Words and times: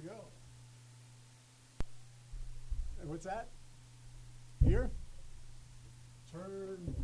we 0.00 0.08
go. 0.08 0.16
And 3.00 3.10
what's 3.10 3.24
that? 3.24 3.48
Here? 4.64 4.90
Turn. 6.30 6.94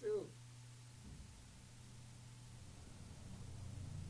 Two. 0.00 0.26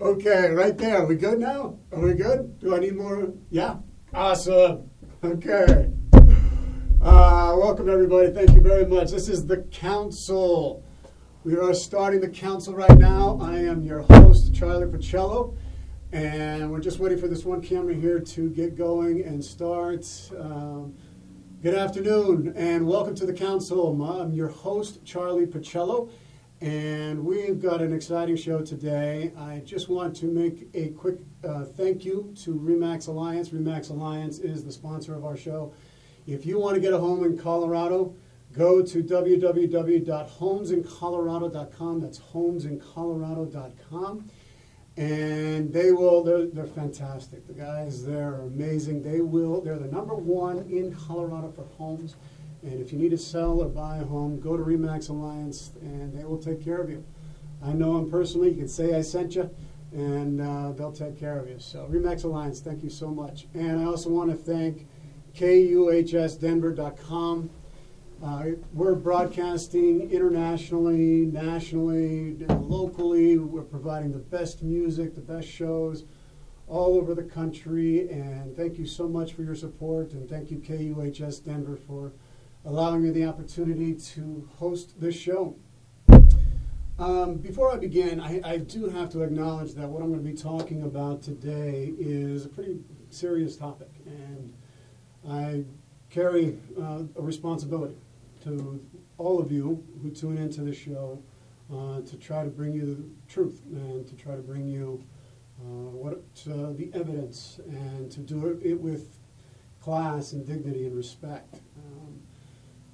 Okay, 0.01 0.51
right 0.51 0.77
there. 0.77 1.03
Are 1.03 1.07
we 1.07 1.15
good 1.17 1.39
now? 1.39 1.79
Are 1.93 2.01
we 2.01 2.15
good? 2.15 2.59
Do 2.59 2.75
I 2.75 2.81
need 2.81 2.97
more? 2.97 3.33
Yeah? 3.51 3.77
Awesome. 4.13 4.91
Okay. 5.23 5.91
Uh, 7.01 7.55
welcome, 7.57 7.89
everybody. 7.89 8.33
Thank 8.33 8.51
you 8.53 8.61
very 8.61 8.87
much. 8.87 9.11
This 9.11 9.29
is 9.29 9.47
the 9.47 9.59
council. 9.71 10.85
We 11.45 11.57
are 11.57 11.75
starting 11.75 12.21
the 12.21 12.29
council 12.29 12.73
right 12.73 12.97
now. 12.97 13.37
I 13.43 13.57
am 13.57 13.83
your 13.83 14.03
host, 14.03 14.55
Charlie 14.55 14.87
Pacello, 14.87 15.57
and 16.13 16.71
we're 16.71 16.79
just 16.79 17.01
waiting 17.01 17.19
for 17.19 17.27
this 17.27 17.45
one 17.45 17.61
camera 17.61 17.95
here 17.95 18.21
to 18.21 18.49
get 18.51 18.77
going 18.77 19.25
and 19.25 19.45
start. 19.45 20.07
Um, 20.39 20.95
good 21.61 21.75
afternoon, 21.75 22.53
and 22.55 22.87
welcome 22.87 23.17
to 23.17 23.27
the 23.27 23.33
council. 23.33 24.01
I'm 24.05 24.33
your 24.33 24.51
host, 24.51 25.05
Charlie 25.05 25.47
Pacello, 25.47 26.11
and 26.61 27.25
we've 27.25 27.61
got 27.61 27.83
an 27.83 27.93
exciting 27.93 28.37
show 28.37 28.61
today. 28.61 29.33
I 29.37 29.63
just 29.65 29.89
want 29.89 30.15
to 30.19 30.27
make 30.27 30.69
a 30.75 30.91
quick 30.91 31.19
uh, 31.43 31.65
thank 31.65 32.05
you 32.05 32.33
to 32.45 32.55
Remax 32.55 33.09
Alliance. 33.09 33.49
Remax 33.49 33.91
Alliance 33.91 34.39
is 34.39 34.65
the 34.65 34.71
sponsor 34.71 35.17
of 35.17 35.25
our 35.25 35.37
show. 35.37 35.75
If 36.25 36.47
you 36.47 36.61
want 36.61 36.77
to 36.77 36.81
get 36.81 36.93
a 36.93 36.99
home 36.99 37.25
in 37.25 37.37
Colorado, 37.37 38.15
go 38.53 38.83
to 38.83 39.03
www.homesincolorado.com. 39.03 42.01
That's 42.01 42.19
homesincolorado.com. 42.19 44.31
And 44.99 45.73
they 45.73 45.93
will, 45.93 46.23
they're, 46.23 46.45
they're 46.47 46.67
fantastic. 46.67 47.47
The 47.47 47.55
guys 47.55 48.05
there 48.05 48.35
are 48.35 48.43
amazing. 48.43 49.03
They 49.03 49.23
will, 49.23 49.63
they're 49.63 49.79
the 49.79 49.87
number 49.87 50.15
one 50.15 50.59
in 50.69 50.95
Colorado 50.95 51.51
for 51.51 51.65
homes. 51.77 52.17
And 52.63 52.79
if 52.81 52.93
you 52.93 52.99
need 52.99 53.11
to 53.11 53.19
sell 53.19 53.63
or 53.63 53.69
buy 53.69 53.99
a 53.99 54.05
home, 54.05 54.39
go 54.39 54.57
to 54.57 54.63
Remax 54.63 55.09
Alliance 55.09 55.73
and 55.81 56.17
they 56.17 56.23
will 56.25 56.39
take 56.39 56.63
care 56.63 56.81
of 56.81 56.89
you. 56.91 57.05
I 57.65 57.73
know 57.73 57.97
them 57.97 58.09
personally. 58.11 58.51
You 58.51 58.57
can 58.57 58.69
say 58.69 58.95
I 58.95 59.01
sent 59.01 59.35
you 59.35 59.51
and 59.93 60.41
uh, 60.41 60.73
they'll 60.73 60.93
take 60.93 61.19
care 61.19 61.39
of 61.39 61.49
you. 61.49 61.59
So, 61.59 61.89
Remax 61.91 62.25
Alliance, 62.25 62.61
thank 62.61 62.83
you 62.83 62.91
so 62.91 63.09
much. 63.09 63.47
And 63.55 63.81
I 63.81 63.85
also 63.85 64.11
want 64.11 64.31
to 64.31 64.37
thank 64.37 64.87
KUHSdenver.com. 65.35 67.51
Uh, 68.23 68.51
we're 68.73 68.95
broadcasting 68.95 70.09
internationally, 70.13 71.27
nationally, 71.27 72.37
locally. 72.49 73.37
We're 73.37 73.63
providing 73.63 74.13
the 74.13 74.19
best 74.19 74.63
music, 74.63 75.17
the 75.17 75.21
best 75.21 75.49
shows 75.49 76.05
all 76.69 76.97
over 76.97 77.17
the 77.17 77.25
country. 77.25 78.09
And 78.09 78.57
thank 78.57 78.79
you 78.79 78.87
so 78.87 79.09
much 79.09 79.33
for 79.33 79.43
your 79.43 79.57
support. 79.57 80.13
And 80.13 80.31
thank 80.31 80.53
you, 80.53 80.59
KUHS 80.59 81.45
Denver, 81.45 81.77
for 81.77 82.13
allowing 82.65 83.03
me 83.03 83.11
the 83.11 83.25
opportunity 83.25 83.95
to 83.95 84.49
host 84.57 85.01
this 85.01 85.17
show. 85.17 85.57
Um, 87.01 87.39
before 87.39 87.73
I 87.73 87.77
begin, 87.77 88.21
I, 88.21 88.41
I, 88.45 88.57
do 88.59 88.89
have 88.89 89.11
to 89.11 89.23
acknowledge 89.23 89.75
that 89.75 89.89
what 89.89 90.01
I'm 90.01 90.13
going 90.13 90.23
to 90.23 90.31
be 90.31 90.37
talking 90.37 90.83
about 90.83 91.23
today 91.23 91.93
is 91.99 92.45
a 92.45 92.49
pretty 92.49 92.79
serious 93.11 93.57
topic. 93.57 93.91
And 94.07 94.53
I 95.29 95.65
carry 96.11 96.59
uh, 96.81 97.03
a 97.17 97.23
responsibility 97.23 97.97
to 98.45 98.85
all 99.19 99.41
of 99.41 99.53
you 99.53 99.85
who 100.03 100.11
tune 100.11 100.39
into 100.39 100.63
the 100.63 100.75
show 100.75 101.23
uh, 101.73 102.01
to 102.03 102.17
try 102.17 102.45
to 102.45 102.51
bring 102.51 102.73
you 102.73 102.95
the 102.95 103.33
truth 103.33 103.63
and 103.71 104.07
to 104.07 104.15
try 104.15 104.35
to 104.35 104.43
bring 104.43 104.67
you 104.67 105.03
uh, 105.61 105.65
what 105.65 106.23
uh, 106.51 106.73
the 106.73 106.91
evidence 106.93 107.61
and 107.69 108.11
to 108.11 108.21
do 108.21 108.61
it 108.63 108.81
with 108.81 109.19
class 109.81 110.33
and 110.33 110.47
dignity 110.47 110.87
and 110.87 110.97
respect. 110.97 111.61
Um, 111.77 112.21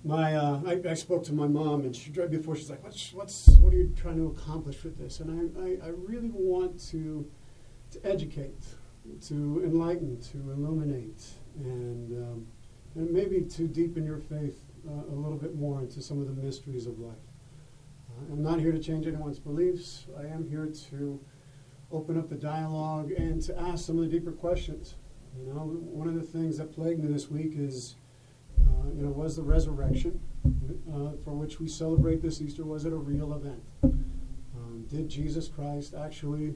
my, 0.04 0.36
uh, 0.36 0.60
I, 0.66 0.80
I, 0.90 0.94
spoke 0.94 1.24
to 1.24 1.32
my 1.32 1.46
mom, 1.48 1.82
and 1.82 1.94
she 1.94 2.12
right 2.12 2.30
before 2.30 2.56
she's 2.56 2.70
like, 2.70 2.82
"What's, 2.84 3.12
what's, 3.12 3.48
what 3.58 3.72
are 3.72 3.76
you 3.76 3.92
trying 3.96 4.16
to 4.16 4.26
accomplish 4.26 4.84
with 4.84 4.96
this?" 4.96 5.20
And 5.20 5.52
I, 5.56 5.60
I, 5.60 5.88
I 5.88 5.90
really 5.90 6.30
want 6.30 6.78
to, 6.90 7.28
to 7.90 8.06
educate, 8.06 8.64
to 9.26 9.62
enlighten, 9.64 10.20
to 10.32 10.38
illuminate, 10.52 11.24
and 11.56 12.12
um, 12.12 12.46
and 12.94 13.10
maybe 13.10 13.42
to 13.42 13.66
deepen 13.66 14.04
your 14.04 14.18
faith 14.18 14.67
a 14.88 15.14
little 15.14 15.38
bit 15.38 15.54
more 15.54 15.80
into 15.80 16.00
some 16.02 16.20
of 16.20 16.26
the 16.26 16.42
mysteries 16.42 16.86
of 16.86 16.98
life. 16.98 17.16
Uh, 18.10 18.32
I'm 18.32 18.42
not 18.42 18.60
here 18.60 18.72
to 18.72 18.78
change 18.78 19.06
anyone's 19.06 19.38
beliefs. 19.38 20.06
I 20.18 20.26
am 20.26 20.48
here 20.48 20.66
to 20.90 21.20
open 21.90 22.18
up 22.18 22.28
the 22.28 22.36
dialogue 22.36 23.12
and 23.12 23.40
to 23.42 23.58
ask 23.58 23.86
some 23.86 23.98
of 23.98 24.04
the 24.04 24.10
deeper 24.10 24.32
questions. 24.32 24.96
You 25.38 25.52
know, 25.52 25.60
one 25.60 26.08
of 26.08 26.14
the 26.14 26.22
things 26.22 26.58
that 26.58 26.72
plagued 26.72 27.02
me 27.02 27.12
this 27.12 27.30
week 27.30 27.52
is, 27.56 27.96
uh, 28.60 28.88
you 28.94 29.02
know, 29.02 29.10
was 29.10 29.36
the 29.36 29.42
resurrection 29.42 30.20
uh, 30.92 31.12
for 31.24 31.32
which 31.32 31.60
we 31.60 31.68
celebrate 31.68 32.22
this 32.22 32.40
Easter, 32.40 32.64
was 32.64 32.84
it 32.84 32.92
a 32.92 32.96
real 32.96 33.34
event? 33.34 33.62
Um, 33.82 34.84
did 34.88 35.08
Jesus 35.08 35.48
Christ 35.48 35.94
actually 35.94 36.54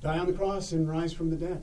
die 0.00 0.18
on 0.18 0.26
the 0.26 0.32
cross 0.32 0.72
and 0.72 0.88
rise 0.88 1.12
from 1.12 1.30
the 1.30 1.36
dead? 1.36 1.62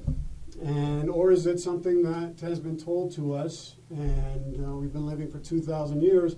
And, 0.62 1.09
or 1.09 1.31
is 1.31 1.46
it 1.46 1.59
something 1.59 2.03
that 2.03 2.40
has 2.41 2.59
been 2.59 2.78
told 2.78 3.14
to 3.16 3.34
us 3.34 3.75
and 3.90 4.66
uh, 4.66 4.75
we've 4.75 4.94
been 4.94 5.06
living 5.06 5.30
for 5.30 5.40
2,000 5.40 6.02
years, 6.02 6.36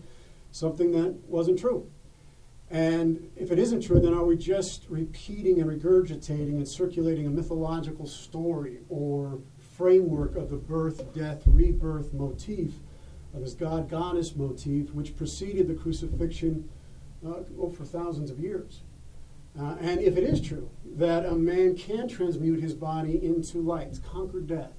something 0.52 0.92
that 0.92 1.16
wasn't 1.28 1.60
true? 1.60 1.90
And 2.70 3.30
if 3.36 3.52
it 3.52 3.60
isn't 3.60 3.82
true, 3.82 4.00
then 4.00 4.14
are 4.14 4.26
we 4.26 4.38
just 4.38 4.86
repeating 4.90 5.62
and 5.62 5.70
regurgitating 5.70 6.56
and 6.56 6.68
circulating 6.68 7.28
a 7.28 7.30
mythological 7.30 8.08
story 8.08 8.80
or 8.90 9.40
framework 9.78 10.36
of 10.36 10.50
the 10.50 10.58
birth, 10.58 11.14
death, 11.14 11.44
rebirth 11.46 12.14
motif, 12.14 12.74
of 13.34 13.42
this 13.42 13.54
God 13.54 13.90
goddess 13.90 14.36
motif, 14.36 14.94
which 14.94 15.16
preceded 15.16 15.68
the 15.68 15.76
crucifixion 15.76 16.70
uh, 17.26 17.44
for 17.70 17.84
thousands 17.84 18.32
of 18.32 18.40
years? 18.40 18.82
Uh, 19.60 19.76
and 19.80 20.02
if 20.02 20.18
it 20.18 20.24
is 20.24 20.42
true 20.42 20.70
that 20.98 21.26
a 21.26 21.36
man 21.36 21.76
can 21.76 22.08
transmute 22.08 22.62
his 22.62 22.74
body 22.74 23.24
into 23.24 23.60
light, 23.60 24.00
conquer 24.06 24.40
death, 24.40 24.74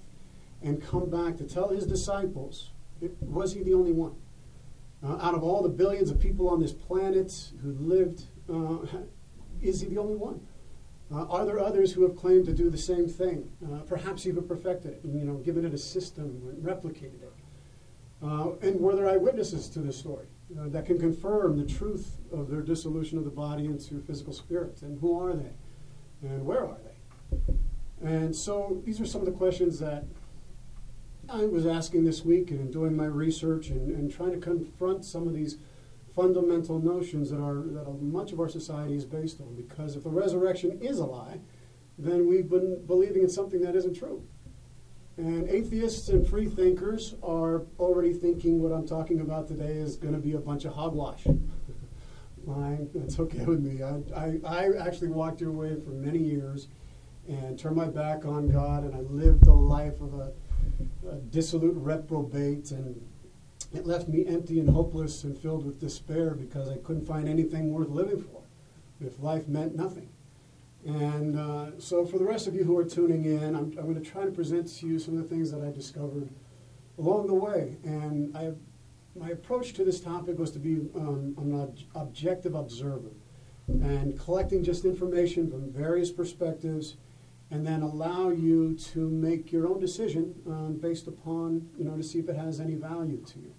and 0.62 0.82
come 0.82 1.08
back 1.08 1.36
to 1.36 1.44
tell 1.44 1.68
his 1.68 1.86
disciples, 1.86 2.70
it, 3.00 3.14
was 3.22 3.52
he 3.52 3.62
the 3.62 3.74
only 3.74 3.92
one? 3.92 4.14
Uh, 5.04 5.16
out 5.20 5.34
of 5.34 5.42
all 5.42 5.62
the 5.62 5.68
billions 5.68 6.10
of 6.10 6.18
people 6.18 6.48
on 6.48 6.60
this 6.60 6.72
planet 6.72 7.52
who 7.62 7.72
lived, 7.72 8.24
uh, 8.52 8.78
is 9.62 9.80
he 9.80 9.88
the 9.88 9.98
only 9.98 10.16
one? 10.16 10.40
Uh, 11.12 11.24
are 11.26 11.44
there 11.44 11.60
others 11.60 11.92
who 11.92 12.02
have 12.02 12.16
claimed 12.16 12.44
to 12.46 12.52
do 12.52 12.68
the 12.68 12.78
same 12.78 13.06
thing, 13.06 13.48
uh, 13.64 13.78
perhaps 13.80 14.26
even 14.26 14.42
perfected 14.42 14.92
it, 14.92 15.00
you 15.04 15.24
know, 15.24 15.34
given 15.34 15.64
it 15.64 15.72
a 15.72 15.78
system, 15.78 16.40
replicated 16.62 17.22
it? 17.22 17.32
Uh, 18.22 18.50
and 18.62 18.80
were 18.80 18.96
there 18.96 19.08
eyewitnesses 19.08 19.68
to 19.68 19.78
this 19.78 19.96
story? 19.96 20.26
Uh, 20.54 20.68
that 20.68 20.86
can 20.86 20.98
confirm 20.98 21.56
the 21.56 21.64
truth 21.64 22.18
of 22.32 22.48
their 22.48 22.62
dissolution 22.62 23.18
of 23.18 23.24
the 23.24 23.30
body 23.30 23.66
into 23.66 24.00
physical 24.00 24.32
spirit. 24.32 24.82
And 24.82 25.00
who 25.00 25.18
are 25.18 25.34
they? 25.34 25.52
And 26.22 26.44
where 26.44 26.64
are 26.64 26.78
they? 26.84 28.08
And 28.08 28.34
so 28.34 28.80
these 28.84 29.00
are 29.00 29.06
some 29.06 29.22
of 29.22 29.26
the 29.26 29.32
questions 29.32 29.78
that 29.80 30.04
I 31.28 31.44
was 31.44 31.66
asking 31.66 32.04
this 32.04 32.24
week 32.24 32.50
and 32.50 32.72
doing 32.72 32.96
my 32.96 33.06
research 33.06 33.68
and, 33.68 33.90
and 33.90 34.12
trying 34.12 34.32
to 34.32 34.38
confront 34.38 35.04
some 35.04 35.26
of 35.26 35.34
these 35.34 35.58
fundamental 36.14 36.78
notions 36.78 37.30
that 37.30 37.40
are 37.40 37.62
that 37.62 38.00
much 38.00 38.32
of 38.32 38.40
our 38.40 38.48
society 38.48 38.94
is 38.94 39.04
based 39.04 39.40
on. 39.40 39.54
Because 39.54 39.96
if 39.96 40.04
the 40.04 40.10
resurrection 40.10 40.78
is 40.80 40.98
a 40.98 41.04
lie, 41.04 41.40
then 41.98 42.28
we've 42.28 42.48
been 42.48 42.84
believing 42.86 43.22
in 43.22 43.28
something 43.28 43.60
that 43.62 43.74
isn't 43.74 43.94
true. 43.94 44.22
And 45.18 45.48
atheists 45.48 46.10
and 46.10 46.26
free 46.26 46.46
thinkers 46.46 47.14
are 47.22 47.62
already 47.78 48.12
thinking 48.12 48.60
what 48.60 48.70
I'm 48.70 48.86
talking 48.86 49.20
about 49.20 49.48
today 49.48 49.72
is 49.72 49.96
going 49.96 50.12
to 50.12 50.20
be 50.20 50.34
a 50.34 50.38
bunch 50.38 50.66
of 50.66 50.74
hogwash. 50.74 51.22
Fine, 52.46 52.90
that's 52.94 53.18
okay 53.18 53.44
with 53.44 53.60
me. 53.60 53.82
I, 53.82 54.02
I, 54.14 54.38
I, 54.44 54.86
actually 54.86 55.08
walked 55.08 55.40
your 55.40 55.50
way 55.50 55.74
for 55.80 55.90
many 55.90 56.18
years 56.18 56.68
and 57.26 57.58
turned 57.58 57.74
my 57.74 57.86
back 57.86 58.24
on 58.24 58.48
God, 58.48 58.84
and 58.84 58.94
I 58.94 59.00
lived 59.00 59.48
a 59.48 59.52
life 59.52 60.00
of 60.00 60.14
a, 60.14 60.32
a 61.10 61.16
dissolute 61.16 61.74
reprobate, 61.76 62.70
and 62.70 63.00
it 63.74 63.84
left 63.84 64.06
me 64.06 64.24
empty 64.26 64.60
and 64.60 64.68
hopeless 64.68 65.24
and 65.24 65.36
filled 65.36 65.66
with 65.66 65.80
despair 65.80 66.34
because 66.34 66.68
I 66.68 66.76
couldn't 66.76 67.04
find 67.04 67.28
anything 67.28 67.72
worth 67.72 67.88
living 67.88 68.22
for 68.22 68.42
if 69.00 69.18
life 69.18 69.48
meant 69.48 69.74
nothing. 69.74 70.08
And 70.86 71.36
uh, 71.36 71.80
so, 71.80 72.06
for 72.06 72.16
the 72.16 72.24
rest 72.24 72.46
of 72.46 72.54
you 72.54 72.62
who 72.62 72.78
are 72.78 72.84
tuning 72.84 73.24
in, 73.24 73.56
I'm, 73.56 73.74
I'm 73.76 73.92
going 73.92 73.96
to 73.96 74.10
try 74.10 74.24
to 74.24 74.30
present 74.30 74.68
to 74.76 74.86
you 74.86 75.00
some 75.00 75.18
of 75.18 75.28
the 75.28 75.28
things 75.28 75.50
that 75.50 75.60
I 75.60 75.72
discovered 75.72 76.30
along 76.96 77.26
the 77.26 77.34
way. 77.34 77.76
And 77.82 78.36
I, 78.36 78.52
my 79.18 79.30
approach 79.30 79.72
to 79.74 79.84
this 79.84 80.00
topic 80.00 80.38
was 80.38 80.52
to 80.52 80.60
be 80.60 80.76
um, 80.94 81.34
an 81.38 81.60
ob- 81.60 81.78
objective 81.96 82.54
observer 82.54 83.10
and 83.66 84.16
collecting 84.16 84.62
just 84.62 84.84
information 84.84 85.50
from 85.50 85.72
various 85.72 86.12
perspectives 86.12 86.96
and 87.50 87.66
then 87.66 87.82
allow 87.82 88.28
you 88.28 88.76
to 88.76 89.08
make 89.08 89.50
your 89.50 89.66
own 89.66 89.80
decision 89.80 90.34
um, 90.46 90.78
based 90.80 91.08
upon, 91.08 91.68
you 91.76 91.84
know, 91.84 91.96
to 91.96 92.02
see 92.02 92.20
if 92.20 92.28
it 92.28 92.36
has 92.36 92.60
any 92.60 92.76
value 92.76 93.24
to 93.26 93.40
you. 93.40 93.54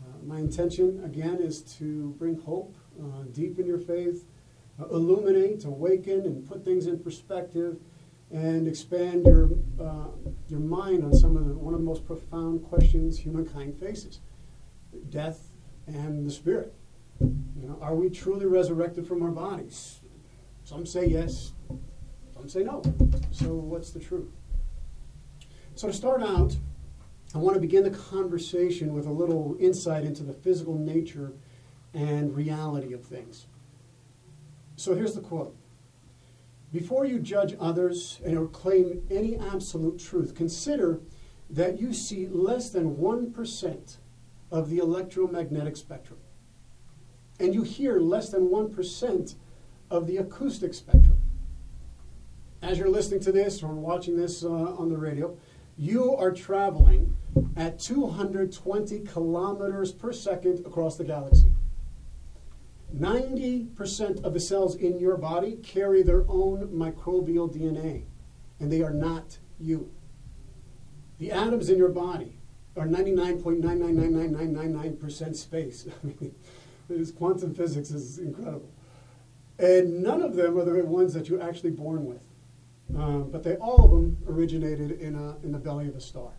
Uh, 0.00 0.24
my 0.24 0.38
intention, 0.38 1.02
again, 1.04 1.38
is 1.40 1.62
to 1.62 2.14
bring 2.18 2.38
hope, 2.40 2.76
uh, 3.00 3.22
deepen 3.32 3.66
your 3.66 3.78
faith, 3.78 4.26
illuminate, 4.90 5.64
awaken, 5.64 6.20
and 6.22 6.48
put 6.48 6.64
things 6.64 6.86
in 6.86 6.98
perspective 6.98 7.78
and 8.30 8.66
expand 8.66 9.26
your, 9.26 9.50
uh, 9.80 10.08
your 10.48 10.60
mind 10.60 11.04
on 11.04 11.14
some 11.14 11.36
of 11.36 11.46
the, 11.46 11.54
one 11.54 11.74
of 11.74 11.80
the 11.80 11.86
most 11.86 12.06
profound 12.06 12.64
questions 12.64 13.18
humankind 13.18 13.78
faces 13.78 14.20
death 15.10 15.50
and 15.86 16.26
the 16.26 16.30
spirit. 16.30 16.74
You 17.20 17.68
know, 17.68 17.78
are 17.80 17.94
we 17.94 18.10
truly 18.10 18.46
resurrected 18.46 19.06
from 19.06 19.22
our 19.22 19.30
bodies? 19.30 20.00
Some 20.64 20.86
say 20.86 21.06
yes, 21.06 21.52
some 22.34 22.48
say 22.48 22.62
no. 22.62 22.82
So, 23.30 23.54
what's 23.54 23.90
the 23.90 24.00
truth? 24.00 24.30
So, 25.74 25.88
to 25.88 25.92
start 25.92 26.22
out, 26.22 26.56
I 27.34 27.38
want 27.38 27.54
to 27.54 27.60
begin 27.60 27.84
the 27.84 27.90
conversation 27.90 28.92
with 28.92 29.06
a 29.06 29.10
little 29.10 29.56
insight 29.58 30.04
into 30.04 30.22
the 30.22 30.32
physical 30.32 30.74
nature 30.74 31.32
and 31.94 32.34
reality 32.34 32.92
of 32.92 33.04
things. 33.04 33.46
So, 34.82 34.96
here's 34.96 35.14
the 35.14 35.20
quote 35.20 35.54
Before 36.72 37.04
you 37.04 37.20
judge 37.20 37.54
others 37.60 38.20
and 38.24 38.52
claim 38.52 39.06
any 39.12 39.36
absolute 39.36 40.00
truth, 40.00 40.34
consider 40.34 40.98
that 41.50 41.80
you 41.80 41.92
see 41.92 42.26
less 42.26 42.70
than 42.70 42.96
1% 42.96 43.96
of 44.50 44.70
the 44.70 44.78
electromagnetic 44.78 45.76
spectrum 45.76 46.18
and 47.38 47.54
you 47.54 47.62
hear 47.62 48.00
less 48.00 48.30
than 48.30 48.48
1% 48.48 49.34
of 49.88 50.08
the 50.08 50.16
acoustic 50.16 50.74
spectrum. 50.74 51.20
As 52.60 52.76
you're 52.76 52.90
listening 52.90 53.20
to 53.20 53.30
this 53.30 53.62
or 53.62 53.74
watching 53.74 54.16
this 54.16 54.42
uh, 54.42 54.48
on 54.50 54.88
the 54.88 54.98
radio, 54.98 55.38
you 55.78 56.16
are 56.16 56.32
traveling 56.32 57.16
at 57.56 57.78
220 57.78 58.98
kilometers 59.00 59.92
per 59.92 60.12
second 60.12 60.66
across 60.66 60.96
the 60.96 61.04
galaxy. 61.04 61.51
90% 62.94 64.24
of 64.24 64.34
the 64.34 64.40
cells 64.40 64.76
in 64.76 64.98
your 64.98 65.16
body 65.16 65.56
carry 65.62 66.02
their 66.02 66.26
own 66.28 66.68
microbial 66.68 67.50
DNA, 67.52 68.04
and 68.60 68.70
they 68.70 68.82
are 68.82 68.92
not 68.92 69.38
you. 69.58 69.90
The 71.18 71.32
atoms 71.32 71.70
in 71.70 71.78
your 71.78 71.88
body 71.88 72.36
are 72.76 72.86
99.9999999% 72.86 75.36
space. 75.36 75.86
His 76.88 77.12
quantum 77.12 77.54
physics 77.54 77.90
is 77.90 78.18
incredible. 78.18 78.70
And 79.58 80.02
none 80.02 80.22
of 80.22 80.34
them 80.34 80.58
are 80.58 80.64
the 80.64 80.84
ones 80.84 81.14
that 81.14 81.28
you're 81.28 81.42
actually 81.42 81.70
born 81.70 82.04
with. 82.04 82.22
Um, 82.96 83.30
but 83.30 83.42
they 83.42 83.56
all 83.56 83.84
of 83.84 83.90
them 83.90 84.18
originated 84.28 85.00
in, 85.00 85.14
a, 85.14 85.36
in 85.44 85.52
the 85.52 85.58
belly 85.58 85.88
of 85.88 85.96
a 85.96 86.00
star. 86.00 86.30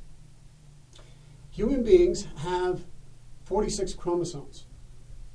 Human 1.51 1.83
beings 1.83 2.27
have 2.38 2.83
46 3.45 3.94
chromosomes, 3.94 4.65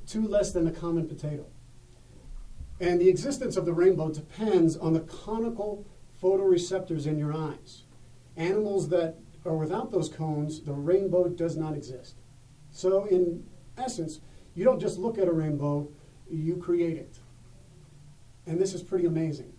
two 0.09 0.27
less 0.27 0.53
than 0.53 0.67
a 0.67 0.73
common 0.73 1.07
potato. 1.07 1.47
And 2.81 3.01
the 3.01 3.09
existence 3.09 3.57
of 3.57 3.67
the 3.67 3.73
rainbow 3.73 4.11
depends 4.11 4.77
on 4.77 4.93
the 4.93 5.01
conical 5.01 5.87
photoreceptors 6.23 7.07
in 7.07 7.19
your 7.19 7.35
eyes. 7.35 7.83
Animals 8.37 8.89
that 8.89 9.17
are 9.45 9.57
without 9.57 9.91
those 9.91 10.09
cones, 10.09 10.61
the 10.61 10.73
rainbow 10.73 11.29
does 11.29 11.57
not 11.57 11.75
exist. 11.75 12.17
So, 12.71 13.05
in 13.05 13.45
essence, 13.77 14.21
you 14.55 14.65
don't 14.65 14.81
just 14.81 14.99
look 14.99 15.19
at 15.19 15.29
a 15.29 15.33
rainbow, 15.33 15.89
you 16.31 16.57
create 16.57 16.97
it. 16.97 17.19
And 18.47 18.61
this 18.61 18.75
is 18.75 18.83
pretty 18.83 19.07
amazing, 19.07 19.53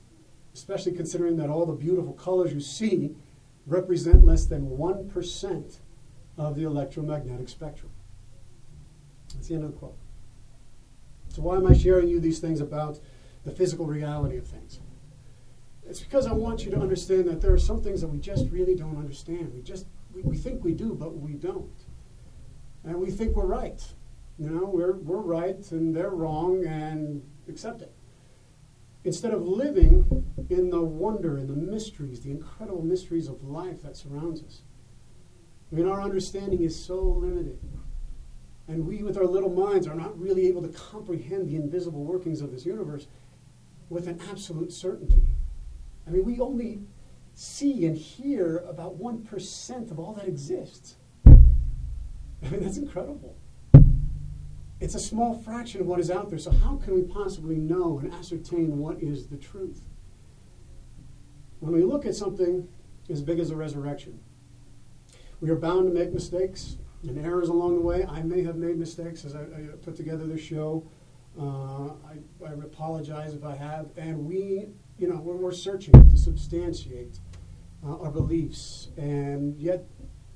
especially 0.54 0.94
considering 0.94 1.38
that 1.38 1.50
all 1.50 1.66
the 1.66 1.74
beautiful 1.74 2.13
colors 2.13 2.54
you 2.54 2.60
see 2.60 3.16
represent 3.66 4.25
less 4.25 4.46
than 4.46 4.69
1% 4.69 5.80
of 6.38 6.56
the 6.56 6.63
electromagnetic 6.63 7.50
spectrum. 7.50 7.92
That's 9.34 9.48
the 9.48 9.56
end 9.56 9.66
of 9.66 9.72
the 9.72 9.78
quote. 9.78 9.98
So, 11.29 11.41
why 11.41 11.55
am 11.55 11.67
I 11.67 11.73
sharing 11.73 12.07
you 12.07 12.19
these 12.19 12.39
things 12.39 12.59
about 12.59 12.99
the 13.45 13.51
physical 13.51 13.85
reality 13.85 14.37
of 14.37 14.47
things? 14.47 14.79
It's 15.87 16.01
because 16.01 16.27
I 16.27 16.33
want 16.33 16.65
you 16.65 16.71
to 16.71 16.79
understand 16.79 17.25
that 17.29 17.41
there 17.41 17.53
are 17.53 17.59
some 17.59 17.81
things 17.81 18.01
that 18.01 18.07
we 18.07 18.19
just 18.19 18.49
really 18.51 18.75
don't 18.75 18.97
understand. 18.97 19.53
We 19.53 19.61
just 19.61 19.87
we, 20.13 20.21
we 20.21 20.37
think 20.37 20.63
we 20.63 20.73
do, 20.73 20.93
but 20.93 21.17
we 21.17 21.33
don't. 21.33 21.85
And 22.83 22.95
we 22.95 23.11
think 23.11 23.35
we're 23.35 23.45
right. 23.45 23.81
You 24.37 24.49
know, 24.49 24.65
we're, 24.65 24.93
we're 24.93 25.17
right 25.17 25.69
and 25.71 25.95
they're 25.95 26.11
wrong 26.11 26.65
and 26.65 27.21
accept 27.47 27.81
it. 27.81 27.91
Instead 29.03 29.33
of 29.33 29.45
living 29.45 30.25
in 30.49 30.69
the 30.69 30.81
wonder 30.81 31.37
and 31.37 31.49
the 31.49 31.55
mysteries, 31.55 32.21
the 32.21 32.31
incredible 32.31 32.81
mysteries 32.81 33.27
of 33.27 33.43
life 33.43 33.81
that 33.81 33.97
surrounds 33.97 34.41
us. 34.43 34.61
I 35.71 35.75
mean, 35.75 35.87
our 35.87 36.01
understanding 36.01 36.63
is 36.63 36.81
so 36.81 37.01
limited. 37.01 37.59
And 38.69 38.88
we, 38.88 39.04
with 39.04 39.18
our 39.18 39.25
little 39.25 39.50
minds, 39.50 39.88
are 39.88 39.95
not 39.95 40.18
really 40.18 40.48
able 40.48 40.62
to 40.62 40.69
comprehend 40.69 41.50
the 41.50 41.57
invisible 41.57 42.06
workings 42.06 42.39
of 42.39 42.51
this 42.51 42.66
universe 42.66 43.07
with 43.89 44.07
an 44.07 44.21
absolute 44.30 44.71
certainty. 44.71 45.24
I 46.07 46.12
mean, 46.12 46.24
we 46.24 46.39
only 46.39 46.83
see 47.33 47.86
and 47.86 47.98
hear 47.98 48.60
about 48.69 48.98
1% 48.98 49.92
of 49.92 50.00
all 50.00 50.13
that 50.13 50.27
exists. 50.27 50.95
I 51.25 52.48
mean, 52.50 52.62
that's 52.62 52.77
incredible 52.77 53.36
it's 54.80 54.95
a 54.95 55.00
small 55.00 55.38
fraction 55.38 55.81
of 55.81 55.88
what 55.88 56.00
is 56.00 56.10
out 56.10 56.30
there. 56.30 56.39
So, 56.39 56.51
how 56.51 56.77
can 56.77 56.95
we 56.95 57.01
possibly 57.01 57.57
know 57.57 58.00
and 58.00 58.13
ascertain 58.13 58.77
what 58.77 59.01
is 59.01 59.27
the 59.27 59.38
truth? 59.38 59.81
When 61.60 61.74
we 61.74 61.83
look 61.83 62.06
at 62.06 62.15
something 62.15 62.68
as 63.10 63.22
big 63.22 63.39
as 63.39 63.51
a 63.51 63.56
resurrection, 63.56 64.19
we 65.42 65.50
are 65.50 65.56
bound 65.56 65.88
to 65.88 65.94
make 65.94 66.13
mistakes 66.13 66.77
and 67.04 67.18
errors 67.25 67.50
along 67.50 67.75
the 67.75 67.81
way. 67.81 68.06
I 68.06 68.22
may 68.22 68.44
have 68.44 68.57
made 68.57 68.78
mistakes 68.78 69.25
as 69.25 69.36
I, 69.36 69.42
I 69.42 69.62
put 69.84 69.96
together 69.96 70.25
this 70.25 70.42
show. 70.42 70.90
Uh, 71.40 71.94
I, 72.06 72.46
I, 72.46 72.51
apologize 72.51 73.34
if 73.34 73.46
I 73.46 73.56
have. 73.56 73.92
And 73.96 74.25
we, 74.25 74.69
you 74.98 75.07
know, 75.07 75.18
we're, 75.18 75.36
we're 75.36 75.51
searching 75.51 75.94
to 75.94 76.18
substantiate 76.18 77.19
uh, 77.86 77.98
our 78.00 78.12
beliefs. 78.12 78.90
And 78.98 79.56
yet, 79.57 79.86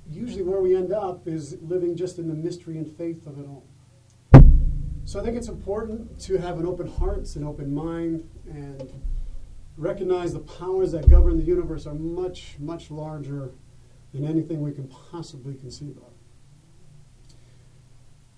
usually 0.10 0.44
where 0.44 0.62
we 0.62 0.76
end 0.76 0.94
up 0.94 1.28
is 1.28 1.58
living 1.62 1.96
just 1.96 2.20
in 2.20 2.28
the 2.28 2.34
mystery 2.34 2.78
and 2.78 2.90
faith 2.98 3.26
of 3.28 3.40
it 3.40 3.46
all. 3.48 3.66
So 5.06 5.20
I 5.20 5.24
think 5.24 5.36
it's 5.36 5.50
important 5.50 6.18
to 6.22 6.38
have 6.38 6.60
an 6.60 6.66
open 6.66 6.88
heart, 6.88 7.36
an 7.36 7.44
open 7.44 7.74
mind, 7.74 8.30
and 8.50 8.90
recognize 9.76 10.32
the 10.34 10.40
powers 10.40 10.92
that 10.94 11.10
govern 11.10 11.38
the 11.38 11.44
universe 11.44 11.86
are 11.86 11.96
much, 11.96 12.56
much 12.60 12.90
larger 12.90 13.52
than 14.14 14.26
anything 14.26 14.62
we 14.62 14.72
can 14.72 14.88
possibly 14.88 15.56
conceive 15.56 15.98
of. 15.98 16.13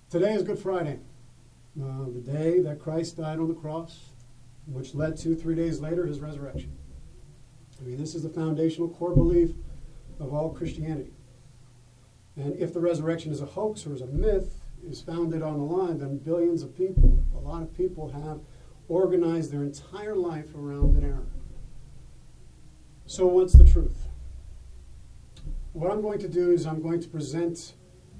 Today 0.08 0.34
is 0.34 0.44
Good 0.44 0.60
Friday, 0.60 1.00
uh, 1.82 2.04
the 2.04 2.20
day 2.20 2.60
that 2.60 2.78
Christ 2.78 3.16
died 3.16 3.40
on 3.40 3.48
the 3.48 3.54
cross, 3.54 4.10
which 4.68 4.94
led 4.94 5.16
to 5.18 5.34
three 5.34 5.56
days 5.56 5.80
later 5.80 6.06
his 6.06 6.20
resurrection. 6.20 6.78
I 7.80 7.82
mean, 7.82 7.98
this 7.98 8.14
is 8.14 8.22
the 8.22 8.28
foundational 8.28 8.88
core 8.88 9.16
belief 9.16 9.50
of 10.20 10.32
all 10.32 10.50
Christianity. 10.50 11.10
And 12.36 12.56
if 12.56 12.72
the 12.72 12.78
resurrection 12.78 13.32
is 13.32 13.40
a 13.40 13.46
hoax 13.46 13.84
or 13.84 13.94
is 13.94 14.00
a 14.00 14.06
myth, 14.06 14.60
is 14.88 15.00
founded 15.00 15.42
on 15.42 15.54
a 15.54 15.64
lie, 15.64 15.94
then 15.94 16.18
billions 16.18 16.62
of 16.62 16.76
people, 16.76 17.18
a 17.34 17.40
lot 17.40 17.62
of 17.62 17.76
people 17.76 18.08
have 18.12 18.38
organized 18.88 19.50
their 19.50 19.64
entire 19.64 20.14
life 20.14 20.54
around 20.54 20.96
an 20.96 21.04
error. 21.04 21.26
So, 23.06 23.26
what's 23.26 23.54
the 23.54 23.64
truth? 23.64 24.06
What 25.72 25.90
I'm 25.90 26.00
going 26.00 26.20
to 26.20 26.28
do 26.28 26.52
is 26.52 26.64
I'm 26.64 26.80
going 26.80 27.00
to 27.00 27.08
present 27.08 27.72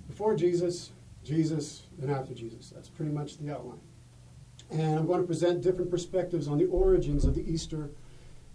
before 0.08 0.34
Jesus, 0.34 0.90
Jesus, 1.26 1.82
and 2.00 2.10
after 2.10 2.32
Jesus. 2.32 2.70
That's 2.70 2.88
pretty 2.88 3.10
much 3.10 3.38
the 3.38 3.52
outline. 3.52 3.80
And 4.70 4.98
I'm 4.98 5.06
going 5.06 5.20
to 5.20 5.26
present 5.26 5.62
different 5.62 5.90
perspectives 5.90 6.48
on 6.48 6.58
the 6.58 6.66
origins 6.66 7.24
of 7.24 7.34
the 7.34 7.48
Easter 7.50 7.90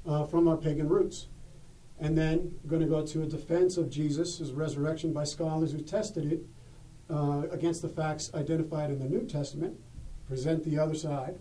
uh, 0.08 0.26
from 0.26 0.48
our 0.48 0.58
pagan 0.58 0.88
roots. 0.88 1.28
And 2.00 2.18
then 2.18 2.56
I'm 2.64 2.70
going 2.70 2.82
to 2.82 2.88
go 2.88 3.06
to 3.06 3.24
a 3.24 3.26
defense 3.26 3.78
of 3.78 3.90
Jesus' 3.90 4.42
resurrection 4.52 5.14
by 5.14 5.26
scholars 5.26 5.72
who 5.72 5.82
tested 5.82 6.32
it 6.32 6.46
uh, 7.10 7.44
against 7.52 7.82
the 7.82 7.90
facts 7.90 8.32
identified 8.34 8.90
in 8.90 9.00
the 9.00 9.06
New 9.06 9.28
Testament, 9.28 9.78
present 10.28 10.64
the 10.64 10.80
other 10.80 10.96
side, 10.96 11.38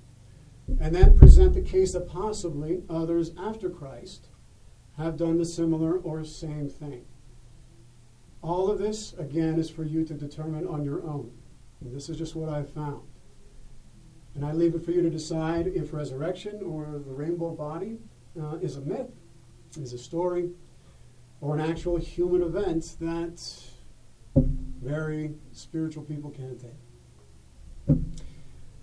and 0.80 0.94
then 0.94 1.16
present 1.16 1.54
the 1.54 1.62
case 1.62 1.92
that 1.92 2.08
possibly 2.08 2.82
others 2.90 3.32
after 3.38 3.70
Christ 3.70 4.26
have 4.96 5.16
done 5.16 5.38
the 5.38 5.44
similar 5.44 5.96
or 5.98 6.24
same 6.24 6.68
thing. 6.68 7.04
All 8.42 8.70
of 8.70 8.78
this, 8.78 9.12
again, 9.18 9.58
is 9.58 9.68
for 9.68 9.84
you 9.84 10.04
to 10.04 10.14
determine 10.14 10.66
on 10.66 10.84
your 10.84 11.02
own. 11.02 11.30
And 11.80 11.94
this 11.94 12.08
is 12.08 12.16
just 12.16 12.34
what 12.34 12.48
I've 12.48 12.70
found. 12.70 13.02
And 14.34 14.44
I 14.44 14.52
leave 14.52 14.74
it 14.74 14.84
for 14.84 14.92
you 14.92 15.02
to 15.02 15.10
decide 15.10 15.66
if 15.66 15.92
resurrection 15.92 16.62
or 16.62 17.02
the 17.04 17.12
rainbow 17.12 17.50
body 17.50 17.98
uh, 18.40 18.56
is 18.56 18.76
a 18.76 18.80
myth, 18.80 19.10
is 19.76 19.92
a 19.92 19.98
story, 19.98 20.50
or 21.40 21.54
an 21.54 21.60
actual 21.60 21.96
human 21.96 22.42
event 22.42 22.96
that 23.00 23.42
very 24.82 25.34
spiritual 25.52 26.02
people 26.04 26.30
can 26.30 26.56
take. 26.58 27.96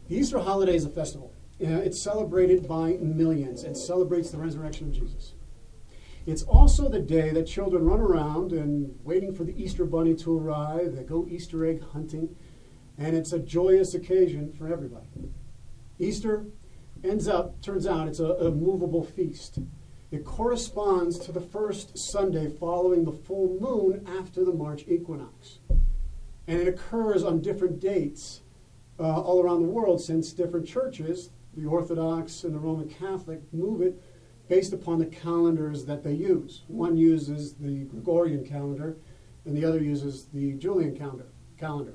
The 0.09 0.15
Easter 0.15 0.39
holiday 0.39 0.75
is 0.75 0.85
a 0.85 0.89
festival. 0.89 1.33
it's 1.59 1.99
celebrated 1.99 2.67
by 2.67 2.93
millions. 2.93 3.63
It 3.63 3.77
celebrates 3.77 4.31
the 4.31 4.37
resurrection 4.37 4.87
of 4.87 4.93
Jesus. 4.93 5.33
It's 6.27 6.43
also 6.43 6.89
the 6.89 6.99
day 6.99 7.29
that 7.29 7.47
children 7.47 7.85
run 7.85 8.01
around 8.01 8.51
and 8.51 8.93
waiting 9.05 9.33
for 9.33 9.45
the 9.45 9.63
Easter 9.63 9.85
bunny 9.85 10.13
to 10.15 10.37
arrive. 10.37 10.93
They 10.93 11.03
go 11.03 11.25
Easter 11.29 11.65
egg 11.65 11.81
hunting, 11.81 12.35
and 12.97 13.15
it's 13.15 13.31
a 13.31 13.39
joyous 13.39 13.93
occasion 13.93 14.51
for 14.51 14.67
everybody. 14.67 15.07
Easter 15.97 16.47
ends 17.01 17.29
up, 17.29 17.61
turns 17.61 17.87
out, 17.87 18.09
it's 18.09 18.19
a, 18.19 18.25
a 18.25 18.51
movable 18.51 19.05
feast. 19.05 19.59
It 20.11 20.25
corresponds 20.25 21.17
to 21.19 21.31
the 21.31 21.39
first 21.39 21.97
Sunday 21.97 22.49
following 22.49 23.05
the 23.05 23.13
full 23.13 23.57
moon 23.61 24.05
after 24.19 24.43
the 24.43 24.53
March 24.53 24.83
equinox. 24.85 25.59
And 26.45 26.59
it 26.59 26.67
occurs 26.67 27.23
on 27.23 27.41
different 27.41 27.79
dates 27.79 28.41
uh, 28.99 29.21
all 29.21 29.41
around 29.41 29.61
the 29.61 29.69
world 29.69 30.01
since 30.01 30.33
different 30.33 30.67
churches, 30.67 31.29
the 31.55 31.67
Orthodox 31.67 32.43
and 32.43 32.53
the 32.53 32.59
Roman 32.59 32.89
Catholic, 32.89 33.41
move 33.53 33.81
it 33.81 34.03
based 34.47 34.73
upon 34.73 34.99
the 34.99 35.05
calendars 35.05 35.85
that 35.85 36.03
they 36.03 36.13
use. 36.13 36.63
One 36.67 36.97
uses 36.97 37.53
the 37.53 37.85
Gregorian 37.85 38.45
calendar, 38.45 38.97
and 39.45 39.55
the 39.55 39.65
other 39.65 39.81
uses 39.81 40.25
the 40.33 40.53
Julian 40.53 40.95
calendar. 40.97 41.27
calendar. 41.57 41.93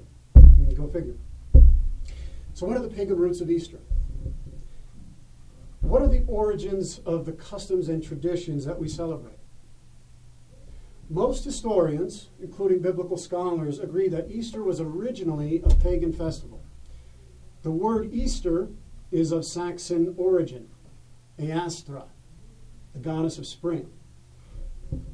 Go 0.75 0.89
figure. 0.89 1.17
So, 2.55 2.67
what 2.67 2.77
are 2.77 2.83
the 2.83 2.89
pagan 2.89 3.17
roots 3.17 3.41
of 3.41 3.51
Easter? 3.51 3.79
What 5.81 6.03
are 6.03 6.09
the 6.09 6.25
origins 6.27 7.01
of 7.01 7.27
the 7.27 7.33
customs 7.33 7.89
and 7.89 8.03
traditions 8.03 8.65
that 8.65 8.79
we 8.79 8.89
celebrate? 8.89 9.39
Most 11.11 11.45
historians, 11.45 12.31
including 12.41 12.81
biblical 12.81 13.19
scholars, 13.19 13.79
agree 13.79 14.09
that 14.09 14.31
Easter 14.31 14.63
was 14.63 14.81
originally 14.81 15.61
a 15.63 15.75
pagan 15.75 16.13
festival. 16.13 16.63
The 17.63 17.71
word 17.71 18.13
Easter 18.13 18.69
is 19.11 19.31
of 19.33 19.45
Saxon 19.45 20.15
origin, 20.17 20.69
Eastra, 21.39 22.05
the 22.93 22.99
goddess 22.99 23.39
of 23.39 23.47
spring, 23.47 23.91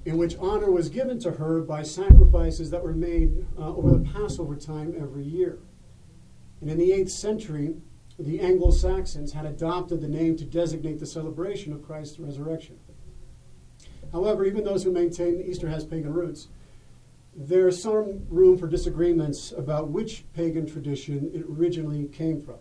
in 0.05 0.17
which 0.17 0.37
honor 0.39 0.71
was 0.71 0.89
given 0.89 1.19
to 1.21 1.33
her 1.33 1.61
by 1.61 1.83
sacrifices 1.83 2.71
that 2.71 2.83
were 2.83 2.93
made 2.93 3.47
uh, 3.59 3.75
over 3.75 3.91
the 3.91 4.11
Passover 4.11 4.57
time 4.57 4.95
every 5.01 5.25
year. 5.25 5.59
And 6.61 6.71
in 6.71 6.79
the 6.79 6.91
8th 6.91 7.11
century, 7.11 7.77
the 8.19 8.41
Anglo 8.41 8.71
Saxons 8.71 9.33
had 9.33 9.47
adopted 9.47 10.01
the 10.01 10.09
name 10.09 10.37
to 10.37 10.45
designate 10.45 10.99
the 10.99 11.07
celebration 11.07 11.73
of 11.73 11.87
Christ's 11.87 12.19
resurrection. 12.19 12.79
However, 14.13 14.45
even 14.45 14.65
those 14.65 14.83
who 14.83 14.91
maintain 14.91 15.41
Easter 15.41 15.69
has 15.69 15.85
pagan 15.85 16.13
roots, 16.13 16.49
there's 17.37 17.81
some 17.81 18.27
room 18.29 18.59
for 18.59 18.67
disagreements 18.67 19.53
about 19.53 19.91
which 19.91 20.25
pagan 20.33 20.67
tradition 20.67 21.31
it 21.33 21.45
originally 21.49 22.07
came 22.07 22.41
from. 22.41 22.57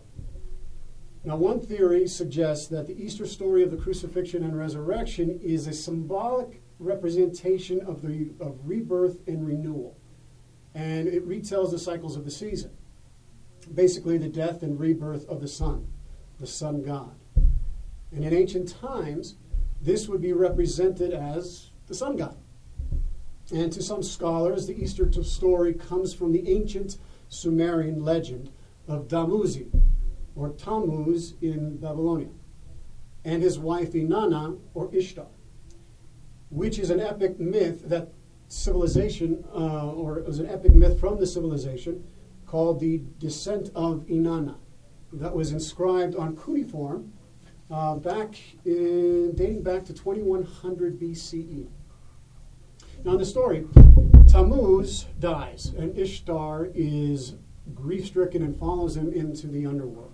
Now, 1.24 1.36
one 1.36 1.60
theory 1.60 2.06
suggests 2.06 2.68
that 2.68 2.86
the 2.86 3.02
Easter 3.02 3.26
story 3.26 3.62
of 3.62 3.70
the 3.70 3.76
crucifixion 3.76 4.44
and 4.44 4.56
resurrection 4.56 5.38
is 5.42 5.66
a 5.66 5.72
symbolic 5.72 6.62
representation 6.78 7.80
of 7.80 8.02
the 8.02 8.30
of 8.40 8.56
rebirth 8.64 9.18
and 9.26 9.46
renewal, 9.46 9.96
and 10.74 11.08
it 11.08 11.28
retells 11.28 11.70
the 11.70 11.78
cycles 11.78 12.16
of 12.16 12.24
the 12.24 12.30
season 12.30 12.70
basically 13.74 14.18
the 14.18 14.28
death 14.28 14.62
and 14.62 14.78
rebirth 14.78 15.28
of 15.28 15.40
the 15.40 15.48
sun, 15.48 15.86
the 16.38 16.46
sun 16.46 16.82
god. 16.82 17.14
And 18.12 18.24
in 18.24 18.32
ancient 18.32 18.68
times, 18.80 19.36
this 19.80 20.08
would 20.08 20.20
be 20.20 20.32
represented 20.32 21.12
as 21.12 21.70
the 21.86 21.94
sun 21.94 22.16
god. 22.16 22.36
And 23.52 23.72
to 23.72 23.82
some 23.82 24.02
scholars, 24.02 24.66
the 24.66 24.80
Easter 24.82 25.10
story 25.22 25.74
comes 25.74 26.12
from 26.14 26.32
the 26.32 26.48
ancient 26.48 26.98
Sumerian 27.28 28.02
legend 28.02 28.50
of 28.86 29.08
Damuzi, 29.08 29.70
or 30.38 30.50
Tammuz 30.50 31.34
in 31.42 31.76
Babylonia, 31.78 32.28
and 33.24 33.42
his 33.42 33.58
wife 33.58 33.92
Inanna, 33.92 34.58
or 34.72 34.88
Ishtar, 34.94 35.26
which 36.50 36.78
is 36.78 36.90
an 36.90 37.00
epic 37.00 37.40
myth 37.40 37.82
that 37.88 38.12
civilization, 38.46 39.44
uh, 39.52 39.90
or 39.92 40.18
it 40.18 40.26
was 40.26 40.38
an 40.38 40.48
epic 40.48 40.74
myth 40.74 40.98
from 41.00 41.18
the 41.18 41.26
civilization 41.26 42.04
called 42.46 42.80
the 42.80 43.02
Descent 43.18 43.70
of 43.74 44.06
Inanna 44.06 44.56
that 45.12 45.34
was 45.34 45.52
inscribed 45.52 46.14
on 46.14 46.36
cuneiform 46.36 47.12
uh, 47.70 47.96
back 47.96 48.34
in, 48.64 49.32
dating 49.34 49.62
back 49.62 49.84
to 49.86 49.92
2100 49.92 50.98
BCE. 50.98 51.68
Now, 53.04 53.12
in 53.12 53.18
the 53.18 53.26
story, 53.26 53.66
Tammuz 54.28 55.06
dies, 55.18 55.72
and 55.76 55.96
Ishtar 55.96 56.68
is 56.74 57.34
grief 57.74 58.06
stricken 58.06 58.42
and 58.42 58.58
follows 58.58 58.96
him 58.96 59.12
into 59.12 59.46
the 59.46 59.66
underworld. 59.66 60.07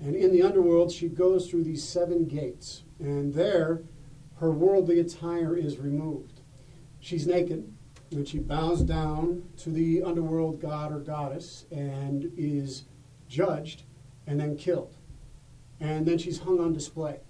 And 0.00 0.14
in 0.14 0.32
the 0.32 0.42
underworld, 0.42 0.92
she 0.92 1.08
goes 1.08 1.48
through 1.48 1.64
these 1.64 1.82
seven 1.82 2.26
gates, 2.26 2.84
and 3.00 3.34
there 3.34 3.82
her 4.36 4.52
worldly 4.52 5.00
attire 5.00 5.56
is 5.56 5.78
removed. 5.78 6.40
She's 7.00 7.26
naked, 7.26 7.72
and 8.12 8.26
she 8.26 8.38
bows 8.38 8.82
down 8.82 9.42
to 9.58 9.70
the 9.70 10.02
underworld 10.02 10.60
god 10.60 10.92
or 10.92 11.00
goddess 11.00 11.66
and 11.70 12.30
is 12.36 12.84
judged 13.28 13.82
and 14.26 14.38
then 14.38 14.56
killed. 14.56 14.96
And 15.80 16.06
then 16.06 16.18
she's 16.18 16.40
hung 16.40 16.60
on 16.60 16.72
display. 16.72 17.20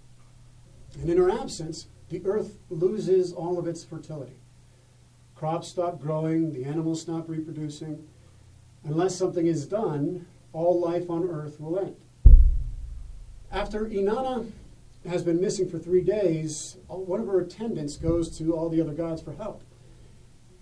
And 1.01 1.09
in 1.09 1.19
her 1.19 1.31
absence, 1.31 1.89
the 2.09 2.25
earth 2.25 2.59
loses 2.71 3.33
all 3.33 3.59
of 3.59 3.67
its 3.67 3.85
fertility. 3.85 4.41
Crops 5.35 5.69
stop 5.69 6.01
growing, 6.01 6.53
the 6.53 6.65
animals 6.65 7.01
stop 7.01 7.29
reproducing. 7.29 8.07
Unless 8.85 9.17
something 9.17 9.47
is 9.47 9.67
done, 9.67 10.27
all 10.53 10.81
life 10.81 11.11
on 11.11 11.29
earth 11.29 11.61
will 11.61 11.79
end. 11.79 11.97
After 13.51 13.87
Inanna 13.87 14.51
has 15.07 15.23
been 15.23 15.41
missing 15.41 15.69
for 15.69 15.79
three 15.79 16.03
days, 16.03 16.77
one 16.87 17.21
of 17.21 17.27
her 17.27 17.41
attendants 17.41 17.97
goes 17.97 18.37
to 18.39 18.55
all 18.55 18.69
the 18.69 18.81
other 18.81 18.93
gods 18.93 19.23
for 19.23 19.33
help. 19.33 19.63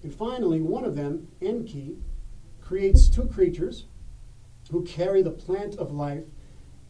And 0.02 0.14
finally, 0.14 0.60
one 0.60 0.84
of 0.84 0.94
them, 0.94 1.28
Enki, 1.40 1.96
creates 2.60 3.08
two 3.08 3.26
creatures 3.26 3.86
who 4.70 4.84
carry 4.84 5.22
the 5.22 5.30
plant 5.30 5.76
of 5.76 5.92
life 5.92 6.24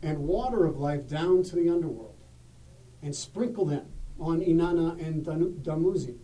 and 0.02 0.18
water 0.18 0.66
of 0.66 0.78
life 0.78 1.08
down 1.08 1.42
to 1.44 1.56
the 1.56 1.68
underworld 1.70 2.16
and 3.02 3.14
sprinkle 3.14 3.64
them 3.64 3.86
on 4.18 4.40
Inanna 4.40 5.00
and 5.00 5.24
Damuzi, 5.24 6.16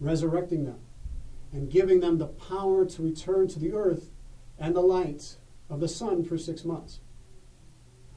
resurrecting 0.00 0.64
them 0.64 0.78
and 1.52 1.70
giving 1.70 2.00
them 2.00 2.16
the 2.16 2.26
power 2.26 2.86
to 2.86 3.02
return 3.02 3.46
to 3.48 3.58
the 3.58 3.74
earth 3.74 4.10
and 4.58 4.74
the 4.74 4.80
light 4.80 5.36
of 5.68 5.80
the 5.80 5.88
sun 5.88 6.24
for 6.24 6.38
six 6.38 6.64
months. 6.64 7.00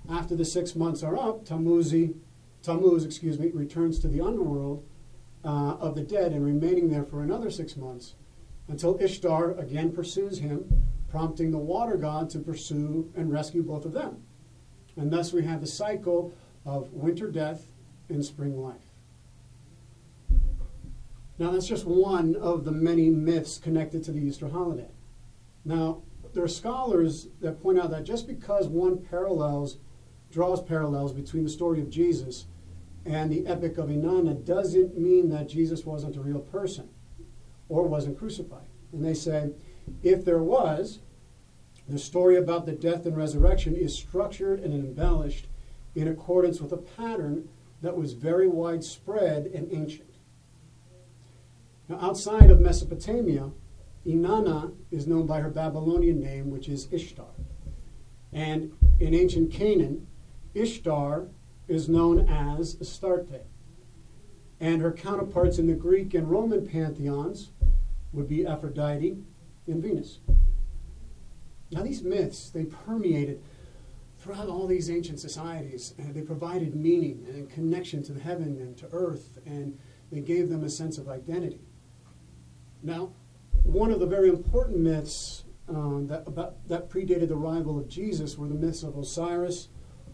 After 0.09 0.35
the 0.35 0.45
six 0.45 0.75
months 0.75 1.03
are 1.03 1.17
up, 1.17 1.45
Tamuzi, 1.45 2.15
Tammuz, 2.61 3.05
excuse 3.05 3.39
me, 3.39 3.49
returns 3.53 3.99
to 3.99 4.07
the 4.07 4.21
underworld 4.21 4.85
uh, 5.43 5.75
of 5.79 5.95
the 5.95 6.01
dead 6.01 6.31
and 6.31 6.43
remaining 6.43 6.89
there 6.89 7.03
for 7.03 7.21
another 7.21 7.49
six 7.49 7.75
months 7.75 8.15
until 8.67 8.99
Ishtar 8.99 9.51
again 9.51 9.91
pursues 9.91 10.39
him, 10.39 10.85
prompting 11.09 11.51
the 11.51 11.57
water 11.57 11.97
god 11.97 12.29
to 12.31 12.39
pursue 12.39 13.11
and 13.15 13.31
rescue 13.31 13.63
both 13.63 13.85
of 13.85 13.93
them. 13.93 14.23
And 14.97 15.11
thus 15.11 15.33
we 15.33 15.43
have 15.43 15.61
the 15.61 15.67
cycle 15.67 16.33
of 16.65 16.91
winter 16.93 17.29
death 17.29 17.67
and 18.09 18.23
spring 18.23 18.59
life. 18.61 18.81
Now, 21.37 21.51
that's 21.51 21.67
just 21.67 21.85
one 21.85 22.35
of 22.37 22.63
the 22.63 22.71
many 22.71 23.09
myths 23.09 23.57
connected 23.57 24.03
to 24.05 24.11
the 24.11 24.21
Easter 24.21 24.47
holiday. 24.47 24.89
Now, 25.65 26.01
there 26.33 26.43
are 26.43 26.49
scholars 26.49 27.27
that 27.41 27.61
point 27.61 27.77
out 27.77 27.91
that 27.91 28.03
just 28.03 28.27
because 28.27 28.67
one 28.67 28.97
parallels, 28.97 29.77
draws 30.35 30.61
parallels 30.61 31.13
between 31.13 31.45
the 31.45 31.49
story 31.49 31.79
of 31.79 31.89
Jesus 31.89 32.45
and 33.05 33.31
the 33.31 33.47
Epic 33.47 33.77
of 33.77 33.87
Inanna 33.87 34.43
doesn't 34.43 34.97
mean 34.97 35.29
that 35.29 35.47
Jesus 35.47 35.85
wasn't 35.85 36.17
a 36.17 36.21
real 36.21 36.41
person 36.41 36.89
or 37.69 37.87
wasn't 37.87 38.19
crucified. 38.19 38.67
And 38.91 39.03
they 39.03 39.13
say, 39.13 39.51
if 40.03 40.25
there 40.25 40.43
was, 40.43 40.99
the 41.87 41.97
story 41.97 42.35
about 42.35 42.65
the 42.65 42.73
death 42.73 43.05
and 43.05 43.15
resurrection 43.15 43.77
is 43.77 43.95
structured 43.95 44.59
and 44.59 44.73
embellished 44.73 45.47
in 45.95 46.09
accordance 46.09 46.59
with 46.59 46.73
a 46.73 46.77
pattern 46.77 47.47
that 47.81 47.95
was 47.95 48.11
very 48.11 48.49
widespread 48.49 49.45
and 49.45 49.71
ancient. 49.71 50.15
Now, 51.87 51.99
outside 52.01 52.51
of 52.51 52.59
Mesopotamia, 52.59 53.51
Inanna 54.05 54.73
is 54.91 55.07
known 55.07 55.27
by 55.27 55.39
her 55.39 55.49
Babylonian 55.49 56.19
name, 56.19 56.51
which 56.51 56.67
is 56.67 56.89
Ishtar. 56.91 57.31
And 58.33 58.73
in 58.99 59.13
ancient 59.13 59.53
Canaan, 59.53 60.07
Ishtar 60.55 61.27
is 61.67 61.89
known 61.89 62.27
as 62.27 62.77
Astarte. 62.81 63.45
And 64.59 64.81
her 64.81 64.91
counterparts 64.91 65.59
in 65.59 65.67
the 65.67 65.73
Greek 65.73 66.13
and 66.13 66.31
Roman 66.31 66.65
pantheons 66.65 67.51
would 68.13 68.27
be 68.27 68.47
Aphrodite 68.47 69.17
and 69.67 69.83
Venus. 69.83 70.19
Now, 71.71 71.83
these 71.83 72.03
myths, 72.03 72.49
they 72.49 72.63
permeated 72.63 73.41
throughout 74.17 74.47
all 74.47 74.65
these 74.65 74.89
ancient 74.89 75.19
societies, 75.19 75.93
and 75.97 76.13
they 76.15 76.21
provided 76.21 76.75
meaning 76.75 77.25
and 77.29 77.49
connection 77.49 78.01
to 78.03 78.13
the 78.13 78.19
heaven 78.19 78.57
and 78.59 78.77
to 78.77 78.87
earth, 78.91 79.39
and 79.45 79.77
they 80.11 80.21
gave 80.21 80.49
them 80.49 80.63
a 80.63 80.69
sense 80.69 80.97
of 80.97 81.09
identity. 81.09 81.59
Now, 82.81 83.11
one 83.63 83.91
of 83.91 83.99
the 83.99 84.05
very 84.05 84.29
important 84.29 84.77
myths 84.77 85.43
um, 85.67 86.07
that, 86.07 86.23
about, 86.27 86.67
that 86.67 86.89
predated 86.89 87.27
the 87.27 87.35
arrival 87.35 87.77
of 87.77 87.89
Jesus 87.89 88.37
were 88.37 88.47
the 88.47 88.55
myths 88.55 88.83
of 88.83 88.97
Osiris, 88.97 89.69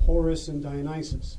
Horus, 0.05 0.47
and 0.47 0.61
Dionysus. 0.61 1.37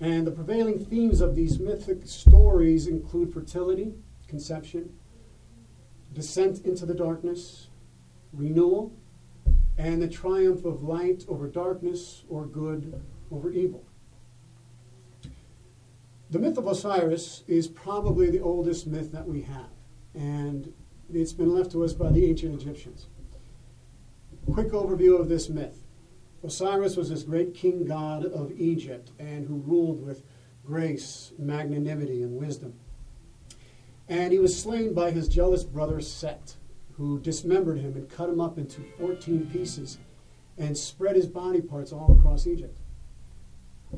And 0.00 0.26
the 0.26 0.30
prevailing 0.30 0.78
themes 0.84 1.20
of 1.20 1.34
these 1.34 1.58
mythic 1.58 2.02
stories 2.04 2.86
include 2.86 3.32
fertility, 3.32 3.94
conception, 4.28 4.92
descent 6.12 6.64
into 6.64 6.86
the 6.86 6.94
darkness, 6.94 7.68
renewal, 8.32 8.92
and 9.76 10.00
the 10.00 10.08
triumph 10.08 10.64
of 10.64 10.82
light 10.82 11.24
over 11.28 11.48
darkness 11.48 12.24
or 12.28 12.46
good 12.46 13.00
over 13.30 13.50
evil. 13.50 13.84
The 16.30 16.38
myth 16.38 16.58
of 16.58 16.66
Osiris 16.66 17.42
is 17.46 17.68
probably 17.68 18.30
the 18.30 18.40
oldest 18.40 18.86
myth 18.86 19.12
that 19.12 19.26
we 19.26 19.42
have, 19.42 19.70
and 20.14 20.72
it's 21.12 21.32
been 21.32 21.54
left 21.54 21.72
to 21.72 21.84
us 21.84 21.94
by 21.94 22.10
the 22.10 22.26
ancient 22.26 22.60
Egyptians. 22.60 23.06
Quick 24.52 24.72
overview 24.72 25.18
of 25.18 25.28
this 25.28 25.48
myth 25.48 25.82
Osiris 26.44 26.96
was 26.96 27.10
this 27.10 27.22
great 27.22 27.54
king 27.54 27.84
god 27.84 28.24
of 28.24 28.52
Egypt 28.52 29.10
and 29.18 29.46
who 29.46 29.56
ruled 29.56 30.04
with 30.04 30.22
grace, 30.64 31.32
magnanimity, 31.38 32.22
and 32.22 32.36
wisdom. 32.36 32.74
And 34.08 34.32
he 34.32 34.38
was 34.38 34.60
slain 34.60 34.94
by 34.94 35.10
his 35.10 35.28
jealous 35.28 35.64
brother 35.64 36.00
Set, 36.00 36.56
who 36.96 37.18
dismembered 37.18 37.78
him 37.78 37.94
and 37.94 38.08
cut 38.08 38.28
him 38.28 38.40
up 38.40 38.58
into 38.58 38.82
14 38.98 39.46
pieces 39.50 39.98
and 40.56 40.76
spread 40.76 41.16
his 41.16 41.26
body 41.26 41.60
parts 41.60 41.92
all 41.92 42.16
across 42.18 42.46
Egypt. 42.46 42.76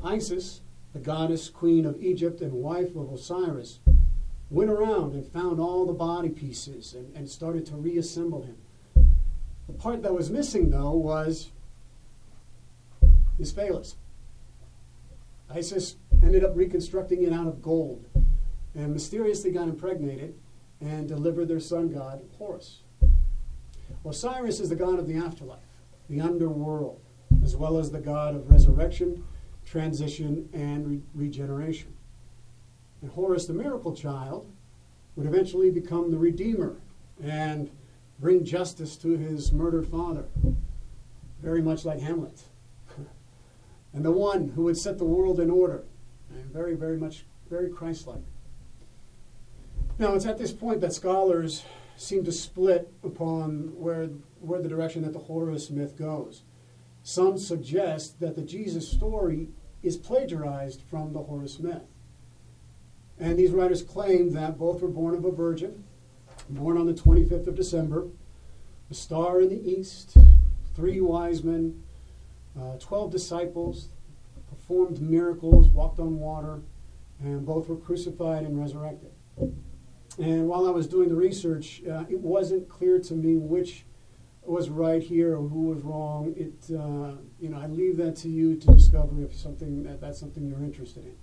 Isis, 0.03 0.61
the 0.93 0.99
goddess 0.99 1.49
queen 1.49 1.85
of 1.85 2.01
Egypt 2.01 2.41
and 2.41 2.51
wife 2.53 2.95
of 2.95 3.11
Osiris, 3.11 3.79
went 4.49 4.69
around 4.69 5.13
and 5.13 5.25
found 5.25 5.59
all 5.59 5.85
the 5.85 5.93
body 5.93 6.29
pieces 6.29 6.93
and, 6.93 7.15
and 7.15 7.29
started 7.29 7.65
to 7.65 7.75
reassemble 7.75 8.43
him. 8.43 8.57
The 9.67 9.73
part 9.73 10.01
that 10.03 10.13
was 10.13 10.29
missing, 10.29 10.69
though, 10.69 10.91
was 10.91 11.51
his 13.41 13.51
phallus. 13.51 13.95
Isis 15.49 15.95
ended 16.21 16.45
up 16.45 16.55
reconstructing 16.55 17.23
it 17.23 17.33
out 17.33 17.47
of 17.47 17.59
gold 17.59 18.05
and 18.75 18.93
mysteriously 18.93 19.51
got 19.51 19.67
impregnated 19.67 20.35
and 20.79 21.07
delivered 21.07 21.47
their 21.47 21.59
sun 21.59 21.91
god, 21.91 22.21
Horus. 22.37 22.83
Osiris 24.05 24.59
is 24.59 24.69
the 24.69 24.75
god 24.75 24.99
of 24.99 25.07
the 25.07 25.17
afterlife, 25.17 25.59
the 26.07 26.21
underworld, 26.21 27.01
as 27.43 27.55
well 27.55 27.79
as 27.79 27.89
the 27.89 27.99
god 27.99 28.35
of 28.35 28.49
resurrection, 28.49 29.23
transition, 29.65 30.47
and 30.53 30.87
re- 30.87 31.01
regeneration. 31.15 31.93
And 33.01 33.09
Horus, 33.11 33.47
the 33.47 33.53
miracle 33.53 33.95
child, 33.95 34.51
would 35.15 35.25
eventually 35.25 35.71
become 35.71 36.11
the 36.11 36.17
redeemer 36.19 36.75
and 37.23 37.71
bring 38.19 38.45
justice 38.45 38.95
to 38.97 39.17
his 39.17 39.51
murdered 39.51 39.87
father, 39.87 40.25
very 41.41 41.63
much 41.63 41.85
like 41.85 41.99
Hamlet. 41.99 42.43
And 43.93 44.05
the 44.05 44.11
one 44.11 44.49
who 44.49 44.63
would 44.63 44.77
set 44.77 44.97
the 44.97 45.05
world 45.05 45.39
in 45.39 45.49
order, 45.49 45.83
and 46.29 46.45
very, 46.51 46.75
very 46.75 46.97
much, 46.97 47.25
very 47.49 47.69
Christ 47.69 48.07
like. 48.07 48.23
Now, 49.99 50.15
it's 50.15 50.25
at 50.25 50.37
this 50.37 50.51
point 50.51 50.81
that 50.81 50.93
scholars 50.93 51.63
seem 51.97 52.23
to 52.23 52.31
split 52.31 52.91
upon 53.03 53.73
where, 53.75 54.05
where 54.39 54.61
the 54.61 54.69
direction 54.69 55.03
that 55.03 55.13
the 55.13 55.19
Horus 55.19 55.69
myth 55.69 55.97
goes. 55.97 56.41
Some 57.03 57.37
suggest 57.37 58.19
that 58.19 58.35
the 58.35 58.41
Jesus 58.41 58.89
story 58.89 59.49
is 59.83 59.97
plagiarized 59.97 60.81
from 60.89 61.13
the 61.13 61.23
Horus 61.23 61.59
myth. 61.59 61.83
And 63.19 63.37
these 63.37 63.51
writers 63.51 63.83
claim 63.83 64.33
that 64.33 64.57
both 64.57 64.81
were 64.81 64.87
born 64.87 65.13
of 65.13 65.25
a 65.25 65.31
virgin, 65.31 65.83
born 66.49 66.77
on 66.77 66.87
the 66.87 66.93
25th 66.93 67.47
of 67.47 67.55
December, 67.55 68.07
a 68.89 68.93
star 68.93 69.41
in 69.41 69.49
the 69.49 69.69
east, 69.69 70.17
three 70.75 70.99
wise 70.99 71.43
men, 71.43 71.83
uh, 72.59 72.77
12 72.79 73.11
disciples, 73.11 73.89
performed 74.49 75.01
miracles, 75.01 75.69
walked 75.69 75.99
on 75.99 76.19
water, 76.19 76.61
and 77.19 77.45
both 77.45 77.69
were 77.69 77.77
crucified 77.77 78.43
and 78.43 78.59
resurrected. 78.59 79.11
And 80.17 80.47
while 80.47 80.67
I 80.67 80.71
was 80.71 80.87
doing 80.87 81.09
the 81.09 81.15
research, 81.15 81.81
uh, 81.89 82.03
it 82.09 82.19
wasn't 82.19 82.67
clear 82.67 82.99
to 82.99 83.13
me 83.13 83.37
which 83.37 83.85
was 84.43 84.69
right 84.69 85.01
here 85.01 85.37
or 85.37 85.47
who 85.47 85.67
was 85.67 85.81
wrong. 85.81 86.33
It, 86.35 86.75
uh, 86.75 87.21
you 87.39 87.49
know, 87.49 87.59
I 87.59 87.67
leave 87.67 87.97
that 87.97 88.15
to 88.17 88.29
you 88.29 88.55
to 88.57 88.67
discover 88.67 89.21
if 89.21 89.35
something 89.35 89.83
that, 89.83 90.01
that's 90.01 90.19
something 90.19 90.45
you're 90.47 90.63
interested 90.63 91.05
in. 91.05 91.15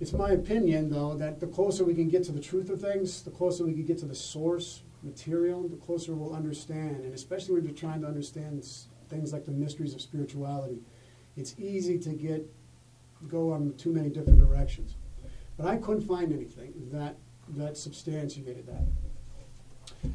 It's 0.00 0.12
my 0.12 0.30
opinion, 0.30 0.90
though, 0.90 1.14
that 1.14 1.40
the 1.40 1.46
closer 1.46 1.84
we 1.84 1.94
can 1.94 2.08
get 2.08 2.24
to 2.24 2.32
the 2.32 2.40
truth 2.40 2.70
of 2.70 2.80
things, 2.80 3.22
the 3.22 3.30
closer 3.30 3.64
we 3.64 3.72
can 3.72 3.84
get 3.84 3.98
to 3.98 4.06
the 4.06 4.14
source 4.14 4.82
material, 5.02 5.68
the 5.68 5.76
closer 5.76 6.14
we'll 6.14 6.34
understand. 6.34 7.04
And 7.04 7.14
especially 7.14 7.54
when 7.54 7.64
you're 7.64 7.74
trying 7.74 8.00
to 8.02 8.06
understand 8.06 8.64
things 9.08 9.32
like 9.32 9.44
the 9.44 9.52
mysteries 9.52 9.94
of 9.94 10.00
spirituality, 10.00 10.78
it's 11.36 11.54
easy 11.58 11.98
to 11.98 12.10
get 12.10 12.46
go 13.28 13.52
on 13.52 13.74
too 13.76 13.92
many 13.92 14.08
different 14.08 14.38
directions. 14.38 14.94
But 15.56 15.66
I 15.66 15.76
couldn't 15.76 16.02
find 16.02 16.32
anything 16.32 16.72
that 16.92 17.16
that 17.56 17.76
substantiated 17.76 18.66
that. 18.66 20.10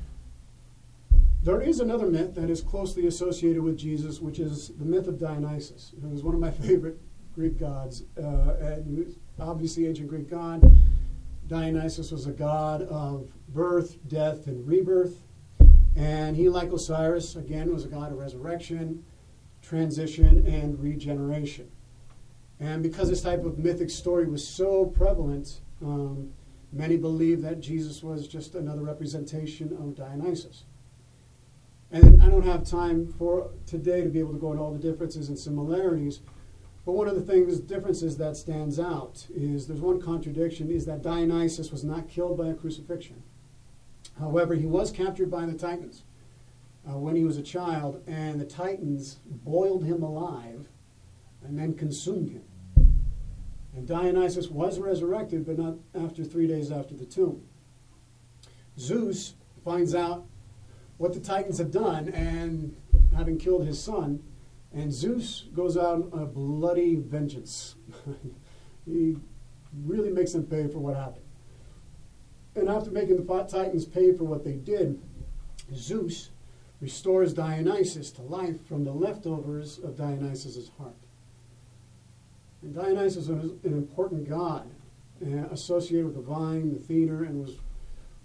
There 1.43 1.60
is 1.60 1.82
another 1.82 2.08
myth 2.08 2.36
that 2.36 2.49
is 2.49 2.62
closely 2.62 3.08
associated 3.08 3.62
with 3.62 3.77
Jesus, 3.77 4.21
which 4.21 4.39
is 4.39 4.69
the 4.79 4.86
myth 4.86 5.08
of 5.08 5.19
Dionysus, 5.19 5.91
who 6.01 6.13
is 6.13 6.23
one 6.23 6.34
of 6.34 6.39
my 6.39 6.51
favorite 6.67 6.97
Greek 7.36 7.60
gods. 7.60 8.03
Uh, 8.17 8.56
and 8.62 9.15
obviously, 9.39 9.88
ancient 9.88 10.08
Greek 10.08 10.29
god. 10.29 10.63
Dionysus 11.47 12.12
was 12.12 12.27
a 12.27 12.32
god 12.32 12.84
of 12.84 13.29
birth, 13.49 13.97
death, 14.08 14.47
and 14.47 14.65
rebirth. 14.65 15.21
And 15.95 16.36
he, 16.36 16.49
like 16.49 16.71
Osiris, 16.71 17.36
again, 17.36 17.71
was 17.71 17.86
a 17.86 17.88
god 17.88 18.12
of 18.12 18.17
resurrection, 18.17 19.03
transition, 19.62 20.45
and 20.47 20.79
regeneration. 20.79 21.69
And 22.60 22.82
because 22.82 23.10
this 23.10 23.21
type 23.21 23.43
of 23.45 23.60
mythic 23.60 23.89
story 23.89 24.25
was 24.25 24.47
so 24.47 24.86
prevalent, 24.86 25.62
um, 25.82 26.34
Many 26.73 26.97
believe 26.97 27.43
that 27.43 27.60
Jesus 27.60 28.01
was 28.01 28.27
just 28.27 28.56
another 28.56 28.82
representation 28.82 29.73
of 29.73 29.95
Dionysus. 29.95 30.63
And 31.91 32.19
I 32.19 32.27
don't 32.27 32.45
have 32.45 32.65
time 32.65 33.06
for 33.06 33.51
today 33.67 34.01
to 34.01 34.10
be 34.10 34.17
able 34.17 34.34
to 34.34 34.39
go 34.39 34.51
into 34.51 34.63
all 34.63 34.73
the 34.73 34.79
differences 34.79 35.29
and 35.29 35.38
similarities, 35.38 36.21
but 36.84 36.93
one 36.93 37.08
of 37.08 37.13
the 37.13 37.21
things, 37.21 37.60
differences 37.60 38.17
that 38.17 38.36
stands 38.36 38.79
out 38.79 39.27
is 39.34 39.67
there's 39.67 39.82
one 39.82 40.01
contradiction 40.01 40.71
is 40.71 40.88
that 40.88 41.03
Dionysus 41.03 41.71
was 41.71 41.84
not 41.84 42.10
killed 42.10 42.39
by 42.39 42.47
a 42.47 42.56
crucifixion. 42.56 43.21
However, 44.19 44.56
he 44.56 44.65
was 44.65 44.91
captured 44.91 45.32
by 45.32 45.45
the 45.45 45.54
Titans 45.54 46.04
uh, 46.88 46.97
when 46.97 47.15
he 47.15 47.23
was 47.23 47.38
a 47.38 47.43
child, 47.43 48.04
and 48.08 48.39
the 48.39 48.45
Titans 48.45 49.19
boiled 49.26 49.84
him 49.84 50.04
alive 50.04 50.67
and 51.43 51.58
then 51.58 51.73
consumed 51.73 52.30
him. 52.30 52.43
And 53.76 53.88
Dionysus 53.88 54.49
was 54.49 54.80
resurrected, 54.80 55.45
but 55.45 55.58
not 55.58 55.76
after 55.95 56.23
three 56.23 56.47
days 56.47 56.71
after 56.71 56.93
the 56.93 57.06
tomb. 57.06 57.43
Zeus 58.78 59.34
finds 59.63 59.95
out 59.95 60.26
what 60.97 61.13
the 61.13 61.19
Titans 61.19 61.58
have 61.58 61.71
done 61.71 62.10
and 62.10 62.76
having 63.15 63.38
killed 63.38 63.65
his 63.65 63.82
son, 63.82 64.21
and 64.73 64.91
Zeus 64.91 65.45
goes 65.54 65.78
out 65.78 66.10
on 66.13 66.19
a 66.19 66.26
bloody 66.26 66.95
vengeance. 66.95 67.76
he 68.86 69.17
really 69.86 70.12
makes 70.12 70.34
them 70.34 70.45
pay 70.45 70.67
for 70.67 70.80
what 70.80 70.95
happened. 70.95 71.22
And 72.56 72.70
after 72.70 72.92
making 72.92 73.18
the 73.18 73.44
Titans 73.44 73.86
pay 73.86 74.13
for 74.13 74.26
what 74.26 74.44
they 74.44 74.54
did, 74.54 75.02
Zeus 75.74 76.30
restores 76.82 77.34
Dionysus 77.34 78.12
to 78.12 78.22
life 78.22 78.66
from 78.68 78.84
the 78.84 78.92
leftovers 78.92 79.80
of 79.80 79.98
Dionysus's 79.98 80.70
heart. 80.78 80.96
And 82.62 82.76
Dionysus 82.76 83.28
was 83.28 83.52
an 83.52 83.60
important 83.63 84.28
god 84.30 84.70
uh, 85.26 85.48
associated 85.52 86.06
with 86.06 86.16
the 86.16 86.22
vine, 86.22 86.74
the 86.74 86.80
theater, 86.80 87.24
and 87.24 87.42
was 87.42 87.58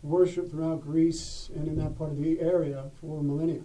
worshipped 0.02 0.50
throughout 0.50 0.82
Greece 0.82 1.50
and 1.54 1.66
in 1.66 1.76
that 1.78 1.96
part 1.96 2.10
of 2.10 2.18
the 2.18 2.40
area 2.40 2.90
for 3.00 3.22
millennia. 3.22 3.62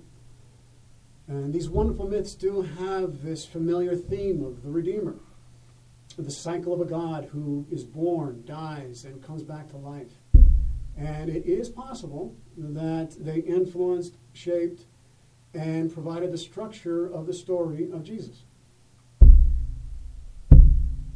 And 1.28 1.54
these 1.54 1.70
wonderful 1.70 2.08
myths 2.08 2.36
do 2.36 2.62
have 2.62 3.24
this 3.24 3.46
familiar 3.46 3.96
theme 3.96 4.44
of 4.44 4.64
the 4.64 4.70
Redeemer, 4.70 5.16
the 6.18 6.32
cycle 6.32 6.74
of 6.74 6.82
a 6.82 6.86
God 6.86 7.30
who 7.32 7.66
is 7.72 7.84
born, 7.84 8.44
dies, 8.46 9.06
and 9.06 9.24
comes 9.24 9.44
back 9.44 9.70
to 9.70 9.78
life. 9.78 10.12
And 10.98 11.30
it 11.30 11.46
is 11.46 11.70
possible 11.70 12.36
that 12.58 13.16
they 13.20 13.40
influenced, 13.40 14.16
shaped, 14.34 14.86
and 15.54 15.94
provided 15.94 16.32
the 16.32 16.38
structure 16.38 17.08
of 17.08 17.26
the 17.26 17.34
story 17.34 17.90
of 17.92 18.04
Jesus. 18.04 18.44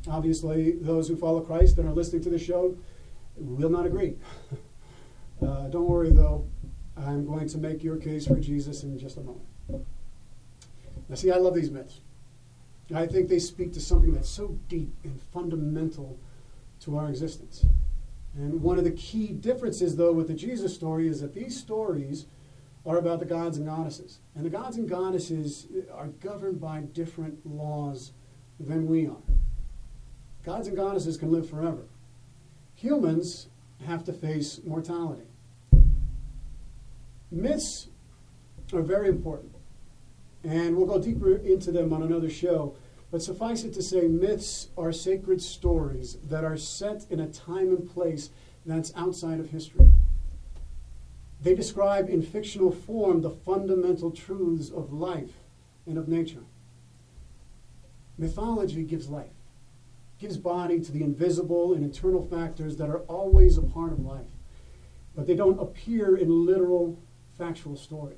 Obviously, 0.09 0.73
those 0.73 1.07
who 1.07 1.15
follow 1.15 1.41
Christ 1.41 1.77
and 1.77 1.87
are 1.87 1.93
listening 1.93 2.23
to 2.23 2.29
the 2.29 2.39
show 2.39 2.77
will 3.35 3.69
not 3.69 3.85
agree. 3.85 4.15
uh, 5.41 5.67
don't 5.67 5.87
worry, 5.87 6.11
though. 6.11 6.47
I'm 6.95 7.25
going 7.25 7.47
to 7.49 7.57
make 7.57 7.83
your 7.83 7.97
case 7.97 8.25
for 8.25 8.39
Jesus 8.39 8.83
in 8.83 8.97
just 8.97 9.17
a 9.17 9.21
moment. 9.21 9.45
Now, 11.09 11.15
see, 11.15 11.31
I 11.31 11.37
love 11.37 11.53
these 11.53 11.71
myths. 11.71 11.99
I 12.93 13.05
think 13.05 13.27
they 13.27 13.39
speak 13.39 13.73
to 13.73 13.81
something 13.81 14.13
that's 14.13 14.29
so 14.29 14.57
deep 14.69 14.93
and 15.03 15.19
fundamental 15.33 16.17
to 16.81 16.97
our 16.97 17.09
existence. 17.09 17.65
And 18.37 18.61
one 18.61 18.77
of 18.77 18.83
the 18.83 18.91
key 18.91 19.29
differences, 19.33 19.95
though, 19.95 20.13
with 20.13 20.27
the 20.27 20.35
Jesus 20.35 20.73
story 20.73 21.07
is 21.07 21.21
that 21.21 21.33
these 21.33 21.57
stories 21.57 22.27
are 22.85 22.97
about 22.97 23.19
the 23.19 23.25
gods 23.25 23.57
and 23.57 23.65
goddesses. 23.65 24.19
And 24.35 24.45
the 24.45 24.49
gods 24.49 24.77
and 24.77 24.87
goddesses 24.87 25.67
are 25.91 26.07
governed 26.07 26.61
by 26.61 26.81
different 26.81 27.43
laws 27.45 28.13
than 28.59 28.87
we 28.87 29.07
are. 29.07 29.23
Gods 30.45 30.67
and 30.67 30.77
goddesses 30.77 31.17
can 31.17 31.31
live 31.31 31.49
forever. 31.49 31.87
Humans 32.75 33.47
have 33.85 34.03
to 34.05 34.13
face 34.13 34.61
mortality. 34.63 35.27
Myths 37.31 37.87
are 38.71 38.81
very 38.81 39.09
important, 39.09 39.53
and 40.43 40.77
we'll 40.77 40.85
go 40.85 41.01
deeper 41.01 41.35
into 41.35 41.71
them 41.71 41.91
on 41.91 42.03
another 42.03 42.29
show. 42.29 42.75
But 43.09 43.21
suffice 43.21 43.63
it 43.63 43.73
to 43.73 43.81
say, 43.81 44.07
myths 44.07 44.69
are 44.77 44.91
sacred 44.91 45.41
stories 45.41 46.17
that 46.25 46.43
are 46.43 46.57
set 46.57 47.05
in 47.09 47.19
a 47.19 47.27
time 47.27 47.69
and 47.69 47.89
place 47.89 48.29
that's 48.65 48.91
outside 48.95 49.39
of 49.39 49.49
history. 49.49 49.91
They 51.41 51.55
describe 51.55 52.09
in 52.09 52.21
fictional 52.21 52.71
form 52.71 53.21
the 53.21 53.29
fundamental 53.29 54.11
truths 54.11 54.69
of 54.69 54.91
life 54.91 55.31
and 55.85 55.97
of 55.97 56.09
nature. 56.09 56.43
Mythology 58.17 58.83
gives 58.83 59.07
life, 59.07 59.29
gives 60.19 60.37
body 60.37 60.81
to 60.81 60.91
the 60.91 61.03
invisible 61.03 61.73
and 61.73 61.83
internal 61.83 62.25
factors 62.25 62.75
that 62.77 62.89
are 62.89 63.01
always 63.01 63.57
a 63.57 63.61
part 63.61 63.93
of 63.93 63.99
life, 63.99 64.25
but 65.15 65.27
they 65.27 65.35
don't 65.35 65.61
appear 65.61 66.17
in 66.17 66.45
literal, 66.45 66.99
factual 67.37 67.77
story. 67.77 68.17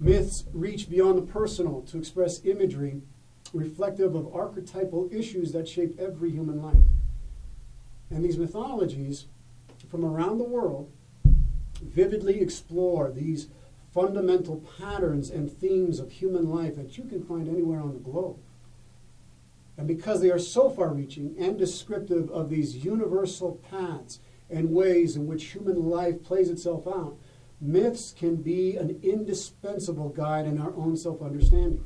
Myths 0.00 0.44
reach 0.52 0.88
beyond 0.88 1.18
the 1.18 1.32
personal 1.32 1.82
to 1.82 1.98
express 1.98 2.44
imagery 2.44 3.02
reflective 3.52 4.14
of 4.14 4.34
archetypal 4.34 5.08
issues 5.12 5.52
that 5.52 5.68
shape 5.68 5.98
every 5.98 6.30
human 6.30 6.62
life. 6.62 6.76
And 8.10 8.24
these 8.24 8.38
mythologies 8.38 9.26
from 9.90 10.04
around 10.04 10.38
the 10.38 10.44
world 10.44 10.90
vividly 11.82 12.40
explore 12.40 13.10
these 13.10 13.48
fundamental 13.92 14.64
patterns 14.78 15.30
and 15.30 15.50
themes 15.50 15.98
of 15.98 16.10
human 16.10 16.48
life 16.48 16.76
that 16.76 16.98
you 16.98 17.04
can 17.04 17.22
find 17.22 17.48
anywhere 17.48 17.80
on 17.80 17.94
the 17.94 18.00
globe. 18.00 18.38
And 19.76 19.86
because 19.86 20.20
they 20.20 20.30
are 20.30 20.38
so 20.38 20.68
far 20.68 20.92
reaching 20.92 21.34
and 21.38 21.56
descriptive 21.56 22.28
of 22.30 22.50
these 22.50 22.84
universal 22.84 23.60
paths 23.70 24.18
and 24.50 24.70
ways 24.70 25.14
in 25.14 25.26
which 25.26 25.52
human 25.52 25.88
life 25.88 26.22
plays 26.24 26.50
itself 26.50 26.86
out, 26.86 27.16
myths 27.60 28.12
can 28.16 28.36
be 28.36 28.76
an 28.76 28.98
indispensable 29.02 30.08
guide 30.08 30.46
in 30.46 30.60
our 30.60 30.74
own 30.74 30.96
self 30.96 31.22
understanding. 31.22 31.84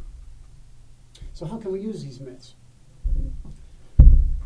So, 1.32 1.46
how 1.46 1.56
can 1.56 1.72
we 1.72 1.80
use 1.80 2.02
these 2.02 2.20
myths? 2.20 2.54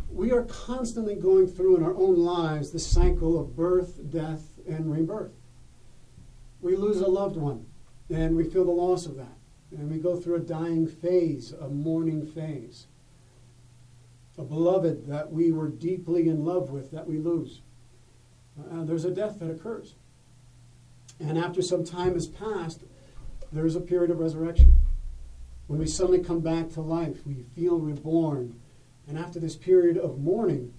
We 0.08 0.32
are 0.32 0.44
constantly 0.44 1.14
going 1.14 1.46
through 1.46 1.76
in 1.76 1.82
our 1.82 1.94
own 1.94 2.16
lives 2.16 2.70
the 2.70 2.78
cycle 2.78 3.38
of 3.38 3.56
birth, 3.56 4.00
death, 4.10 4.58
and 4.66 4.90
rebirth. 4.90 5.34
We 6.60 6.76
lose 6.76 7.00
a 7.00 7.06
loved 7.06 7.36
one, 7.36 7.66
and 8.08 8.34
we 8.34 8.44
feel 8.44 8.64
the 8.64 8.70
loss 8.70 9.04
of 9.06 9.16
that. 9.16 9.36
And 9.72 9.90
we 9.90 9.98
go 9.98 10.16
through 10.16 10.36
a 10.36 10.40
dying 10.40 10.86
phase, 10.86 11.52
a 11.52 11.68
mourning 11.68 12.24
phase. 12.24 12.86
A 14.38 14.44
beloved 14.44 15.06
that 15.06 15.30
we 15.30 15.52
were 15.52 15.68
deeply 15.68 16.28
in 16.28 16.44
love 16.44 16.70
with 16.70 16.90
that 16.92 17.06
we 17.06 17.18
lose. 17.18 17.62
Uh, 18.58 18.84
there's 18.84 19.04
a 19.04 19.10
death 19.10 19.38
that 19.40 19.50
occurs. 19.50 19.96
And 21.18 21.36
after 21.36 21.62
some 21.62 21.84
time 21.84 22.14
has 22.14 22.26
passed, 22.26 22.84
there's 23.52 23.76
a 23.76 23.80
period 23.80 24.10
of 24.10 24.18
resurrection. 24.18 24.75
When 25.66 25.80
we 25.80 25.86
suddenly 25.86 26.20
come 26.20 26.40
back 26.40 26.70
to 26.70 26.80
life, 26.80 27.26
we 27.26 27.44
feel 27.54 27.78
reborn. 27.78 28.60
And 29.08 29.18
after 29.18 29.40
this 29.40 29.56
period 29.56 29.98
of 29.98 30.18
mourning 30.18 30.72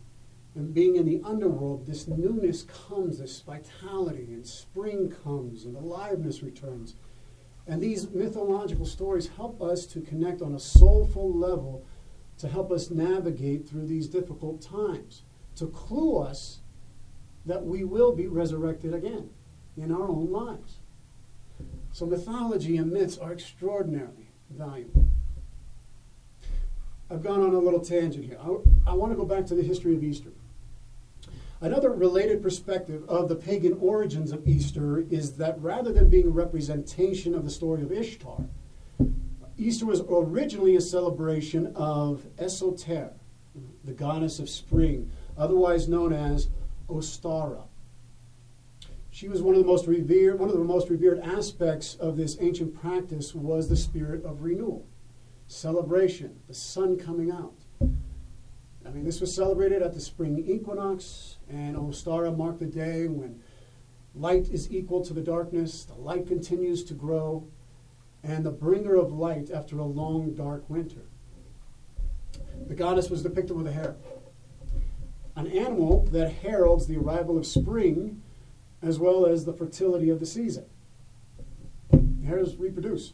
and 0.55 0.73
being 0.73 0.95
in 0.95 1.05
the 1.05 1.21
underworld, 1.23 1.85
this 1.85 2.07
newness 2.07 2.63
comes, 2.63 3.19
this 3.19 3.41
vitality, 3.41 4.27
and 4.33 4.45
spring 4.45 5.13
comes, 5.23 5.65
and 5.65 5.75
aliveness 5.75 6.41
returns. 6.41 6.95
And 7.67 7.81
these 7.81 8.09
mythological 8.11 8.85
stories 8.85 9.27
help 9.27 9.61
us 9.61 9.85
to 9.87 9.99
connect 9.99 10.41
on 10.41 10.55
a 10.55 10.59
soulful 10.59 11.33
level 11.33 11.85
to 12.37 12.47
help 12.47 12.71
us 12.71 12.89
navigate 12.89 13.67
through 13.67 13.87
these 13.87 14.07
difficult 14.07 14.61
times, 14.61 15.23
to 15.55 15.67
clue 15.67 16.17
us 16.17 16.59
that 17.45 17.65
we 17.65 17.83
will 17.83 18.15
be 18.15 18.27
resurrected 18.27 18.93
again 18.93 19.29
in 19.75 19.91
our 19.91 20.07
own 20.07 20.31
lives. 20.31 20.77
So, 21.91 22.05
mythology 22.05 22.77
and 22.77 22.91
myths 22.91 23.17
are 23.17 23.33
extraordinary 23.33 24.26
valuable. 24.49 25.05
I've 27.09 27.23
gone 27.23 27.41
on 27.41 27.53
a 27.53 27.59
little 27.59 27.79
tangent 27.79 28.25
here. 28.25 28.37
I, 28.41 28.91
I 28.91 28.93
want 28.93 29.11
to 29.11 29.15
go 29.17 29.25
back 29.25 29.45
to 29.47 29.55
the 29.55 29.63
history 29.63 29.95
of 29.95 30.03
Easter. 30.03 30.29
Another 31.61 31.89
related 31.89 32.43
perspective 32.43 33.03
of 33.09 33.29
the 33.29 33.35
pagan 33.35 33.77
origins 33.81 34.31
of 34.31 34.47
Easter 34.47 34.99
is 35.09 35.37
that 35.37 35.59
rather 35.59 35.91
than 35.91 36.09
being 36.09 36.27
a 36.27 36.31
representation 36.31 37.33
of 37.33 37.43
the 37.43 37.49
story 37.49 37.81
of 37.81 37.91
Ishtar, 37.91 38.45
Easter 39.57 39.87
was 39.87 40.01
originally 40.07 40.75
a 40.75 40.81
celebration 40.81 41.73
of 41.75 42.27
Eostre, 42.37 43.11
the 43.83 43.93
goddess 43.93 44.37
of 44.37 44.49
spring, 44.49 45.09
otherwise 45.35 45.87
known 45.87 46.13
as 46.13 46.49
Ostara. 46.87 47.63
She 49.17 49.29
was 49.29 49.41
one 49.41 49.55
of 49.55 49.61
the 49.61 49.67
most 49.67 49.87
revered, 49.87 50.37
one 50.37 50.47
of 50.49 50.55
the 50.55 50.63
most 50.63 50.91
revered 50.91 51.17
aspects 51.21 51.95
of 51.95 52.17
this 52.17 52.37
ancient 52.39 52.79
practice 52.79 53.33
was 53.33 53.67
the 53.67 53.75
spirit 53.75 54.23
of 54.23 54.43
renewal, 54.43 54.85
celebration, 55.47 56.39
the 56.47 56.53
sun 56.53 56.99
coming 56.99 57.31
out. 57.31 57.55
I 58.85 58.91
mean, 58.91 59.05
this 59.05 59.19
was 59.19 59.33
celebrated 59.33 59.81
at 59.81 59.95
the 59.95 59.99
spring 59.99 60.45
equinox, 60.47 61.37
and 61.49 61.75
Ostara 61.75 62.31
marked 62.37 62.59
the 62.59 62.67
day 62.67 63.07
when 63.07 63.41
light 64.13 64.49
is 64.49 64.71
equal 64.71 65.03
to 65.05 65.15
the 65.15 65.21
darkness, 65.21 65.83
the 65.83 65.95
light 65.95 66.27
continues 66.27 66.83
to 66.83 66.93
grow, 66.93 67.47
and 68.21 68.45
the 68.45 68.51
bringer 68.51 68.93
of 68.93 69.11
light 69.11 69.49
after 69.49 69.79
a 69.79 69.83
long, 69.83 70.35
dark 70.35 70.69
winter. 70.69 71.07
The 72.67 72.75
goddess 72.75 73.09
was 73.09 73.23
depicted 73.23 73.57
with 73.57 73.65
a 73.65 73.71
hare, 73.71 73.95
an 75.35 75.47
animal 75.47 76.05
that 76.11 76.33
heralds 76.33 76.85
the 76.85 76.97
arrival 76.97 77.35
of 77.35 77.47
spring 77.47 78.21
as 78.81 78.99
well 78.99 79.25
as 79.25 79.45
the 79.45 79.53
fertility 79.53 80.09
of 80.09 80.19
the 80.19 80.25
season. 80.25 80.65
Hares 82.25 82.57
reproduce. 82.57 83.13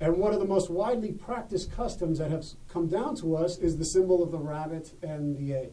And 0.00 0.18
one 0.18 0.34
of 0.34 0.40
the 0.40 0.46
most 0.46 0.70
widely 0.70 1.12
practiced 1.12 1.72
customs 1.72 2.18
that 2.18 2.30
have 2.30 2.44
come 2.68 2.88
down 2.88 3.16
to 3.16 3.36
us 3.36 3.58
is 3.58 3.78
the 3.78 3.84
symbol 3.84 4.22
of 4.22 4.32
the 4.32 4.38
rabbit 4.38 4.92
and 5.02 5.36
the 5.36 5.54
egg. 5.54 5.72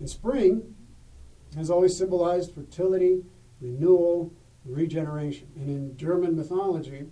In 0.00 0.06
spring 0.06 0.74
has 1.56 1.70
always 1.70 1.96
symbolized 1.96 2.54
fertility, 2.54 3.24
renewal, 3.60 4.32
regeneration. 4.64 5.48
And 5.56 5.68
in 5.68 5.96
German 5.96 6.36
mythology, 6.36 7.06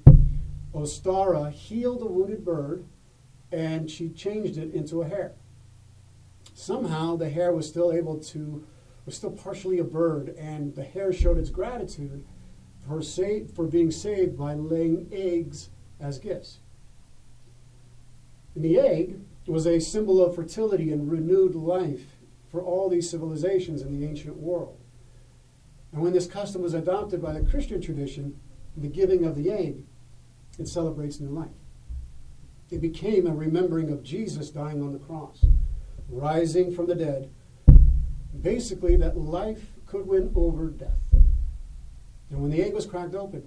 Ostara 0.75 1.51
healed 1.51 2.03
a 2.03 2.07
wounded 2.07 2.45
bird 2.45 2.85
and 3.53 3.91
she 3.91 4.09
changed 4.09 4.59
it 4.59 4.75
into 4.75 5.03
a 5.03 5.09
hare. 5.09 5.33
Somehow 6.55 7.17
the 7.17 7.31
hare 7.31 7.53
was 7.53 7.69
still 7.69 7.93
able 7.93 8.19
to 8.19 8.65
was 9.07 9.17
still 9.17 9.31
partially 9.31 9.79
a 9.79 9.85
bird, 9.85 10.31
and 10.39 10.75
the 10.75 10.85
hare 10.85 11.13
showed 11.13 11.39
its 11.39 11.51
gratitude 11.51 12.25
for, 12.87 13.03
sa- 13.03 13.47
for 13.55 13.67
being 13.67 13.91
saved 13.91 14.37
by 14.37 14.55
laying 14.55 15.09
eggs 15.13 15.71
as 16.01 16.19
gifts. 16.19 16.59
And 18.55 18.65
the 18.65 18.79
egg 18.79 19.21
was 19.47 19.67
a 19.67 19.81
symbol 19.81 20.25
of 20.25 20.35
fertility 20.35 20.93
and 20.93 21.11
renewed 21.11 21.55
life 21.55 22.17
for 22.51 22.63
all 22.63 22.89
these 22.89 23.11
civilizations 23.11 23.83
in 23.83 23.99
the 23.99 24.07
ancient 24.07 24.37
world. 24.37 24.79
And 25.93 26.03
when 26.03 26.13
this 26.13 26.27
custom 26.27 26.63
was 26.63 26.75
adopted 26.75 27.21
by 27.21 27.33
the 27.33 27.49
Christian 27.49 27.81
tradition, 27.81 28.39
the 28.77 28.89
giving 28.89 29.25
of 29.25 29.37
the 29.37 29.51
egg, 29.51 29.85
it 30.59 30.69
celebrates 30.69 31.21
new 31.21 31.29
life. 31.29 31.49
It 32.71 32.81
became 32.81 33.27
a 33.27 33.35
remembering 33.35 33.91
of 33.91 34.03
Jesus 34.03 34.51
dying 34.51 34.83
on 34.83 34.93
the 34.93 34.99
cross, 34.99 35.45
rising 36.09 36.75
from 36.75 36.87
the 36.87 36.95
dead, 36.95 37.31
basically 38.45 38.95
that 38.97 39.17
life 39.17 39.73
could 39.87 40.07
win 40.07 40.31
over 40.37 40.69
death. 40.69 40.91
And 42.31 42.41
when 42.41 42.51
the 42.51 42.63
egg 42.63 42.75
was 42.75 42.87
cracked 42.87 43.15
open, 43.15 43.43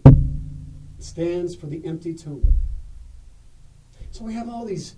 it 0.98 1.04
stands 1.04 1.56
for 1.56 1.68
the 1.68 1.86
empty 1.86 2.14
tomb. 2.14 2.54
So 4.12 4.26
we 4.26 4.34
have 4.34 4.50
all 4.50 4.66
these, 4.66 4.96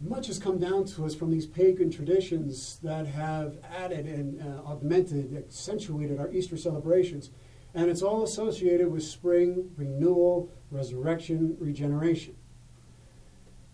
much 0.00 0.26
has 0.26 0.38
come 0.38 0.58
down 0.58 0.84
to 0.86 1.06
us 1.06 1.14
from 1.14 1.30
these 1.30 1.46
pagan 1.46 1.90
traditions 1.90 2.80
that 2.82 3.06
have 3.06 3.58
added 3.78 4.06
and 4.06 4.42
uh, 4.42 4.68
augmented, 4.68 5.36
accentuated 5.36 6.18
our 6.18 6.30
Easter 6.32 6.56
celebrations. 6.56 7.30
And 7.74 7.88
it's 7.88 8.02
all 8.02 8.24
associated 8.24 8.90
with 8.90 9.04
spring, 9.04 9.70
renewal, 9.76 10.50
resurrection, 10.70 11.56
regeneration. 11.60 12.34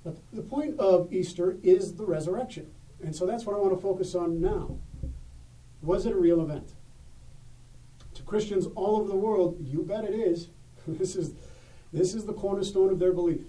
But 0.04 0.16
the 0.32 0.42
point 0.42 0.78
of 0.78 1.12
Easter 1.12 1.56
is 1.62 1.94
the 1.94 2.04
resurrection. 2.04 2.70
And 3.02 3.16
so 3.16 3.24
that's 3.24 3.46
what 3.46 3.56
I 3.56 3.58
want 3.58 3.74
to 3.74 3.80
focus 3.80 4.14
on 4.14 4.40
now. 4.40 4.78
Was 5.82 6.06
it 6.06 6.12
a 6.12 6.18
real 6.18 6.40
event? 6.40 6.72
To 8.14 8.22
Christians 8.22 8.66
all 8.74 8.96
over 8.96 9.08
the 9.08 9.16
world, 9.16 9.56
you 9.60 9.82
bet 9.82 10.04
it 10.04 10.14
is. 10.14 10.48
this 10.88 11.16
is 11.16 11.32
this 11.92 12.14
is 12.14 12.26
the 12.26 12.34
cornerstone 12.34 12.90
of 12.90 12.98
their 12.98 13.12
belief. 13.12 13.46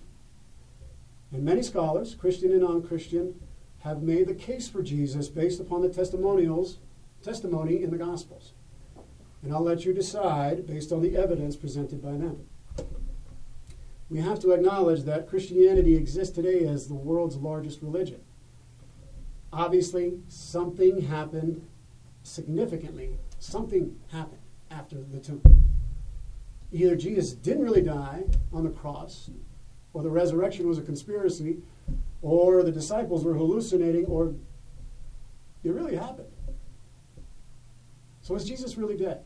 And 1.31 1.43
many 1.43 1.61
scholars, 1.61 2.15
Christian 2.15 2.51
and 2.51 2.61
non-Christian, 2.61 3.35
have 3.79 4.01
made 4.01 4.27
the 4.27 4.33
case 4.33 4.67
for 4.67 4.81
Jesus 4.81 5.27
based 5.27 5.59
upon 5.59 5.81
the 5.81 5.89
testimonials, 5.89 6.79
testimony 7.21 7.83
in 7.83 7.91
the 7.91 7.97
Gospels. 7.97 8.53
And 9.43 9.53
I'll 9.53 9.63
let 9.63 9.85
you 9.85 9.93
decide 9.93 10.67
based 10.67 10.91
on 10.91 11.01
the 11.01 11.15
evidence 11.15 11.55
presented 11.55 12.01
by 12.01 12.11
them. 12.11 12.45
We 14.09 14.19
have 14.19 14.39
to 14.39 14.51
acknowledge 14.51 15.03
that 15.03 15.29
Christianity 15.29 15.95
exists 15.95 16.35
today 16.35 16.65
as 16.65 16.87
the 16.87 16.95
world's 16.95 17.35
largest 17.37 17.81
religion. 17.81 18.21
Obviously, 19.53 20.19
something 20.27 21.01
happened 21.01 21.65
significantly, 22.29 23.17
something 23.39 23.99
happened 24.11 24.41
after 24.71 25.01
the 25.01 25.19
tomb. 25.19 25.41
Either 26.71 26.95
Jesus 26.95 27.33
didn't 27.33 27.63
really 27.63 27.81
die 27.81 28.23
on 28.53 28.63
the 28.63 28.69
cross, 28.69 29.29
or 29.93 30.03
the 30.03 30.09
resurrection 30.09 30.67
was 30.67 30.77
a 30.77 30.81
conspiracy, 30.81 31.57
or 32.21 32.61
the 32.63 32.71
disciples 32.71 33.25
were 33.25 33.33
hallucinating, 33.33 34.05
or 34.05 34.35
it 35.63 35.71
really 35.71 35.95
happened. 35.95 36.29
So 38.21 38.35
is 38.35 38.45
Jesus 38.45 38.77
really 38.77 38.95
dead? 38.95 39.23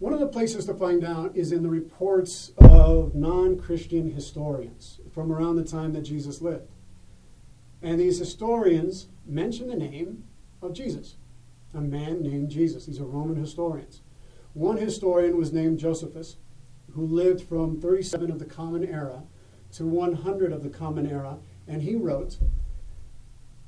One 0.00 0.12
of 0.12 0.20
the 0.20 0.26
places 0.26 0.66
to 0.66 0.74
find 0.74 1.04
out 1.04 1.36
is 1.36 1.52
in 1.52 1.62
the 1.62 1.68
reports 1.68 2.52
of 2.58 3.14
non 3.14 3.58
Christian 3.58 4.10
historians 4.10 5.00
from 5.12 5.32
around 5.32 5.56
the 5.56 5.64
time 5.64 5.92
that 5.92 6.02
Jesus 6.02 6.42
lived. 6.42 6.68
And 7.80 8.00
these 8.00 8.18
historians 8.18 9.08
mention 9.24 9.68
the 9.68 9.76
name 9.76 10.24
of 10.60 10.72
Jesus, 10.72 11.16
a 11.74 11.80
man 11.80 12.22
named 12.22 12.50
Jesus. 12.50 12.86
These 12.86 13.00
are 13.00 13.04
Roman 13.04 13.36
historians. 13.36 14.00
One 14.52 14.76
historian 14.76 15.36
was 15.36 15.52
named 15.52 15.78
Josephus, 15.78 16.36
who 16.92 17.04
lived 17.04 17.42
from 17.42 17.80
37 17.80 18.30
of 18.30 18.38
the 18.38 18.44
Common 18.44 18.84
Era 18.84 19.24
to 19.72 19.84
100 19.84 20.52
of 20.52 20.62
the 20.62 20.68
Common 20.68 21.10
Era, 21.10 21.38
and 21.66 21.82
he 21.82 21.96
wrote 21.96 22.38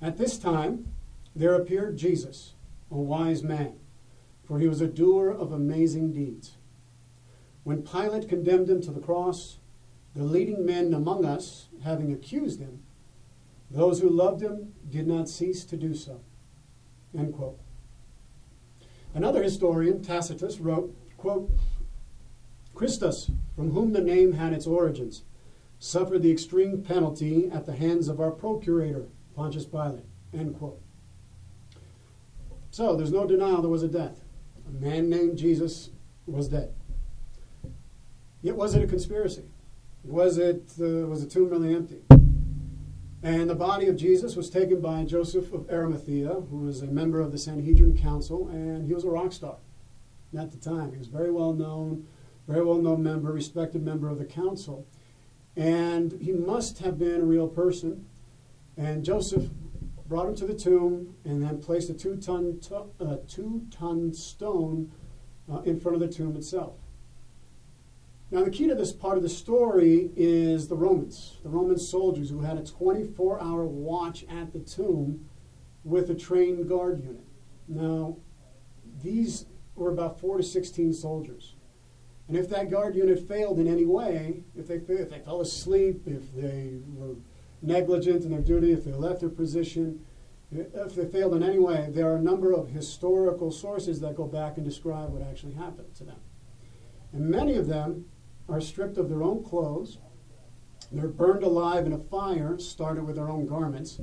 At 0.01 0.17
this 0.17 0.39
time 0.39 0.93
there 1.35 1.55
appeared 1.55 1.99
Jesus, 1.99 2.55
a 2.91 2.97
wise 2.97 3.43
man, 3.43 3.75
for 4.45 4.61
he 4.61 4.69
was 4.69 4.81
a 4.81 4.87
doer 4.87 5.31
of 5.31 5.51
amazing 5.51 6.13
deeds. 6.13 6.57
When 7.65 7.83
Pilate 7.83 8.29
condemned 8.29 8.71
him 8.71 8.81
to 8.83 8.93
the 8.93 9.01
cross, 9.01 9.59
the 10.15 10.23
leading 10.23 10.65
men 10.65 10.95
among 10.95 11.25
us, 11.25 11.69
having 11.83 12.13
accused 12.13 12.61
him, 12.61 12.85
those 13.71 14.01
who 14.01 14.09
loved 14.09 14.41
him 14.41 14.73
did 14.89 15.09
not 15.09 15.29
cease 15.29 15.65
to 15.65 15.77
do 15.77 15.93
so. 15.93 16.21
End 17.17 17.35
quote. 17.35 17.59
Another 19.17 19.43
historian, 19.43 20.03
Tacitus, 20.03 20.61
wrote, 20.61 20.95
quote, 21.17 21.51
Christus, 22.75 23.31
from 23.55 23.71
whom 23.71 23.95
the 23.95 24.03
name 24.03 24.35
had 24.35 24.53
its 24.53 24.67
origins, 24.67 25.23
suffered 25.79 26.23
the 26.23 26.31
extreme 26.31 26.83
penalty 26.83 27.49
at 27.51 27.65
the 27.65 27.75
hands 27.75 28.09
of 28.09 28.21
our 28.21 28.31
procurator, 28.31 29.07
Pontius 29.35 29.65
Pilate. 29.65 30.05
End 30.35 30.59
quote. 30.59 30.79
So 32.71 32.95
there's 32.95 33.11
no 33.11 33.27
denial 33.27 33.63
there 33.63 33.71
was 33.71 33.83
a 33.83 33.89
death. 33.89 34.23
A 34.69 34.71
man 34.71 35.09
named 35.09 35.39
Jesus 35.39 35.89
was 36.27 36.49
dead. 36.49 36.75
Yet 38.43 38.57
was 38.57 38.75
it 38.75 38.85
a 38.85 38.87
conspiracy? 38.87 39.45
Was 40.05 40.37
it 40.37 40.73
uh, 40.79 41.07
was 41.07 41.25
the 41.25 41.31
tomb 41.31 41.49
really 41.49 41.75
empty? 41.75 42.03
And 43.23 43.49
the 43.49 43.55
body 43.55 43.87
of 43.89 43.97
Jesus 43.97 44.37
was 44.37 44.51
taken 44.51 44.81
by 44.81 45.05
Joseph 45.05 45.53
of 45.53 45.69
Arimathea, 45.71 46.29
who 46.29 46.59
was 46.59 46.83
a 46.83 46.87
member 46.87 47.21
of 47.21 47.33
the 47.33 47.39
Sanhedrin 47.39 47.97
Council, 47.97 48.49
and 48.49 48.87
he 48.87 48.95
was 48.95 49.05
a 49.05 49.11
rock 49.11 49.33
star 49.33 49.57
at 50.39 50.51
the 50.51 50.59
time. 50.59 50.93
He 50.93 50.99
was 50.99 51.09
very 51.09 51.31
well 51.31 51.53
known, 51.53 52.07
very 52.47 52.65
well 52.65 52.79
known 52.79 53.03
member, 53.03 53.33
respected 53.33 53.83
member 53.83 54.09
of 54.09 54.19
the 54.19 54.25
council. 54.25 54.87
And 55.57 56.13
he 56.21 56.33
must 56.33 56.79
have 56.81 56.99
been 56.99 57.23
a 57.23 57.25
real 57.25 57.49
person. 57.49 58.07
And 58.77 59.03
Joseph 59.03 59.49
brought 60.07 60.29
him 60.29 60.37
to 60.37 60.47
the 60.47 60.55
tomb 60.55 61.15
and 61.25 61.43
then 61.43 61.61
placed 61.61 61.89
a 61.91 61.95
two 61.95 62.17
ton, 62.17 62.61
uh, 63.01 63.17
two 63.27 63.67
ton 63.71 64.13
stone 64.13 64.93
uh, 65.51 65.61
in 65.63 65.81
front 65.81 65.95
of 65.95 66.01
the 66.01 66.15
tomb 66.15 66.37
itself. 66.37 66.75
Now, 68.31 68.43
the 68.43 68.51
key 68.51 68.67
to 68.67 68.75
this 68.75 68.93
part 68.93 69.17
of 69.17 69.23
the 69.23 69.29
story 69.29 70.11
is 70.17 70.67
the 70.67 70.75
Romans, 70.75 71.39
the 71.45 71.49
Roman 71.49 71.79
soldiers 71.79 72.29
who 72.29 72.41
had 72.41 72.59
a 72.59 72.65
24 72.65 73.41
hour 73.41 73.65
watch 73.65 74.25
at 74.29 74.53
the 74.53 74.59
tomb 74.59 75.27
with 75.85 76.11
a 76.11 76.15
trained 76.15 76.69
guard 76.69 77.05
unit. 77.05 77.25
Now, 77.69 78.17
these 79.01 79.47
were 79.77 79.93
about 79.93 80.19
4 80.19 80.39
to 80.39 80.43
16 80.43 80.93
soldiers. 80.93 81.55
And 82.27 82.37
if 82.37 82.49
that 82.49 82.69
guard 82.69 82.97
unit 82.97 83.29
failed 83.29 83.61
in 83.61 83.69
any 83.69 83.85
way, 83.85 84.43
if 84.57 84.67
they, 84.67 84.77
if 84.77 85.11
they 85.11 85.21
fell 85.21 85.41
asleep, 85.41 86.03
if 86.07 86.35
they 86.35 86.79
were 86.95 87.15
negligent 87.63 88.25
in 88.25 88.33
their 88.33 88.41
duty, 88.41 88.73
if 88.73 88.85
they 88.85 88.93
left 88.93 89.21
their 89.21 89.29
position, 89.29 90.05
if 90.51 90.97
they 90.97 91.07
failed 91.07 91.35
in 91.35 91.45
any 91.45 91.61
way, 91.61 91.89
there 91.91 92.11
are 92.11 92.17
a 92.17 92.23
number 92.23 92.53
of 92.53 92.71
historical 92.71 93.53
sources 93.53 94.01
that 94.01 94.17
go 94.17 94.27
back 94.27 94.57
and 94.57 94.67
describe 94.67 95.11
what 95.11 95.23
actually 95.23 95.55
happened 95.55 95.95
to 95.95 96.05
them. 96.05 96.19
And 97.13 97.31
many 97.31 97.55
of 97.55 97.69
them 97.69 98.07
are 98.49 98.61
stripped 98.61 98.99
of 98.99 99.09
their 99.09 99.23
own 99.23 99.43
clothes. 99.43 99.99
They're 100.93 101.09
burned 101.09 101.43
alive 101.43 101.87
in 101.87 101.93
a 101.93 101.99
fire 101.99 102.59
started 102.59 103.05
with 103.05 103.17
their 103.17 103.29
own 103.29 103.47
garments. 103.47 104.01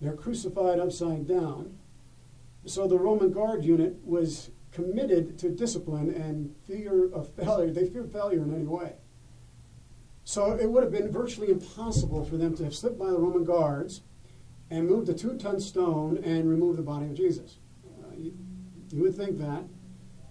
They're 0.00 0.16
crucified 0.16 0.78
upside 0.78 1.26
down. 1.26 1.78
So 2.64 2.86
the 2.86 2.98
Roman 2.98 3.30
guard 3.30 3.64
unit 3.64 3.96
was 4.04 4.50
committed 4.72 5.38
to 5.38 5.50
discipline 5.50 6.10
and 6.10 6.54
fear 6.66 7.10
of 7.12 7.32
failure. 7.34 7.70
They 7.70 7.86
feared 7.86 8.12
failure 8.12 8.42
in 8.42 8.54
any 8.54 8.66
way. 8.66 8.94
So 10.24 10.52
it 10.52 10.68
would 10.68 10.82
have 10.82 10.92
been 10.92 11.10
virtually 11.10 11.50
impossible 11.50 12.24
for 12.24 12.36
them 12.36 12.56
to 12.56 12.64
have 12.64 12.74
slipped 12.74 12.98
by 12.98 13.10
the 13.10 13.18
Roman 13.18 13.44
guards 13.44 14.02
and 14.70 14.88
moved 14.88 15.08
a 15.08 15.14
two 15.14 15.38
ton 15.38 15.60
stone 15.60 16.18
and 16.24 16.48
removed 16.48 16.78
the 16.78 16.82
body 16.82 17.06
of 17.06 17.14
Jesus. 17.14 17.58
Uh, 17.86 18.14
you, 18.16 18.34
you 18.90 19.02
would 19.02 19.14
think 19.14 19.38
that 19.38 19.64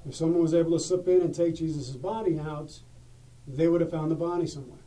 if 0.07 0.13
someone 0.13 0.41
was 0.41 0.53
able 0.53 0.71
to 0.71 0.79
slip 0.79 1.07
in 1.07 1.21
and 1.21 1.33
take 1.33 1.55
Jesus' 1.55 1.91
body 1.91 2.37
out, 2.37 2.81
they 3.47 3.67
would 3.67 3.81
have 3.81 3.91
found 3.91 4.11
the 4.11 4.15
body 4.15 4.47
somewhere. 4.47 4.79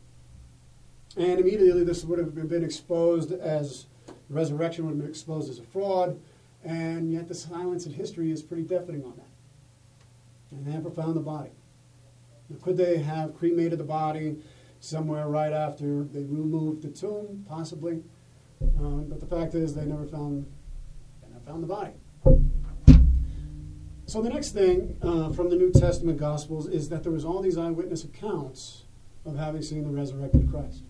And 1.17 1.41
immediately 1.41 1.85
this 1.85 2.05
would 2.05 2.19
have 2.19 2.35
been 2.49 2.65
exposed 2.65 3.33
as 3.33 3.87
resurrection 4.29 4.85
would 4.85 4.93
have 4.93 5.01
been 5.01 5.09
exposed 5.11 5.51
as 5.51 5.59
a 5.59 5.63
fraud, 5.63 6.21
and 6.65 7.13
yet 7.13 7.29
the 7.29 7.35
silence 7.35 7.87
in 7.87 7.93
history 7.93 8.31
is 8.31 8.43
pretty 8.43 8.63
deafening 8.63 9.05
on 9.05 9.15
that. 9.17 9.29
And 10.51 10.67
they 10.67 10.73
never 10.73 10.91
found 10.91 11.17
the 11.17 11.21
body. 11.21 11.51
Now, 12.49 12.57
could 12.63 12.77
they 12.77 12.99
have 12.99 13.37
cremated 13.37 13.79
the 13.79 13.85
body 13.85 14.39
somewhere 14.81 15.29
right 15.29 15.53
after 15.53 16.05
they 16.05 16.25
removed 16.25 16.83
the 16.83 16.89
tomb? 16.89 17.45
Possibly. 17.49 18.03
Um, 18.79 19.07
but 19.09 19.21
the 19.21 19.27
fact 19.27 19.55
is, 19.55 19.75
they 19.75 19.85
never 19.85 20.07
found, 20.07 20.47
they 21.23 21.29
never 21.29 21.45
found 21.45 21.63
the 21.63 21.67
body. 21.67 21.93
So 24.09 24.23
the 24.23 24.31
next 24.31 24.53
thing 24.53 24.97
uh, 25.03 25.29
from 25.33 25.51
the 25.51 25.57
New 25.57 25.71
Testament 25.71 26.17
Gospels 26.19 26.67
is 26.67 26.89
that 26.89 27.03
there 27.03 27.13
was 27.13 27.27
all 27.27 27.43
these 27.43 27.59
eyewitness 27.59 28.05
accounts 28.05 28.85
of 29.27 29.37
having 29.37 29.61
seen 29.61 29.85
the 29.85 29.91
resurrected 29.91 30.51
Christ. 30.51 30.83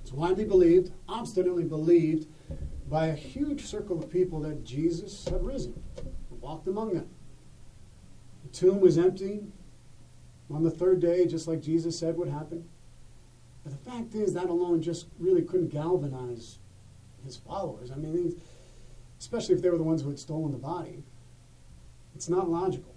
It's 0.00 0.10
widely 0.10 0.46
believed, 0.46 0.90
obstinately 1.06 1.64
believed, 1.64 2.26
by 2.88 3.08
a 3.08 3.14
huge 3.14 3.66
circle 3.66 3.98
of 3.98 4.08
people 4.10 4.40
that 4.40 4.64
Jesus 4.64 5.28
had 5.28 5.44
risen, 5.44 5.82
walked 6.40 6.66
among 6.66 6.94
them. 6.94 7.10
The 8.44 8.56
tomb 8.56 8.80
was 8.80 8.96
empty 8.96 9.42
on 10.50 10.62
the 10.62 10.70
third 10.70 11.00
day, 11.00 11.26
just 11.26 11.46
like 11.46 11.60
Jesus 11.60 11.98
said 11.98 12.16
would 12.16 12.30
happen. 12.30 12.66
But 13.64 13.72
the 13.72 13.90
fact 13.90 14.14
is, 14.14 14.32
that 14.32 14.46
alone 14.46 14.80
just 14.80 15.08
really 15.18 15.42
couldn't 15.42 15.68
galvanize 15.68 16.58
his 17.22 17.36
followers. 17.36 17.90
I 17.90 17.96
mean, 17.96 18.40
especially 19.20 19.56
if 19.56 19.60
they 19.60 19.68
were 19.68 19.76
the 19.76 19.82
ones 19.82 20.00
who 20.00 20.08
had 20.08 20.18
stolen 20.18 20.52
the 20.52 20.56
body. 20.56 21.02
It's 22.18 22.28
not 22.28 22.50
logical. 22.50 22.96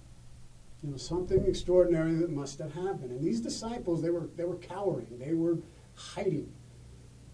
You 0.82 0.90
know, 0.90 0.98
something 0.98 1.46
extraordinary 1.46 2.16
that 2.16 2.32
must 2.32 2.58
have 2.58 2.74
happened. 2.74 3.12
And 3.12 3.24
these 3.24 3.40
disciples, 3.40 4.02
they 4.02 4.10
were, 4.10 4.32
they 4.36 4.46
were 4.46 4.56
cowering. 4.56 5.20
They 5.20 5.36
were 5.36 5.60
hiding. 5.94 6.52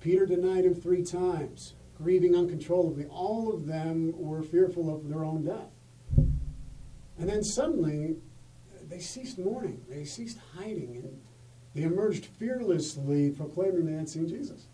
Peter 0.02 0.26
denied 0.26 0.66
him 0.66 0.76
three 0.76 1.02
times, 1.02 1.76
grieving 1.98 2.36
uncontrollably. 2.36 3.06
All 3.06 3.54
of 3.54 3.68
them 3.68 4.12
were 4.18 4.44
fearful 4.44 4.94
of 4.94 5.08
their 5.08 5.24
own 5.24 5.46
death. 5.46 5.72
And 6.18 7.30
then 7.30 7.42
suddenly, 7.42 8.18
they 8.90 9.00
ceased 9.00 9.40
mourning. 9.40 9.82
They 9.90 10.04
ceased 10.04 10.40
hiding. 10.58 10.98
And 10.98 11.22
they 11.74 11.84
emerged 11.84 12.26
fearlessly, 12.26 13.30
proclaiming 13.30 13.86
they 13.86 13.94
had 13.94 14.10
seen 14.10 14.28
Jesus. 14.28 14.68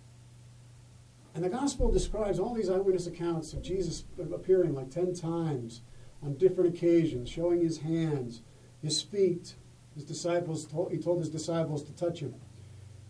And 1.36 1.44
the 1.44 1.50
gospel 1.50 1.92
describes 1.92 2.40
all 2.40 2.56
these 2.56 2.72
eyewitness 2.72 3.06
accounts 3.06 3.54
of 3.54 3.62
Jesus 3.62 4.04
appearing 4.18 4.74
like 4.74 4.90
10 4.90 5.14
times 5.14 5.82
on 6.24 6.36
different 6.36 6.76
occasions, 6.76 7.30
showing 7.30 7.62
his 7.62 7.80
hands, 7.80 8.42
his 8.82 9.02
feet. 9.02 9.56
His 9.96 10.04
disciples 10.04 10.66
told, 10.66 10.92
he 10.92 10.98
told 10.98 11.20
his 11.20 11.30
disciples 11.30 11.84
to 11.84 11.92
touch 11.94 12.20
him, 12.20 12.34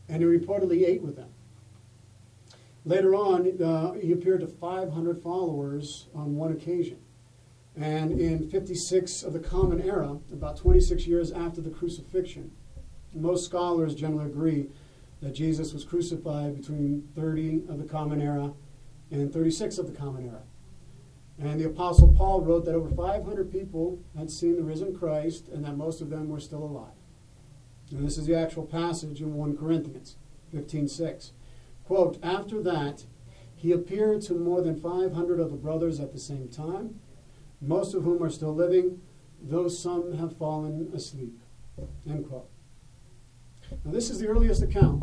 and 0.10 0.21
he 0.21 0.28
reportedly 0.28 0.86
ate 0.86 1.02
with 1.02 1.15
them. 1.15 1.30
Later 2.86 3.15
on, 3.15 3.62
uh, 3.62 3.93
he 3.93 4.12
appeared 4.12 4.41
to 4.41 4.47
500 4.47 5.21
followers 5.21 6.08
on 6.13 6.36
one 6.36 6.52
occasion. 6.52 6.97
And 7.76 8.12
in 8.12 8.49
56 8.49 9.23
of 9.23 9.34
the 9.34 9.39
Common 9.39 9.82
Era, 9.82 10.17
about 10.32 10.58
26 10.58 11.08
years 11.08 11.32
after 11.32 11.62
the 11.62 11.69
crucifixion, 11.69 12.52
most 13.13 13.45
scholars 13.45 13.95
generally 13.95 14.26
agree 14.26 14.67
that 15.21 15.34
Jesus 15.34 15.73
was 15.73 15.84
crucified 15.84 16.58
between 16.58 17.08
30 17.15 17.63
of 17.69 17.78
the 17.78 17.86
Common 17.86 18.21
Era 18.21 18.54
and 19.10 19.32
36 19.32 19.78
of 19.78 19.88
the 19.88 19.97
Common 19.97 20.26
Era. 20.28 20.41
And 21.39 21.60
the 21.60 21.65
Apostle 21.67 22.13
Paul 22.13 22.41
wrote 22.41 22.65
that 22.65 22.76
over 22.76 22.89
500 22.89 23.52
people 23.52 24.00
had 24.17 24.30
seen 24.30 24.56
the 24.56 24.63
risen 24.63 24.96
Christ 24.96 25.48
and 25.48 25.65
that 25.65 25.76
most 25.76 26.00
of 26.00 26.10
them 26.10 26.30
were 26.30 26.39
still 26.39 26.63
alive. 26.63 26.93
And 27.91 28.06
this 28.06 28.17
is 28.17 28.26
the 28.26 28.36
actual 28.36 28.65
passage 28.65 29.22
in 29.22 29.34
1 29.34 29.58
Corinthians 29.58 30.17
15:6. 30.54 31.32
Quote, 31.86 32.17
after 32.24 32.62
that, 32.62 33.06
he 33.56 33.72
appeared 33.72 34.22
to 34.24 34.34
more 34.34 34.62
than 34.62 34.80
500 34.80 35.39
of 35.39 35.52
the 35.52 35.58
brothers 35.58 36.00
at 36.00 36.12
the 36.12 36.19
same 36.19 36.48
time, 36.48 37.00
most 37.62 37.93
of 37.93 38.04
whom 38.04 38.22
are 38.22 38.30
still 38.30 38.54
living, 38.54 39.02
though 39.41 39.67
some 39.67 40.13
have 40.13 40.36
fallen 40.38 40.91
asleep. 40.93 41.39
End 42.08 42.28
quote. 42.28 42.50
Now, 43.84 43.91
this 43.91 44.10
is 44.10 44.19
the 44.19 44.28
earliest 44.28 44.62
account 44.62 45.02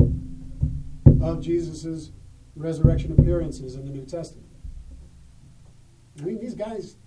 of 1.21 1.41
Jesus' 1.41 2.11
resurrection 2.55 3.11
appearances 3.11 3.75
in 3.75 3.85
the 3.85 3.91
New 3.91 4.05
Testament. 4.05 4.47
I 6.19 6.23
mean, 6.23 6.39
these 6.39 6.55
guys, 6.55 6.97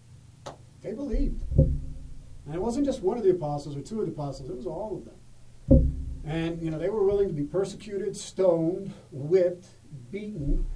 they 0.83 0.93
believed. 0.93 1.43
And 1.57 2.55
it 2.55 2.61
wasn't 2.61 2.87
just 2.87 3.03
one 3.03 3.17
of 3.17 3.25
the 3.25 3.31
apostles 3.31 3.77
or 3.77 3.81
two 3.81 4.01
of 4.01 4.07
the 4.07 4.12
apostles, 4.12 4.51
it 4.51 4.57
was 4.57 4.67
all 4.67 4.97
of 4.97 5.05
them. 5.05 6.11
And, 6.25 6.61
you 6.62 6.71
know, 6.71 6.79
they 6.79 6.88
were 6.88 7.05
willing 7.05 7.29
to 7.29 7.35
be 7.35 7.45
persecuted, 7.45 8.17
stoned, 8.17 8.93
whipped, 9.12 9.67
beaten, 10.11 10.67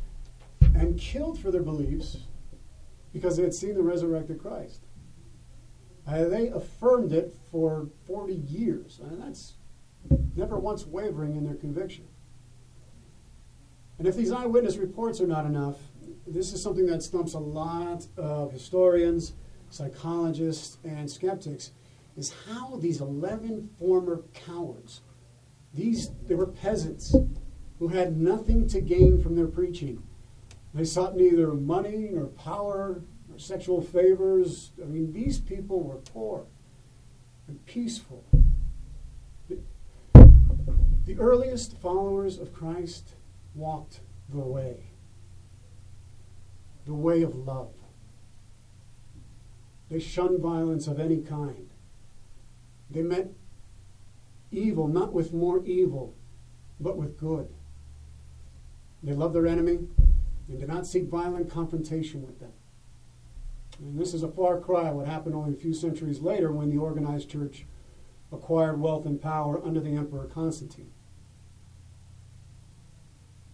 and 0.61 0.99
killed 0.99 1.39
for 1.39 1.51
their 1.51 1.63
beliefs 1.63 2.19
because 3.13 3.37
they 3.37 3.43
had 3.43 3.55
seen 3.55 3.75
the 3.75 3.83
resurrected 3.83 4.41
Christ. 4.41 4.83
Uh, 6.07 6.25
they 6.25 6.49
affirmed 6.49 7.13
it 7.13 7.35
for 7.51 7.89
40 8.07 8.35
years, 8.35 9.01
and 9.03 9.23
that's 9.23 9.55
never 10.37 10.59
once 10.59 10.87
wavering 10.87 11.37
in 11.37 11.45
their 11.45 11.55
conviction. 11.55 12.07
And 13.99 14.07
if 14.07 14.17
these 14.17 14.31
eyewitness 14.31 14.77
reports 14.77 15.21
are 15.21 15.27
not 15.27 15.45
enough, 15.45 15.77
this 16.33 16.53
is 16.53 16.63
something 16.63 16.87
that 16.87 17.03
stumps 17.03 17.35
a 17.35 17.39
lot 17.39 18.07
of 18.17 18.53
historians, 18.53 19.33
psychologists, 19.71 20.79
and 20.85 21.11
skeptics, 21.11 21.73
is 22.17 22.35
how 22.47 22.77
these 22.77 23.01
11 23.01 23.71
former 23.79 24.23
cowards, 24.35 25.03
these, 25.75 26.11
they 26.27 26.35
were 26.35 26.47
peasants 26.47 27.15
who 27.79 27.89
had 27.89 28.17
nothing 28.17 28.67
to 28.69 28.81
gain 28.81 29.23
from 29.23 29.37
their 29.37 29.47
preaching. 29.47 30.03
They 30.75 30.85
sought 30.85 31.17
neither 31.17 31.55
money 31.55 32.11
nor 32.13 32.27
power 32.27 33.03
nor 33.29 33.39
sexual 33.39 33.81
favors. 33.81 34.73
I 34.83 34.87
mean, 34.87 35.13
these 35.13 35.39
people 35.39 35.83
were 35.83 35.97
poor 35.97 36.47
and 37.47 37.65
peaceful. 37.67 38.25
The, 39.49 39.59
the 41.07 41.19
earliest 41.19 41.79
followers 41.79 42.39
of 42.39 42.53
Christ 42.53 43.15
walked 43.55 44.01
the 44.29 44.41
way 44.41 44.88
the 46.89 46.95
way 46.95 47.23
of 47.23 47.37
love. 47.37 47.75
They 49.91 50.01
shunned 50.01 50.41
violence 50.41 50.87
of 50.87 50.99
any 50.99 51.19
kind. 51.19 51.71
They 52.91 53.03
met 53.03 53.29
evil 54.51 54.89
not 54.89 55.13
with 55.13 55.35
more 55.35 55.65
evil, 55.65 56.15
but 56.81 56.97
with 56.97 57.19
good. 57.19 57.49
They 59.03 59.13
loved 59.13 59.35
their 59.35 59.47
enemy 59.47 59.81
and 60.49 60.59
did 60.59 60.69
not 60.69 60.87
seek 60.87 61.05
violent 61.05 61.51
confrontation 61.51 62.23
with 62.23 62.41
them. 62.41 62.53
And 63.79 63.99
this 63.99 64.15
is 64.15 64.23
a 64.23 64.29
far 64.29 64.59
cry 64.59 64.89
of 64.89 64.97
what 64.97 65.07
happened 65.07 65.35
only 65.35 65.53
a 65.53 65.61
few 65.61 65.75
centuries 65.75 66.21
later 66.21 66.51
when 66.51 66.71
the 66.71 66.79
organized 66.79 67.31
church 67.31 67.67
acquired 68.33 68.81
wealth 68.81 69.05
and 69.05 69.21
power 69.21 69.63
under 69.65 69.81
the 69.81 69.95
Emperor 69.95 70.25
Constantine. 70.25 70.91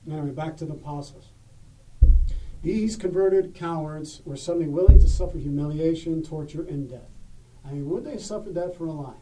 Anyway, 0.08 0.30
back 0.30 0.56
to 0.58 0.64
the 0.64 0.74
apostles. 0.74 1.33
These 2.64 2.96
converted 2.96 3.54
cowards 3.54 4.22
were 4.24 4.38
suddenly 4.38 4.68
willing 4.68 4.98
to 5.00 5.08
suffer 5.08 5.36
humiliation, 5.36 6.22
torture, 6.22 6.62
and 6.62 6.88
death. 6.88 7.10
I 7.62 7.72
mean, 7.72 7.90
would 7.90 8.04
they 8.04 8.12
have 8.12 8.22
suffered 8.22 8.54
that 8.54 8.74
for 8.74 8.86
a 8.86 8.92
lie? 8.92 9.20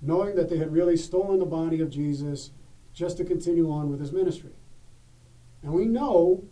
Knowing 0.00 0.34
that 0.36 0.48
they 0.48 0.56
had 0.56 0.72
really 0.72 0.96
stolen 0.96 1.38
the 1.38 1.44
body 1.44 1.82
of 1.82 1.90
Jesus 1.90 2.52
just 2.94 3.18
to 3.18 3.26
continue 3.26 3.70
on 3.70 3.90
with 3.90 4.00
his 4.00 4.10
ministry. 4.10 4.52
And 5.62 5.72
we 5.72 5.84
know, 5.84 6.44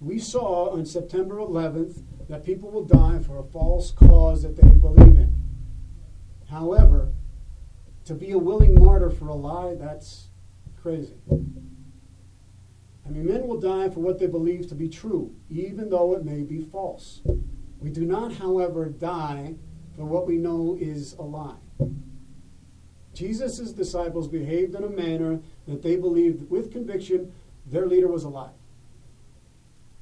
we 0.00 0.18
saw 0.18 0.70
on 0.70 0.86
September 0.86 1.36
11th 1.36 2.02
that 2.30 2.42
people 2.42 2.70
will 2.70 2.84
die 2.84 3.18
for 3.18 3.36
a 3.36 3.44
false 3.44 3.90
cause 3.90 4.42
that 4.44 4.56
they 4.56 4.76
believe 4.78 5.18
in. 5.18 5.42
However, 6.48 7.12
to 8.06 8.14
be 8.14 8.30
a 8.30 8.38
willing 8.38 8.82
martyr 8.82 9.10
for 9.10 9.28
a 9.28 9.34
lie, 9.34 9.74
that's 9.74 10.28
crazy. 10.80 11.16
I 13.06 13.10
mean, 13.10 13.26
men 13.26 13.46
will 13.46 13.60
die 13.60 13.88
for 13.88 14.00
what 14.00 14.18
they 14.18 14.26
believe 14.26 14.68
to 14.68 14.74
be 14.74 14.88
true, 14.88 15.34
even 15.50 15.90
though 15.90 16.14
it 16.14 16.24
may 16.24 16.42
be 16.42 16.60
false. 16.60 17.20
We 17.80 17.90
do 17.90 18.04
not, 18.04 18.34
however, 18.34 18.86
die 18.86 19.56
for 19.96 20.04
what 20.04 20.26
we 20.26 20.36
know 20.36 20.76
is 20.80 21.14
a 21.14 21.22
lie. 21.22 21.56
Jesus' 23.12 23.72
disciples 23.72 24.28
behaved 24.28 24.74
in 24.74 24.84
a 24.84 24.88
manner 24.88 25.40
that 25.66 25.82
they 25.82 25.96
believed 25.96 26.48
with 26.48 26.72
conviction 26.72 27.32
their 27.66 27.86
leader 27.86 28.08
was 28.08 28.24
alive. 28.24 28.50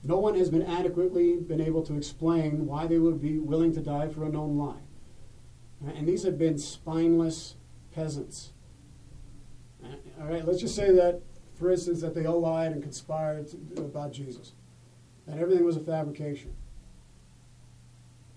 No 0.03 0.19
one 0.19 0.35
has 0.37 0.49
been 0.49 0.63
adequately 0.63 1.37
been 1.37 1.61
able 1.61 1.83
to 1.85 1.97
explain 1.97 2.67
why 2.67 2.87
they 2.87 2.99
would 2.99 3.21
be 3.21 3.39
willing 3.39 3.75
to 3.75 3.81
die 3.81 4.09
for 4.09 4.25
a 4.25 4.29
known 4.29 4.57
lie. 4.57 4.81
Uh, 5.87 5.91
and 5.91 6.07
these 6.07 6.23
have 6.23 6.39
been 6.39 6.59
spineless 6.59 7.57
peasants. 7.95 8.53
Uh, 9.85 9.89
all 10.21 10.29
right, 10.29 10.45
let's 10.47 10.61
just 10.61 10.75
say 10.75 10.91
that 10.93 11.21
for 11.61 11.71
instance, 11.71 12.01
that 12.01 12.15
they 12.15 12.25
all 12.25 12.41
lied 12.41 12.73
and 12.73 12.83
conspired 12.83 13.47
to, 13.49 13.83
about 13.83 14.13
Jesus, 14.13 14.55
that 15.27 15.39
everything 15.39 15.63
was 15.63 15.77
a 15.77 15.81
fabrication. 15.81 16.55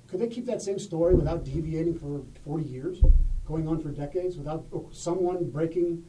Could 0.10 0.20
they 0.20 0.28
keep 0.28 0.46
that 0.46 0.62
same 0.62 0.78
story 0.78 1.16
without 1.16 1.46
deviating 1.46 1.98
for 1.98 2.22
40 2.44 2.66
years, 2.66 3.02
going 3.48 3.68
on 3.68 3.80
for 3.80 3.90
decades, 3.90 4.38
without 4.38 4.66
someone 4.92 5.50
breaking 5.50 6.04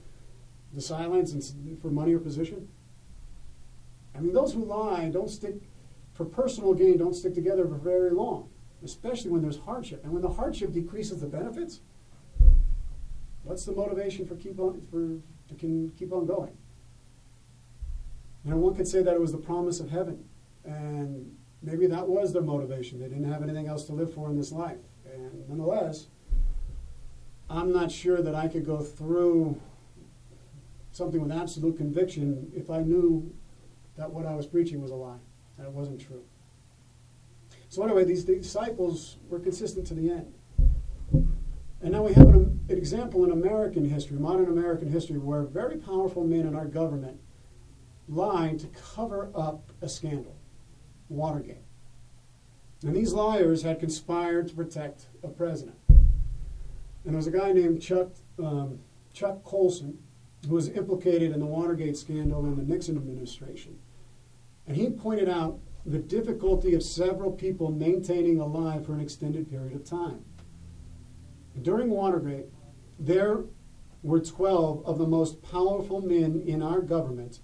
the 0.75 0.81
silence 0.81 1.33
and 1.33 1.81
for 1.81 1.89
money 1.89 2.13
or 2.13 2.19
position? 2.19 2.69
I 4.17 4.19
mean, 4.19 4.33
those 4.33 4.53
who 4.53 4.65
lie 4.65 5.09
don't 5.09 5.31
stick 5.31 5.55
for 6.15 6.25
personal 6.25 6.75
gain, 6.75 6.99
don't 6.99 7.15
stick 7.15 7.33
together 7.33 7.65
for 7.65 7.77
very 7.77 8.11
long, 8.11 8.51
especially 8.83 9.31
when 9.31 9.41
there's 9.41 9.59
hardship. 9.59 10.03
And 10.03 10.13
when 10.13 10.23
the 10.23 10.31
hardship 10.31 10.73
decreases 10.73 11.21
the 11.21 11.29
benefits, 11.29 11.81
what's 13.45 13.65
the 13.65 13.73
motivation 13.73 14.27
for 14.27 14.35
keep 14.35 14.59
on 14.59 14.81
for 14.91 15.21
to 15.49 15.55
can 15.55 15.91
keep 15.91 16.13
on 16.13 16.27
going? 16.27 16.57
And 18.45 18.61
one 18.61 18.75
could 18.75 18.87
say 18.87 19.03
that 19.03 19.15
it 19.15 19.21
was 19.21 19.33
the 19.33 19.39
promise 19.39 19.81
of 19.81 19.91
heaven. 19.91 20.25
And 20.65 21.35
maybe 21.63 21.87
that 21.87 22.07
was 22.07 22.33
their 22.33 22.43
motivation. 22.43 23.01
They 23.01 23.09
didn't 23.09 23.31
have 23.31 23.43
anything 23.43 23.67
else 23.67 23.85
to 23.85 23.93
live 23.93 24.13
for 24.13 24.29
in 24.29 24.37
this 24.37 24.53
life. 24.53 24.79
And 25.13 25.49
nonetheless, 25.49 26.09
I'm 27.49 27.73
not 27.73 27.91
sure 27.91 28.23
that 28.23 28.35
I 28.35 28.49
could 28.49 28.67
go 28.67 28.81
through 28.81 29.61
something 30.93 31.21
with 31.21 31.33
absolute 31.33 31.77
conviction 31.77 32.51
if 32.55 32.71
I 32.71 32.81
knew 32.81 33.35
that 33.97 34.11
what 34.11 34.27
I 34.27 34.35
was 34.35 34.47
preaching 34.47 34.81
was 34.81 34.91
a 34.91 34.95
lie, 34.95 35.19
that 35.59 35.65
it 35.67 35.73
wasn't 35.73 36.01
true. 36.01 36.23
So, 37.69 37.83
anyway, 37.83 38.05
these 38.05 38.25
disciples 38.25 39.17
were 39.29 39.41
consistent 39.41 39.87
to 39.89 39.95
the 39.95 40.11
end. 40.11 40.33
And 41.83 41.93
now 41.93 42.03
we 42.03 42.15
have 42.15 42.29
an, 42.29 42.61
an 42.69 42.79
example 42.79 43.25
in 43.25 43.31
American 43.31 43.89
history, 43.89 44.19
modern 44.19 44.47
American 44.47 44.91
history, 44.91 45.19
where 45.19 45.43
very 45.43 45.77
powerful 45.77 46.25
men 46.25 46.47
in 46.47 46.55
our 46.55 46.67
government 46.67 47.21
lied 48.09 48.59
to 48.61 48.67
cover 48.69 49.31
up 49.35 49.73
a 49.81 49.89
scandal, 49.89 50.37
Watergate. 51.09 51.63
And 52.83 52.95
these 52.95 53.13
liars 53.13 53.63
had 53.63 53.81
conspired 53.81 54.49
to 54.49 54.55
protect 54.55 55.07
a 55.23 55.29
president. 55.29 55.77
And 55.89 57.13
there 57.13 57.17
was 57.17 57.27
a 57.27 57.31
guy 57.31 57.53
named 57.53 57.81
Chuck, 57.81 58.09
um, 58.39 58.79
Chuck 59.13 59.43
Colson 59.45 59.99
who 60.47 60.55
was 60.55 60.69
implicated 60.69 61.33
in 61.33 61.41
the 61.41 61.47
Watergate 61.47 61.97
scandal 61.97 62.45
in 62.45 62.57
the 62.57 62.63
Nixon 62.63 62.97
administration. 62.97 63.79
And 64.67 64.77
he 64.77 64.91
pointed 64.91 65.29
out 65.29 65.59
the 65.87 65.99
difficulty 65.99 66.75
of 66.75 66.83
several 66.83 67.31
people 67.31 67.71
maintaining 67.71 68.41
a 68.41 68.47
lie 68.47 68.81
for 68.81 68.95
an 68.95 69.01
extended 69.01 69.51
period 69.51 69.75
of 69.75 69.85
time. 69.85 70.25
During 71.61 71.91
Watergate, 71.91 72.47
there 72.99 73.45
were 74.03 74.21
12 74.21 74.85
of 74.85 74.99
the 74.99 75.07
most 75.07 75.43
powerful 75.43 76.01
men 76.01 76.43
in 76.47 76.63
our 76.63 76.81
government 76.81 77.41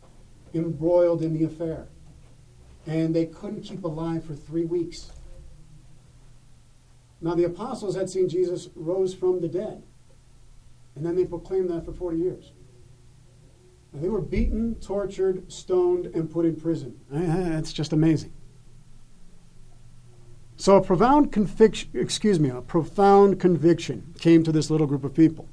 embroiled 0.54 1.22
in 1.22 1.36
the 1.36 1.44
affair. 1.44 1.86
And 2.86 3.14
they 3.14 3.26
couldn't 3.26 3.62
keep 3.62 3.84
alive 3.84 4.24
for 4.24 4.34
three 4.34 4.64
weeks. 4.64 5.12
Now, 7.20 7.34
the 7.34 7.44
apostles 7.44 7.94
had 7.94 8.08
seen 8.08 8.28
Jesus 8.28 8.68
rose 8.74 9.14
from 9.14 9.40
the 9.40 9.48
dead. 9.48 9.82
And 10.96 11.04
then 11.04 11.16
they 11.16 11.24
proclaimed 11.24 11.70
that 11.70 11.84
for 11.84 11.92
40 11.92 12.16
years. 12.16 12.52
Now, 13.92 14.00
they 14.00 14.08
were 14.08 14.22
beaten, 14.22 14.76
tortured, 14.76 15.50
stoned, 15.52 16.06
and 16.06 16.30
put 16.30 16.46
in 16.46 16.56
prison. 16.56 16.98
That's 17.10 17.72
just 17.72 17.92
amazing. 17.92 18.32
So 20.56 20.76
a 20.76 20.82
profound 20.82 21.32
conviction, 21.32 21.88
excuse 21.94 22.38
me, 22.38 22.50
a 22.50 22.60
profound 22.60 23.40
conviction 23.40 24.14
came 24.18 24.44
to 24.44 24.52
this 24.52 24.70
little 24.70 24.86
group 24.86 25.04
of 25.04 25.14
people. 25.14 25.48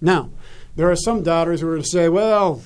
Now, 0.00 0.30
there 0.76 0.88
are 0.90 0.96
some 0.96 1.24
doubters 1.24 1.60
who 1.60 1.68
are 1.68 1.78
to 1.78 1.84
say, 1.84 2.08
well, 2.08 2.62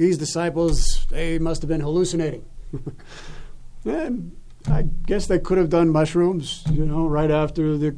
these 0.00 0.16
disciples, 0.16 1.06
they 1.10 1.38
must 1.38 1.60
have 1.60 1.68
been 1.68 1.82
hallucinating. 1.82 2.42
and 3.84 4.34
I 4.66 4.86
guess 5.06 5.26
they 5.26 5.38
could 5.38 5.58
have 5.58 5.68
done 5.68 5.90
mushrooms, 5.90 6.64
you 6.70 6.86
know, 6.86 7.06
right 7.06 7.30
after 7.30 7.76
the 7.76 7.94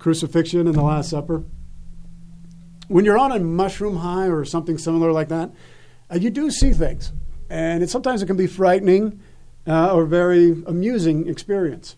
crucifixion 0.00 0.66
and 0.66 0.74
the 0.74 0.82
Last 0.82 1.10
Supper. 1.10 1.44
When 2.88 3.04
you're 3.04 3.18
on 3.18 3.30
a 3.30 3.38
mushroom 3.38 3.98
high 3.98 4.26
or 4.26 4.44
something 4.44 4.78
similar 4.78 5.12
like 5.12 5.28
that, 5.28 5.52
uh, 6.10 6.16
you 6.16 6.28
do 6.28 6.50
see 6.50 6.72
things. 6.72 7.12
And 7.48 7.84
it, 7.84 7.90
sometimes 7.90 8.20
it 8.20 8.26
can 8.26 8.36
be 8.36 8.48
frightening 8.48 9.20
uh, 9.68 9.94
or 9.94 10.06
very 10.06 10.60
amusing 10.66 11.28
experience. 11.28 11.94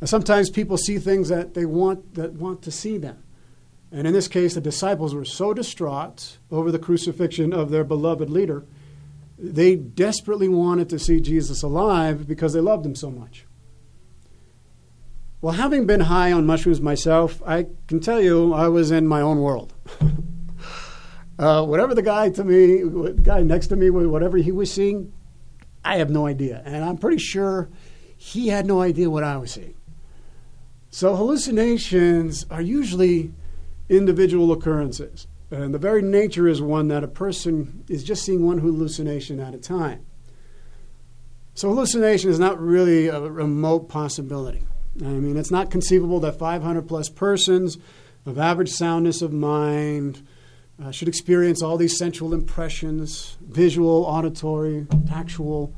Uh, 0.00 0.06
sometimes 0.06 0.48
people 0.48 0.78
see 0.78 0.98
things 0.98 1.28
that 1.28 1.52
they 1.52 1.66
want 1.66 2.14
that 2.14 2.32
want 2.32 2.62
to 2.62 2.70
see 2.70 2.96
them. 2.96 3.22
And 3.92 4.06
in 4.06 4.12
this 4.12 4.28
case, 4.28 4.54
the 4.54 4.60
disciples 4.60 5.14
were 5.14 5.24
so 5.24 5.52
distraught 5.52 6.38
over 6.50 6.70
the 6.70 6.78
crucifixion 6.78 7.52
of 7.52 7.70
their 7.70 7.84
beloved 7.84 8.30
leader, 8.30 8.64
they 9.36 9.74
desperately 9.74 10.48
wanted 10.48 10.88
to 10.90 10.98
see 10.98 11.20
Jesus 11.20 11.62
alive 11.62 12.28
because 12.28 12.52
they 12.52 12.60
loved 12.60 12.86
him 12.86 12.94
so 12.94 13.10
much. 13.10 13.46
Well, 15.40 15.54
having 15.54 15.86
been 15.86 16.00
high 16.00 16.32
on 16.32 16.44
mushrooms 16.44 16.82
myself, 16.82 17.42
I 17.46 17.66
can 17.88 18.00
tell 18.00 18.20
you 18.20 18.52
I 18.52 18.68
was 18.68 18.90
in 18.90 19.06
my 19.06 19.22
own 19.22 19.40
world. 19.40 19.72
uh, 21.38 21.64
whatever 21.64 21.94
the 21.94 22.02
guy 22.02 22.28
to 22.28 22.44
me, 22.44 22.82
the 22.82 23.18
guy 23.22 23.42
next 23.42 23.68
to 23.68 23.76
me, 23.76 23.88
whatever 23.88 24.36
he 24.36 24.52
was 24.52 24.70
seeing, 24.70 25.12
I 25.82 25.96
have 25.96 26.10
no 26.10 26.26
idea. 26.26 26.62
And 26.66 26.84
I'm 26.84 26.98
pretty 26.98 27.18
sure 27.18 27.70
he 28.18 28.48
had 28.48 28.66
no 28.66 28.82
idea 28.82 29.08
what 29.08 29.24
I 29.24 29.38
was 29.38 29.52
seeing. 29.52 29.74
So 30.90 31.16
hallucinations 31.16 32.44
are 32.50 32.60
usually 32.60 33.32
individual 33.90 34.52
occurrences. 34.52 35.26
And 35.50 35.74
the 35.74 35.78
very 35.78 36.00
nature 36.00 36.48
is 36.48 36.62
one 36.62 36.88
that 36.88 37.04
a 37.04 37.08
person 37.08 37.84
is 37.88 38.04
just 38.04 38.24
seeing 38.24 38.46
one 38.46 38.58
hallucination 38.58 39.40
at 39.40 39.54
a 39.54 39.58
time. 39.58 40.06
So 41.54 41.68
hallucination 41.68 42.30
is 42.30 42.38
not 42.38 42.58
really 42.58 43.08
a 43.08 43.20
remote 43.20 43.88
possibility. 43.88 44.62
I 45.00 45.08
mean, 45.08 45.36
it's 45.36 45.50
not 45.50 45.70
conceivable 45.70 46.20
that 46.20 46.38
500 46.38 46.86
plus 46.88 47.08
persons 47.08 47.76
of 48.24 48.38
average 48.38 48.70
soundness 48.70 49.20
of 49.20 49.32
mind 49.32 50.26
uh, 50.82 50.90
should 50.90 51.08
experience 51.08 51.62
all 51.62 51.76
these 51.76 51.98
sensual 51.98 52.32
impressions 52.32 53.36
visual, 53.42 54.04
auditory, 54.04 54.86
tactual 55.06 55.74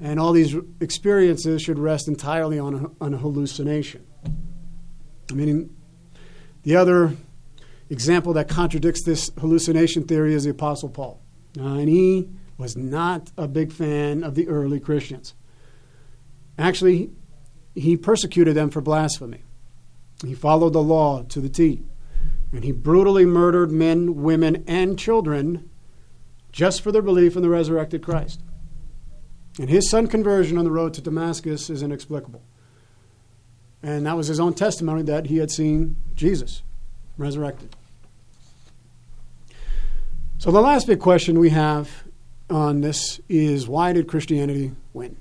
and 0.00 0.18
all 0.18 0.32
these 0.32 0.56
experiences 0.80 1.62
should 1.62 1.78
rest 1.78 2.08
entirely 2.08 2.58
on 2.58 2.74
a, 2.74 3.04
on 3.04 3.14
a 3.14 3.18
hallucination. 3.18 4.06
I 5.30 5.34
mean, 5.34 5.76
the 6.62 6.76
other 6.76 7.16
example 7.88 8.32
that 8.34 8.48
contradicts 8.48 9.04
this 9.04 9.30
hallucination 9.38 10.04
theory 10.04 10.34
is 10.34 10.44
the 10.44 10.50
Apostle 10.50 10.88
Paul. 10.88 11.20
Uh, 11.58 11.64
and 11.64 11.88
he 11.88 12.28
was 12.56 12.76
not 12.76 13.30
a 13.36 13.48
big 13.48 13.72
fan 13.72 14.22
of 14.22 14.34
the 14.34 14.48
early 14.48 14.78
Christians. 14.78 15.34
Actually, 16.58 17.10
he 17.74 17.96
persecuted 17.96 18.54
them 18.54 18.70
for 18.70 18.80
blasphemy. 18.80 19.42
He 20.24 20.34
followed 20.34 20.74
the 20.74 20.82
law 20.82 21.22
to 21.24 21.40
the 21.40 21.48
T. 21.48 21.82
And 22.52 22.64
he 22.64 22.72
brutally 22.72 23.24
murdered 23.24 23.70
men, 23.70 24.22
women, 24.22 24.64
and 24.66 24.98
children 24.98 25.70
just 26.52 26.82
for 26.82 26.92
their 26.92 27.02
belief 27.02 27.36
in 27.36 27.42
the 27.42 27.48
resurrected 27.48 28.02
Christ. 28.02 28.42
And 29.58 29.70
his 29.70 29.88
sudden 29.88 30.10
conversion 30.10 30.58
on 30.58 30.64
the 30.64 30.70
road 30.70 30.94
to 30.94 31.00
Damascus 31.00 31.70
is 31.70 31.82
inexplicable. 31.82 32.42
And 33.82 34.06
that 34.06 34.16
was 34.16 34.26
his 34.26 34.40
own 34.40 34.54
testimony 34.54 35.02
that 35.02 35.26
he 35.26 35.38
had 35.38 35.50
seen 35.50 35.96
Jesus 36.14 36.62
resurrected. 37.16 37.74
So, 40.38 40.50
the 40.50 40.60
last 40.60 40.86
big 40.86 41.00
question 41.00 41.38
we 41.38 41.50
have 41.50 42.04
on 42.48 42.80
this 42.80 43.20
is 43.28 43.68
why 43.68 43.92
did 43.92 44.08
Christianity 44.08 44.72
win? 44.92 45.16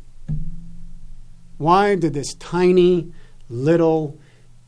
Why 1.57 1.95
did 1.95 2.14
this 2.14 2.34
tiny, 2.36 3.12
little, 3.49 4.18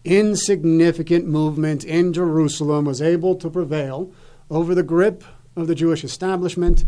insignificant 0.04 1.26
movement 1.26 1.86
in 1.86 2.12
Jerusalem 2.12 2.86
was 2.86 3.02
able 3.02 3.36
to 3.36 3.50
prevail 3.50 4.12
over 4.50 4.76
the 4.76 4.84
grip 4.84 5.24
of 5.56 5.68
the 5.68 5.76
Jewish 5.76 6.04
establishment 6.04 6.84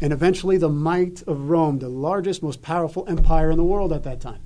and 0.00 0.12
eventually 0.12 0.56
the 0.56 0.68
might 0.68 1.22
of 1.22 1.48
Rome, 1.48 1.78
the 1.78 1.88
largest, 1.88 2.42
most 2.42 2.62
powerful 2.62 3.04
empire 3.08 3.50
in 3.50 3.56
the 3.56 3.64
world 3.64 3.92
at 3.92 4.04
that 4.04 4.20
time? 4.20 4.40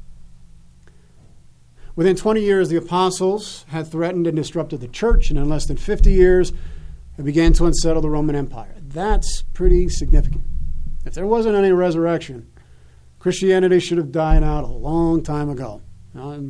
Within 1.95 2.17
20 2.17 2.41
years, 2.41 2.69
the 2.69 2.77
apostles 2.77 3.67
had 3.69 3.87
threatened 3.87 4.27
and 4.27 4.37
disrupted 4.37 4.81
the 4.81 4.89
church, 4.89 5.29
and 5.29 5.39
in 5.39 5.49
less 5.49 5.67
than 5.67 5.77
50 5.77 6.11
years, 6.11 6.53
it 7.19 7.23
began 7.23 7.53
to 7.55 7.67
unsettle 7.67 8.01
the 8.01 8.09
Roman 8.09 8.35
Empire. 8.35 8.75
That's 8.81 9.43
pretty 9.53 9.89
significant. 9.91 10.45
If 11.05 11.15
there 11.15 11.27
wasn't 11.27 11.57
any 11.57 11.73
resurrection, 11.73 12.51
Christianity 13.19 13.79
should 13.79 13.99
have 13.99 14.11
died 14.11 14.43
out 14.43 14.65
a 14.65 14.69
long 14.69 15.23
time 15.23 15.51
ago, 15.51 15.83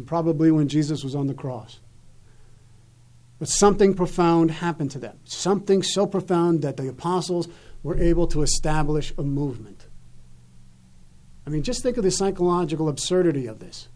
probably 0.06 0.50
when 0.50 0.68
Jesus 0.68 1.02
was 1.02 1.14
on 1.14 1.26
the 1.26 1.34
cross. 1.34 1.80
But 3.38 3.48
something 3.48 3.94
profound 3.94 4.52
happened 4.52 4.92
to 4.92 5.00
them. 5.00 5.18
Something 5.24 5.82
so 5.82 6.06
profound 6.06 6.62
that 6.62 6.76
the 6.76 6.88
apostles 6.88 7.48
were 7.82 7.98
able 7.98 8.28
to 8.28 8.42
establish 8.42 9.12
a 9.18 9.22
movement. 9.24 9.88
I 11.44 11.50
mean, 11.50 11.64
just 11.64 11.82
think 11.82 11.96
of 11.96 12.04
the 12.04 12.12
psychological 12.12 12.88
absurdity 12.88 13.48
of 13.48 13.58
this. 13.58 13.88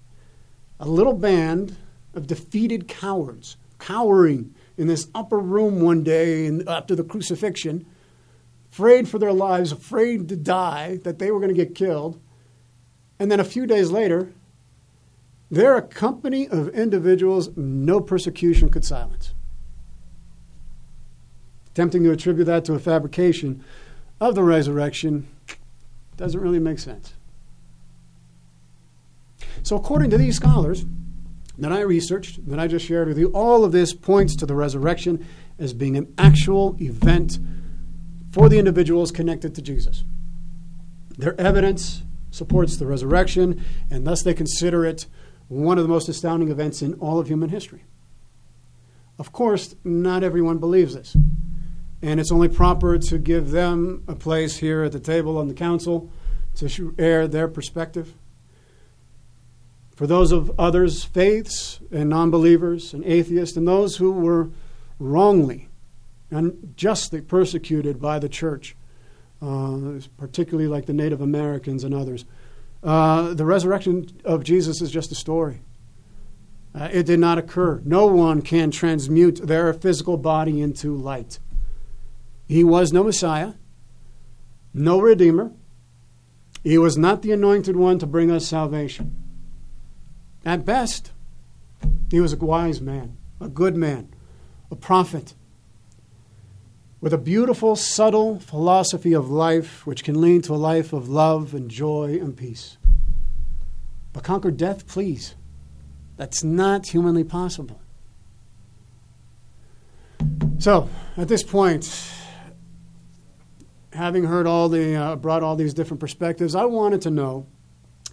A 0.79 0.87
little 0.87 1.15
band 1.15 1.77
of 2.15 2.27
defeated 2.27 2.89
cowards 2.89 3.57
cowering 3.79 4.55
in 4.77 4.87
this 4.87 5.09
upper 5.15 5.39
room 5.39 5.81
one 5.81 6.03
day 6.03 6.51
after 6.67 6.95
the 6.95 7.05
crucifixion, 7.05 7.87
afraid 8.71 9.09
for 9.09 9.19
their 9.19 9.33
lives, 9.33 9.73
afraid 9.73 10.29
to 10.29 10.37
die, 10.37 10.99
that 11.05 11.19
they 11.19 11.31
were 11.31 11.41
going 11.41 11.55
to 11.55 11.65
get 11.65 11.75
killed. 11.75 12.21
And 13.19 13.31
then 13.31 13.41
a 13.41 13.45
few 13.45 13.67
days 13.67 13.91
later, 13.91 14.33
they're 15.51 15.77
a 15.77 15.83
company 15.83 16.49
of 16.49 16.69
individuals 16.71 17.57
no 17.57 18.01
persecution 18.01 18.69
could 18.69 18.85
silence. 18.85 19.33
Attempting 21.69 22.03
to 22.05 22.11
attribute 22.11 22.47
that 22.47 22.65
to 22.67 22.75
a 22.75 22.79
fabrication 22.79 23.65
of 24.21 24.35
the 24.35 24.43
resurrection 24.43 25.29
doesn't 26.17 26.41
really 26.41 26.59
make 26.59 26.79
sense. 26.79 27.15
So, 29.63 29.77
according 29.77 30.11
to 30.11 30.19
these 30.19 30.37
scholars 30.37 30.85
that 31.59 31.73
I 31.73 31.81
researched, 31.81 32.49
that 32.49 32.59
I 32.59 32.67
just 32.67 32.87
shared 32.87 33.09
with 33.09 33.19
you, 33.19 33.29
all 33.29 33.65
of 33.65 33.73
this 33.73 33.95
points 33.95 34.37
to 34.37 34.47
the 34.47 34.55
resurrection 34.55 35.27
as 35.59 35.73
being 35.73 35.97
an 35.97 36.13
actual 36.19 36.77
event 36.81 37.39
for 38.33 38.49
the 38.49 38.59
individuals 38.59 39.11
connected 39.11 39.55
to 39.55 39.63
Jesus. 39.63 40.05
Their 41.17 41.41
evidence 41.41 42.03
supports 42.31 42.77
the 42.77 42.87
resurrection, 42.87 43.65
and 43.91 44.07
thus 44.07 44.23
they 44.23 44.35
consider 44.35 44.85
it 44.85 45.07
one 45.49 45.79
of 45.79 45.85
the 45.85 45.89
most 45.89 46.09
astounding 46.09 46.51
events 46.51 46.83
in 46.83 46.95
all 46.95 47.19
of 47.19 47.29
human 47.29 47.49
history. 47.49 47.85
Of 49.19 49.33
course, 49.33 49.75
not 49.85 50.23
everyone 50.23 50.59
believes 50.59 50.95
this, 50.95 51.17
and 52.03 52.21
it's 52.21 52.33
only 52.33 52.49
proper 52.49 52.99
to 52.99 53.19
give 53.19 53.51
them 53.51 54.05
a 54.07 54.15
place 54.15 54.59
here 54.59 54.83
at 54.83 54.93
the 54.93 55.01
table 55.01 55.39
on 55.39 55.49
the 55.49 55.55
council 55.55 56.11
to 56.57 56.95
air 56.99 57.27
their 57.27 57.49
perspective. 57.49 58.13
For 59.97 60.07
those 60.07 60.31
of 60.31 60.53
others' 60.59 61.05
faiths 61.05 61.81
and 61.91 62.11
non 62.11 62.31
believers 62.31 62.93
and 62.93 63.03
atheists, 63.05 63.57
and 63.57 63.67
those 63.67 63.97
who 63.97 64.13
were 64.13 64.51
wrongly 64.99 65.69
and 66.31 66.75
justly 66.77 67.23
persecuted 67.23 68.01
by 68.01 68.19
the 68.19 68.29
church, 68.29 68.77
uh, 69.41 69.99
particularly 70.19 70.69
like 70.69 70.85
the 70.85 70.93
Native 70.93 71.23
Americans 71.23 71.83
and 71.83 71.95
others. 71.95 72.27
Uh, 72.83 73.33
the 73.33 73.47
resurrection 73.47 74.09
of 74.23 74.45
Jesus 74.45 74.83
is 74.83 74.91
just 74.91 75.11
a 75.13 75.15
story. 75.15 75.61
Uh, 76.75 76.91
it 76.93 77.07
did 77.07 77.19
not 77.19 77.39
occur. 77.39 77.81
No 77.87 78.07
one 78.07 78.43
can 78.43 78.71
transmute 78.71 79.47
their 79.47 79.73
physical 79.73 80.19
body 80.19 80.61
into 80.61 80.95
light. 80.95 81.39
He 82.47 82.63
was 82.63 82.93
no 82.93 83.03
Messiah, 83.03 83.55
no 84.75 85.01
Redeemer. 85.01 85.53
He 86.63 86.77
was 86.77 86.99
not 86.99 87.23
the 87.23 87.33
anointed 87.33 87.77
one 87.77 87.99
to 88.01 88.07
bring 88.07 88.31
us 88.31 88.47
salvation. 88.47 89.26
At 90.47 90.65
best, 90.65 91.11
he 92.09 92.21
was 92.21 92.33
a 92.33 92.37
wise 92.37 92.81
man, 92.81 93.17
a 93.41 93.49
good 93.49 93.77
man, 93.77 94.15
a 94.71 94.77
prophet 94.77 95.35
with 97.01 97.13
a 97.13 97.19
beautiful, 97.19 97.75
subtle 97.75 98.39
philosophy 98.39 99.13
of 99.13 99.29
life 99.29 99.85
which 99.87 100.05
can 100.05 100.21
lead 100.21 100.45
to 100.45 100.55
a 100.55 100.57
life 100.57 100.93
of 100.93 101.09
love 101.09 101.53
and 101.53 101.69
joy 101.69 102.19
and 102.21 102.37
peace. 102.37 102.79
But 104.13 104.23
conquer 104.23 104.53
death, 104.53 104.87
please. 104.87 105.35
That's 106.17 106.45
not 106.45 106.87
humanly 106.87 107.25
possible. 107.25 107.81
So, 110.59 110.89
at 111.17 111.27
this 111.27 111.43
point, 111.43 111.93
having 113.93 114.25
heard 114.25 114.47
all 114.47 114.69
the, 114.69 114.95
uh, 114.95 115.17
brought 115.17 115.43
all 115.43 115.57
these 115.57 115.75
different 115.75 116.01
perspectives, 116.01 116.55
I 116.55 116.65
wanted 116.67 117.03
to 117.03 117.11
know 117.11 117.47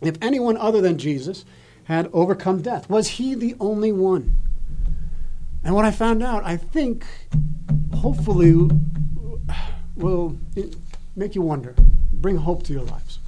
if 0.02 0.18
anyone 0.20 0.58
other 0.58 0.82
than 0.82 0.98
Jesus 0.98 1.46
had 1.86 2.10
overcome 2.14 2.62
death. 2.62 2.90
Was 2.90 3.08
he 3.10 3.36
the 3.36 3.56
only 3.60 3.92
one? 3.92 4.38
And 5.64 5.76
what 5.76 5.86
I 5.86 5.92
found 5.92 6.22
out, 6.22 6.44
I 6.44 6.58
think, 6.58 7.06
hopefully, 7.94 8.70
will 9.96 10.38
make 11.16 11.36
you 11.36 11.42
wonder, 11.42 11.76
bring 12.12 12.38
hope 12.38 12.64
to 12.64 12.74
your 12.74 12.84
lives. 12.84 13.20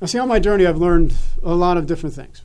Now, 0.00 0.06
see, 0.06 0.18
on 0.18 0.28
my 0.28 0.38
journey, 0.38 0.66
I've 0.66 0.76
learned 0.76 1.14
a 1.42 1.54
lot 1.54 1.76
of 1.76 1.86
different 1.86 2.14
things. 2.14 2.42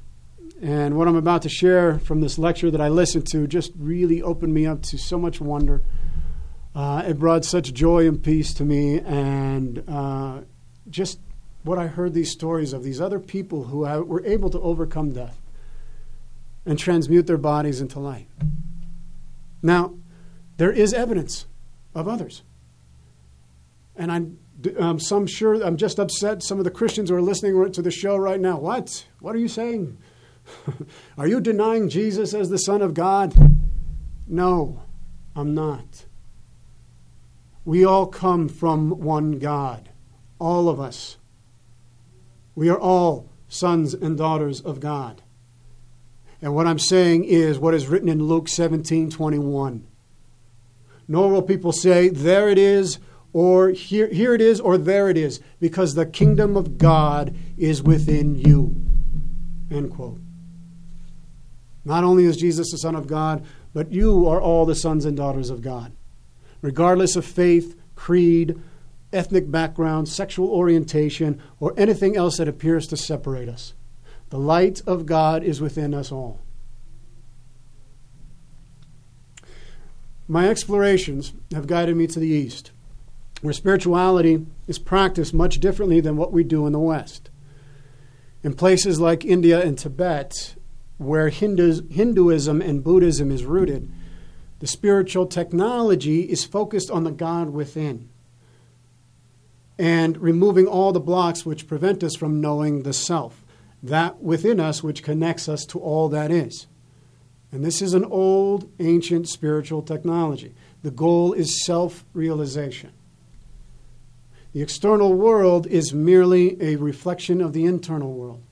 And 0.62 0.96
what 0.96 1.08
I'm 1.08 1.16
about 1.16 1.42
to 1.42 1.50
share 1.50 2.00
from 2.00 2.22
this 2.22 2.38
lecture 2.38 2.72
that 2.72 2.80
I 2.80 2.88
listened 2.88 3.28
to 3.32 3.48
just 3.48 3.72
really 3.78 4.22
opened 4.22 4.54
me 4.54 4.66
up 4.66 4.84
to 4.84 4.98
so 4.98 5.18
much 5.18 5.42
wonder. 5.42 5.84
Uh, 6.74 7.04
it 7.06 7.20
brought 7.20 7.44
such 7.44 7.74
joy 7.74 8.08
and 8.08 8.24
peace 8.24 8.54
to 8.54 8.64
me, 8.64 9.00
and 9.00 9.84
uh, 9.88 10.42
just 10.90 11.20
what 11.64 11.78
I 11.78 11.88
heard 11.88 12.14
these 12.14 12.32
stories 12.32 12.74
of 12.74 12.84
these 12.84 13.00
other 13.00 13.20
people 13.20 13.66
who 13.66 13.80
were 13.80 14.26
able 14.26 14.50
to 14.50 14.60
overcome 14.60 15.12
death 15.12 15.40
and 16.66 16.78
transmute 16.78 17.28
their 17.28 17.38
bodies 17.38 17.82
into 17.82 18.00
light. 18.00 18.28
Now, 19.62 19.94
there 20.58 20.72
is 20.72 20.94
evidence 20.94 21.46
of 21.94 22.08
others. 22.08 22.44
And 23.96 24.12
I'm, 24.12 24.40
um, 24.80 25.00
some 25.00 25.28
sure 25.28 25.62
I'm 25.64 25.78
just 25.78 26.00
upset. 26.00 26.44
Some 26.44 26.58
of 26.58 26.64
the 26.64 26.72
Christians 26.72 27.10
who 27.10 27.16
are 27.16 27.22
listening 27.22 27.72
to 27.72 27.82
the 27.82 27.92
show 27.92 28.16
right 28.16 28.40
now. 28.40 28.58
What? 28.58 29.06
What 29.20 29.36
are 29.36 29.40
you 29.40 29.48
saying? 29.48 29.98
are 31.18 31.28
you 31.28 31.40
denying 31.40 31.90
Jesus 31.90 32.34
as 32.34 32.50
the 32.50 32.58
Son 32.58 32.82
of 32.82 32.94
God? 32.94 33.34
No, 34.28 34.82
I'm 35.36 35.54
not. 35.54 36.06
We 37.66 37.86
all 37.86 38.08
come 38.08 38.50
from 38.50 38.90
one 39.02 39.38
God, 39.38 39.90
all 40.40 40.68
of 40.68 40.80
us. 40.80 41.18
We 42.56 42.70
are 42.70 42.80
all 42.80 43.30
sons 43.48 43.94
and 43.94 44.18
daughters 44.18 44.62
of 44.62 44.80
God. 44.80 45.22
And 46.42 46.56
what 46.56 46.68
I'm 46.68 46.80
saying 46.80 47.26
is 47.26 47.60
what 47.60 47.74
is 47.74 47.88
written 47.88 48.10
in 48.10 48.24
Luke 48.24 48.48
17 48.48 49.10
21. 49.10 49.86
Nor 51.08 51.30
will 51.30 51.42
people 51.42 51.72
say, 51.72 52.10
There 52.10 52.50
it 52.50 52.58
is, 52.58 53.00
or 53.34 53.70
here, 53.70 54.08
here 54.08 54.34
it 54.34 54.42
is, 54.42 54.60
or 54.60 54.78
there 54.78 55.10
it 55.10 55.18
is, 55.18 55.40
because 55.60 55.94
the 55.94 56.06
kingdom 56.06 56.58
of 56.58 56.78
God 56.78 57.36
is 57.58 57.84
within 57.84 58.36
you. 58.36 58.76
End 59.70 59.92
quote. 59.92 60.20
Not 61.86 62.04
only 62.04 62.26
is 62.26 62.38
Jesus 62.38 62.72
the 62.72 62.78
Son 62.78 62.96
of 62.96 63.08
God, 63.08 63.46
but 63.74 63.92
you 63.92 64.28
are 64.28 64.42
all 64.42 64.66
the 64.66 64.76
sons 64.76 65.06
and 65.06 65.16
daughters 65.16 65.50
of 65.50 65.62
God. 65.62 65.94
Regardless 66.62 67.16
of 67.16 67.26
faith, 67.26 67.76
creed, 67.96 68.60
ethnic 69.14 69.52
background, 69.52 70.08
sexual 70.08 70.50
orientation, 70.50 71.42
or 71.60 71.74
anything 71.78 72.16
else 72.16 72.38
that 72.38 72.48
appears 72.48 72.88
to 72.88 72.98
separate 72.98 73.50
us. 73.50 73.74
The 74.30 74.40
light 74.40 74.82
of 74.88 75.06
God 75.06 75.44
is 75.44 75.60
within 75.60 75.94
us 75.94 76.12
all. 76.12 76.40
My 80.28 80.48
explorations 80.48 81.34
have 81.54 81.68
guided 81.68 81.98
me 81.98 82.08
to 82.08 82.20
the 82.20 82.28
East, 82.28 82.72
where 83.42 83.54
spirituality 83.54 84.46
is 84.68 84.80
practiced 84.80 85.34
much 85.34 85.60
differently 85.60 86.00
than 86.00 86.16
what 86.16 86.32
we 86.32 86.44
do 86.44 86.66
in 86.66 86.72
the 86.72 86.80
West. 86.80 87.30
In 88.42 88.54
places 88.54 89.00
like 89.02 89.26
India 89.26 89.62
and 89.62 89.78
Tibet, 89.78 90.56
where 90.98 91.28
Hinduism 91.30 92.62
and 92.62 92.84
Buddhism 92.84 93.30
is 93.32 93.44
rooted, 93.44 93.92
the 94.60 94.68
spiritual 94.68 95.26
technology 95.26 96.22
is 96.22 96.46
focused 96.46 96.90
on 96.90 97.04
the 97.04 97.12
God 97.12 97.50
within 97.50 98.08
and 99.82 100.16
removing 100.22 100.68
all 100.68 100.92
the 100.92 101.00
blocks 101.00 101.44
which 101.44 101.66
prevent 101.66 102.04
us 102.04 102.16
from 102.16 102.40
knowing 102.40 102.84
the 102.84 102.94
self, 102.94 103.44
that 103.82 104.22
within 104.22 104.60
us 104.60 104.84
which 104.84 105.02
connects 105.02 105.50
us 105.50 105.66
to 105.66 105.80
all 105.80 106.08
that 106.08 106.30
is. 106.30 106.68
And 107.52 107.66
this 107.66 107.82
is 107.82 107.96
an 107.96 108.06
old, 108.06 108.72
ancient 108.80 109.28
spiritual 109.28 109.82
technology. 109.82 110.54
The 110.84 110.92
goal 110.92 111.34
is 111.34 111.66
self 111.66 112.06
realization. 112.14 112.92
The 114.54 114.62
external 114.62 115.16
world 115.16 115.66
is 115.66 115.96
merely 115.96 116.62
a 116.62 116.76
reflection 116.76 117.42
of 117.42 117.54
the 117.54 117.66
internal 117.66 118.14
world. 118.14 118.44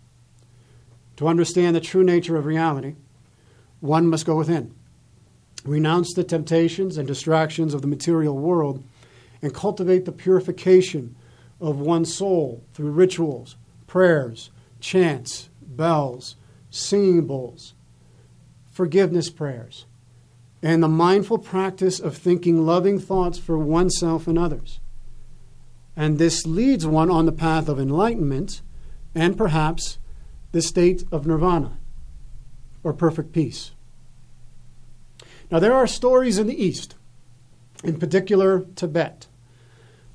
To 1.17 1.27
understand 1.27 1.75
the 1.75 1.79
true 1.79 2.03
nature 2.03 2.37
of 2.37 2.47
reality, 2.47 2.95
one 3.81 4.07
must 4.07 4.25
go 4.25 4.35
within, 4.35 4.73
renounce 5.63 6.11
the 6.15 6.23
temptations 6.23 6.97
and 6.97 7.07
distractions 7.07 7.75
of 7.75 7.83
the 7.83 7.87
material 7.87 8.35
world, 8.35 8.83
and 9.43 9.53
cultivate 9.53 10.05
the 10.05 10.11
purification 10.11 11.15
of 11.59 11.79
one's 11.79 12.13
soul 12.13 12.63
through 12.73 12.91
rituals, 12.91 13.55
prayers, 13.87 14.49
chants, 14.79 15.49
bells, 15.61 16.35
singing 16.69 17.25
bowls, 17.25 17.73
forgiveness 18.69 19.29
prayers, 19.29 19.85
and 20.61 20.83
the 20.83 20.87
mindful 20.87 21.37
practice 21.37 21.99
of 21.99 22.17
thinking 22.17 22.65
loving 22.65 22.99
thoughts 22.99 23.37
for 23.37 23.57
oneself 23.57 24.27
and 24.27 24.37
others. 24.37 24.79
And 25.95 26.17
this 26.17 26.45
leads 26.45 26.85
one 26.85 27.09
on 27.09 27.25
the 27.25 27.31
path 27.31 27.67
of 27.67 27.79
enlightenment 27.79 28.61
and 29.15 29.37
perhaps 29.37 29.97
the 30.51 30.61
state 30.61 31.03
of 31.11 31.25
nirvana 31.25 31.77
or 32.83 32.93
perfect 32.93 33.33
peace. 33.33 33.71
Now, 35.51 35.59
there 35.59 35.73
are 35.73 35.87
stories 35.87 36.37
in 36.37 36.47
the 36.47 36.63
East, 36.63 36.95
in 37.83 37.99
particular 37.99 38.65
Tibet. 38.75 39.27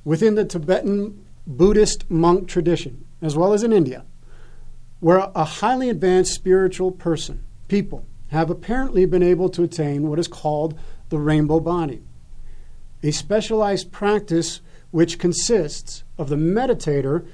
Within 0.05 0.35
the 0.37 0.45
Tibetan 0.45 1.24
Buddhist 1.47 2.11
monk 2.11 2.49
tradition, 2.49 3.05
as 3.21 3.37
well 3.37 3.53
as 3.53 3.63
in 3.63 3.73
India, 3.73 4.05
where 5.01 5.31
a 5.35 5.45
highly 5.45 5.91
advanced 5.91 6.33
spiritual 6.33 6.91
person, 6.91 7.45
people, 7.69 8.07
have 8.29 8.51
apparently 8.51 9.05
been 9.05 9.23
able 9.23 9.49
to 9.51 9.63
attain 9.63 10.09
what 10.09 10.19
is 10.19 10.29
called 10.29 10.79
the 11.11 11.19
rainbow 11.19 11.61
body, 11.61 12.03
a 13.03 13.11
specialized 13.11 13.93
practice 13.93 14.61
which 14.91 15.19
consists 15.19 16.05
of 16.17 16.29
the 16.29 16.37
meditator 16.37 17.27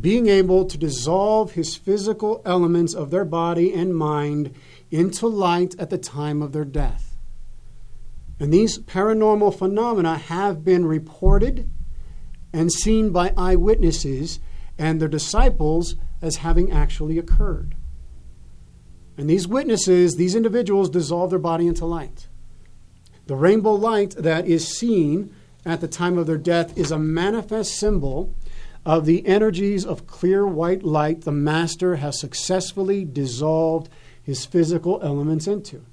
being 0.00 0.28
able 0.28 0.64
to 0.64 0.76
dissolve 0.76 1.52
his 1.52 1.76
physical 1.76 2.42
elements 2.44 2.94
of 2.94 3.10
their 3.10 3.24
body 3.24 3.72
and 3.72 3.96
mind 3.96 4.54
into 4.90 5.26
light 5.26 5.74
at 5.78 5.90
the 5.90 5.98
time 5.98 6.42
of 6.42 6.52
their 6.52 6.64
death. 6.64 7.16
And 8.40 8.52
these 8.52 8.78
paranormal 8.78 9.56
phenomena 9.56 10.18
have 10.18 10.64
been 10.64 10.84
reported 10.84 11.70
and 12.54 12.72
seen 12.72 13.10
by 13.10 13.34
eyewitnesses 13.36 14.38
and 14.78 15.00
their 15.00 15.08
disciples 15.08 15.96
as 16.22 16.36
having 16.36 16.70
actually 16.70 17.18
occurred. 17.18 17.74
And 19.18 19.28
these 19.28 19.48
witnesses, 19.48 20.14
these 20.14 20.36
individuals, 20.36 20.88
dissolve 20.88 21.30
their 21.30 21.38
body 21.40 21.66
into 21.66 21.84
light. 21.84 22.28
The 23.26 23.34
rainbow 23.34 23.72
light 23.72 24.14
that 24.16 24.46
is 24.46 24.68
seen 24.68 25.34
at 25.66 25.80
the 25.80 25.88
time 25.88 26.16
of 26.16 26.26
their 26.26 26.38
death 26.38 26.78
is 26.78 26.92
a 26.92 26.98
manifest 26.98 27.74
symbol 27.74 28.34
of 28.86 29.04
the 29.04 29.26
energies 29.26 29.84
of 29.84 30.06
clear 30.06 30.46
white 30.46 30.84
light 30.84 31.22
the 31.22 31.32
Master 31.32 31.96
has 31.96 32.20
successfully 32.20 33.04
dissolved 33.04 33.88
his 34.22 34.46
physical 34.46 35.00
elements 35.02 35.48
into. 35.48 35.84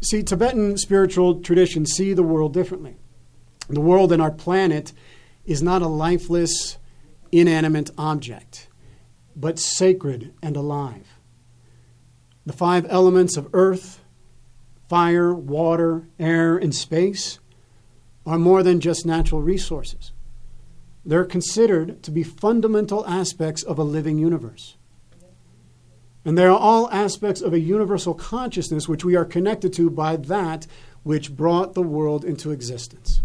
See, 0.00 0.22
Tibetan 0.22 0.78
spiritual 0.78 1.40
traditions 1.40 1.92
see 1.92 2.14
the 2.14 2.22
world 2.22 2.54
differently. 2.54 2.96
The 3.68 3.80
world 3.80 4.12
and 4.12 4.20
our 4.20 4.30
planet 4.30 4.92
is 5.44 5.62
not 5.62 5.82
a 5.82 5.86
lifeless, 5.86 6.78
inanimate 7.30 7.90
object, 7.96 8.68
but 9.34 9.58
sacred 9.58 10.34
and 10.42 10.56
alive. 10.56 11.18
The 12.44 12.52
five 12.52 12.86
elements 12.88 13.36
of 13.36 13.48
earth, 13.52 14.00
fire, 14.88 15.32
water, 15.32 16.08
air, 16.18 16.56
and 16.56 16.74
space 16.74 17.38
are 18.26 18.38
more 18.38 18.62
than 18.62 18.80
just 18.80 19.06
natural 19.06 19.42
resources. 19.42 20.12
They're 21.04 21.24
considered 21.24 22.02
to 22.04 22.10
be 22.10 22.22
fundamental 22.22 23.06
aspects 23.06 23.62
of 23.62 23.78
a 23.78 23.84
living 23.84 24.18
universe. 24.18 24.76
And 26.24 26.38
they 26.38 26.44
are 26.44 26.56
all 26.56 26.88
aspects 26.90 27.40
of 27.40 27.52
a 27.52 27.58
universal 27.58 28.14
consciousness 28.14 28.88
which 28.88 29.04
we 29.04 29.16
are 29.16 29.24
connected 29.24 29.72
to 29.74 29.90
by 29.90 30.16
that 30.16 30.68
which 31.02 31.34
brought 31.34 31.74
the 31.74 31.82
world 31.82 32.24
into 32.24 32.52
existence. 32.52 33.21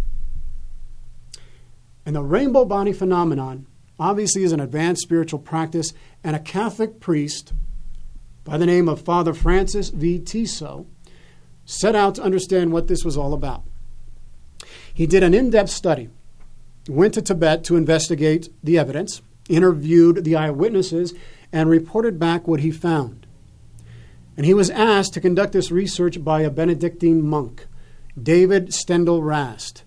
And 2.08 2.16
the 2.16 2.24
rainbow 2.24 2.64
body 2.64 2.94
phenomenon 2.94 3.66
obviously 4.00 4.44
is 4.44 4.54
an 4.54 4.62
advanced 4.62 5.02
spiritual 5.02 5.40
practice, 5.40 5.94
and 6.24 6.38
a 6.38 6.40
Catholic 6.40 7.02
priest 7.02 7.52
by 8.46 8.58
the 8.58 8.66
name 8.66 8.88
of 8.88 9.02
Father 9.02 9.34
Francis 9.34 9.90
V. 9.90 10.18
Tiso 10.18 10.86
set 11.66 11.96
out 11.96 12.16
to 12.16 12.24
understand 12.24 12.72
what 12.72 12.88
this 12.88 13.04
was 13.04 13.18
all 13.18 13.34
about. 13.34 13.64
He 14.94 15.06
did 15.06 15.22
an 15.22 15.34
in 15.34 15.50
depth 15.50 15.70
study, 15.70 16.08
went 16.88 17.14
to 17.16 17.22
Tibet 17.22 17.66
to 17.66 17.76
investigate 17.76 18.48
the 18.64 18.80
evidence, 18.80 19.22
interviewed 19.50 20.24
the 20.24 20.38
eyewitnesses, 20.38 21.14
and 21.52 21.70
reported 21.70 22.18
back 22.18 22.48
what 22.48 22.62
he 22.62 22.72
found. 22.72 23.28
And 24.38 24.46
he 24.46 24.54
was 24.54 24.70
asked 24.70 25.14
to 25.16 25.20
conduct 25.20 25.52
this 25.52 25.72
research 25.72 26.24
by 26.24 26.40
a 26.40 26.50
Benedictine 26.50 27.22
monk, 27.22 27.68
David 28.18 28.68
Steindl-Rast 28.68 29.84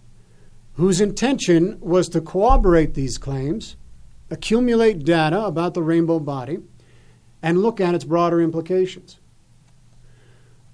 whose 0.80 1.00
intention 1.00 1.78
was 1.78 2.08
to 2.08 2.22
corroborate 2.22 2.94
these 2.94 3.18
claims, 3.18 3.76
accumulate 4.30 5.04
data 5.04 5.44
about 5.44 5.74
the 5.74 5.82
rainbow 5.82 6.18
body, 6.18 6.58
and 7.42 7.60
look 7.60 7.82
at 7.82 7.94
its 7.94 8.04
broader 8.04 8.40
implications. 8.40 9.18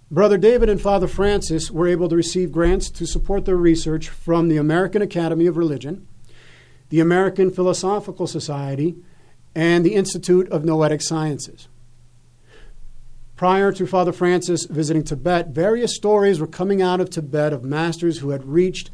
Brother 0.09 0.39
David 0.39 0.69
and 0.69 0.81
Father 0.81 1.09
Francis 1.09 1.73
were 1.73 1.89
able 1.89 2.09
to 2.09 2.15
receive 2.15 2.53
grants 2.53 2.89
to 2.91 3.05
support 3.05 3.47
their 3.47 3.57
research 3.57 4.09
from 4.09 4.47
the 4.47 4.59
American 4.59 5.03
Academy 5.03 5.47
of 5.47 5.57
Religion, 5.57 6.07
the 6.89 7.01
American 7.01 7.51
Philosophical 7.51 8.29
Society, 8.29 8.95
and 9.57 9.85
the 9.85 9.97
Institute 9.97 10.49
of 10.51 10.65
Noetic 10.65 11.03
Sciences. 11.03 11.67
Prior 13.35 13.73
to 13.73 13.87
Father 13.89 14.13
Francis 14.13 14.67
visiting 14.67 15.03
Tibet, 15.03 15.49
various 15.49 15.97
stories 15.97 16.39
were 16.39 16.47
coming 16.47 16.81
out 16.81 17.01
of 17.01 17.11
Tibet 17.11 17.53
of 17.53 17.65
masters 17.65 18.19
who 18.19 18.31
had 18.31 18.45
reached 18.45 18.89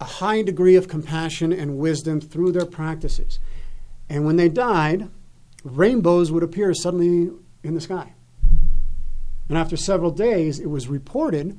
a 0.00 0.04
high 0.04 0.42
degree 0.42 0.76
of 0.76 0.88
compassion 0.88 1.52
and 1.52 1.78
wisdom 1.78 2.20
through 2.20 2.52
their 2.52 2.66
practices. 2.66 3.38
And 4.08 4.24
when 4.24 4.36
they 4.36 4.48
died, 4.48 5.08
rainbows 5.62 6.30
would 6.30 6.42
appear 6.42 6.74
suddenly 6.74 7.30
in 7.62 7.74
the 7.74 7.80
sky. 7.80 8.12
And 9.48 9.58
after 9.58 9.76
several 9.76 10.10
days, 10.10 10.58
it 10.58 10.70
was 10.70 10.88
reported 10.88 11.58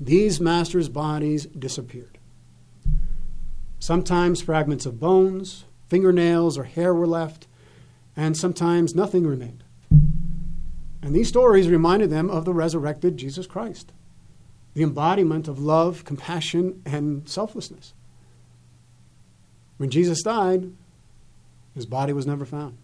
these 0.00 0.40
masters' 0.40 0.88
bodies 0.88 1.46
disappeared. 1.46 2.18
Sometimes 3.80 4.40
fragments 4.40 4.86
of 4.86 5.00
bones, 5.00 5.64
fingernails, 5.88 6.58
or 6.58 6.64
hair 6.64 6.94
were 6.94 7.06
left, 7.06 7.46
and 8.16 8.36
sometimes 8.36 8.94
nothing 8.94 9.26
remained. 9.26 9.64
And 11.02 11.14
these 11.14 11.28
stories 11.28 11.68
reminded 11.68 12.10
them 12.10 12.30
of 12.30 12.44
the 12.44 12.52
resurrected 12.52 13.16
Jesus 13.16 13.46
Christ, 13.46 13.92
the 14.78 14.84
embodiment 14.84 15.48
of 15.48 15.58
love, 15.58 16.04
compassion, 16.04 16.80
and 16.86 17.28
selflessness. 17.28 17.94
When 19.76 19.90
Jesus 19.90 20.22
died, 20.22 20.70
his 21.74 21.84
body 21.84 22.12
was 22.12 22.28
never 22.28 22.44
found. 22.44 22.78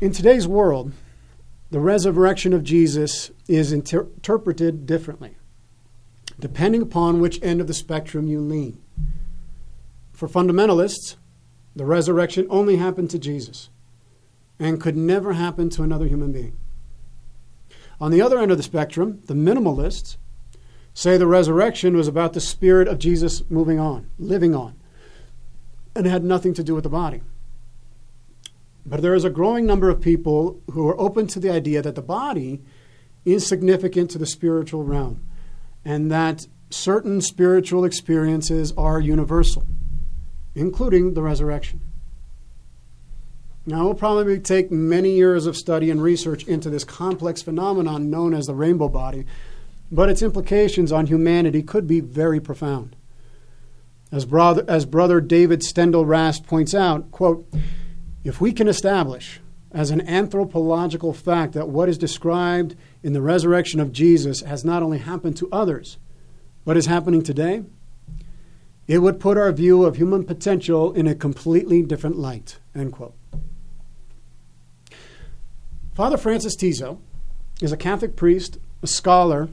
In 0.00 0.10
today's 0.10 0.48
world, 0.48 0.90
the 1.70 1.78
resurrection 1.78 2.52
of 2.52 2.64
Jesus 2.64 3.30
is 3.46 3.70
inter- 3.70 4.08
interpreted 4.16 4.86
differently, 4.86 5.36
depending 6.40 6.82
upon 6.82 7.20
which 7.20 7.40
end 7.44 7.60
of 7.60 7.68
the 7.68 7.74
spectrum 7.74 8.26
you 8.26 8.40
lean. 8.40 8.82
For 10.12 10.26
fundamentalists, 10.26 11.14
the 11.76 11.84
resurrection 11.84 12.48
only 12.50 12.74
happened 12.74 13.10
to 13.10 13.20
Jesus 13.20 13.68
and 14.58 14.80
could 14.80 14.96
never 14.96 15.34
happen 15.34 15.70
to 15.70 15.84
another 15.84 16.08
human 16.08 16.32
being. 16.32 16.56
On 18.00 18.10
the 18.10 18.20
other 18.20 18.38
end 18.38 18.50
of 18.50 18.56
the 18.56 18.62
spectrum, 18.62 19.20
the 19.26 19.34
minimalists 19.34 20.16
say 20.94 21.16
the 21.16 21.26
resurrection 21.26 21.96
was 21.96 22.08
about 22.08 22.32
the 22.32 22.40
spirit 22.40 22.88
of 22.88 22.98
Jesus 22.98 23.42
moving 23.50 23.80
on, 23.80 24.10
living 24.18 24.54
on, 24.54 24.76
and 25.94 26.06
had 26.06 26.24
nothing 26.24 26.54
to 26.54 26.64
do 26.64 26.74
with 26.74 26.84
the 26.84 26.90
body. 26.90 27.22
But 28.86 29.02
there 29.02 29.14
is 29.14 29.24
a 29.24 29.30
growing 29.30 29.66
number 29.66 29.88
of 29.88 30.00
people 30.00 30.60
who 30.72 30.86
are 30.88 31.00
open 31.00 31.26
to 31.28 31.40
the 31.40 31.50
idea 31.50 31.82
that 31.82 31.94
the 31.94 32.02
body 32.02 32.62
is 33.24 33.46
significant 33.46 34.10
to 34.10 34.18
the 34.18 34.26
spiritual 34.26 34.84
realm 34.84 35.24
and 35.84 36.10
that 36.10 36.46
certain 36.70 37.20
spiritual 37.20 37.84
experiences 37.84 38.72
are 38.76 39.00
universal, 39.00 39.66
including 40.54 41.14
the 41.14 41.22
resurrection. 41.22 41.80
Now, 43.66 43.80
it 43.80 43.84
will 43.84 43.94
probably 43.94 44.38
take 44.38 44.70
many 44.70 45.12
years 45.12 45.46
of 45.46 45.56
study 45.56 45.90
and 45.90 46.02
research 46.02 46.44
into 46.44 46.68
this 46.68 46.84
complex 46.84 47.40
phenomenon 47.40 48.10
known 48.10 48.34
as 48.34 48.46
the 48.46 48.54
rainbow 48.54 48.88
body, 48.88 49.24
but 49.90 50.10
its 50.10 50.22
implications 50.22 50.92
on 50.92 51.06
humanity 51.06 51.62
could 51.62 51.86
be 51.86 52.00
very 52.00 52.40
profound. 52.40 52.94
As 54.12 54.26
brother, 54.26 54.64
as 54.68 54.84
brother 54.84 55.20
David 55.20 55.60
Steindl-Rast 55.60 56.46
points 56.46 56.74
out, 56.74 57.10
quote, 57.10 57.46
if 58.22 58.40
we 58.40 58.52
can 58.52 58.68
establish 58.68 59.40
as 59.72 59.90
an 59.90 60.06
anthropological 60.06 61.12
fact 61.12 61.52
that 61.54 61.68
what 61.68 61.88
is 61.88 61.98
described 61.98 62.76
in 63.02 63.12
the 63.12 63.22
resurrection 63.22 63.80
of 63.80 63.92
Jesus 63.92 64.42
has 64.42 64.64
not 64.64 64.82
only 64.82 64.98
happened 64.98 65.36
to 65.38 65.48
others, 65.50 65.98
but 66.64 66.76
is 66.76 66.86
happening 66.86 67.22
today, 67.22 67.62
it 68.86 68.98
would 68.98 69.18
put 69.18 69.38
our 69.38 69.50
view 69.52 69.84
of 69.84 69.96
human 69.96 70.22
potential 70.22 70.92
in 70.92 71.06
a 71.06 71.14
completely 71.14 71.82
different 71.82 72.16
light. 72.16 72.58
End 72.74 72.92
quote. 72.92 73.14
Father 75.94 76.16
Francis 76.16 76.56
Tiso 76.56 76.98
is 77.62 77.70
a 77.70 77.76
Catholic 77.76 78.16
priest, 78.16 78.58
a 78.82 78.86
scholar, 78.88 79.48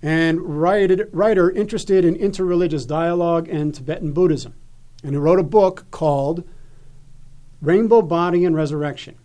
and 0.00 0.40
writer 0.40 1.50
interested 1.50 2.04
in 2.04 2.14
interreligious 2.14 2.86
dialogue 2.86 3.48
and 3.48 3.74
Tibetan 3.74 4.12
Buddhism. 4.12 4.54
And 5.02 5.12
he 5.12 5.16
wrote 5.16 5.40
a 5.40 5.44
book 5.44 5.90
called 5.90 6.44
Rainbow 7.60 8.00
Body 8.02 8.44
and 8.44 8.54
Resurrection 8.54 9.16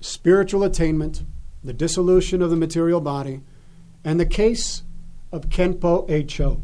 Spiritual 0.00 0.64
Attainment, 0.64 1.24
the 1.64 1.72
Dissolution 1.72 2.42
of 2.42 2.50
the 2.50 2.56
Material 2.56 3.00
Body, 3.00 3.40
and 4.04 4.20
the 4.20 4.26
Case 4.26 4.82
of 5.30 5.48
Khenpo 5.48 6.08
A 6.10 6.24
Cho. 6.24 6.60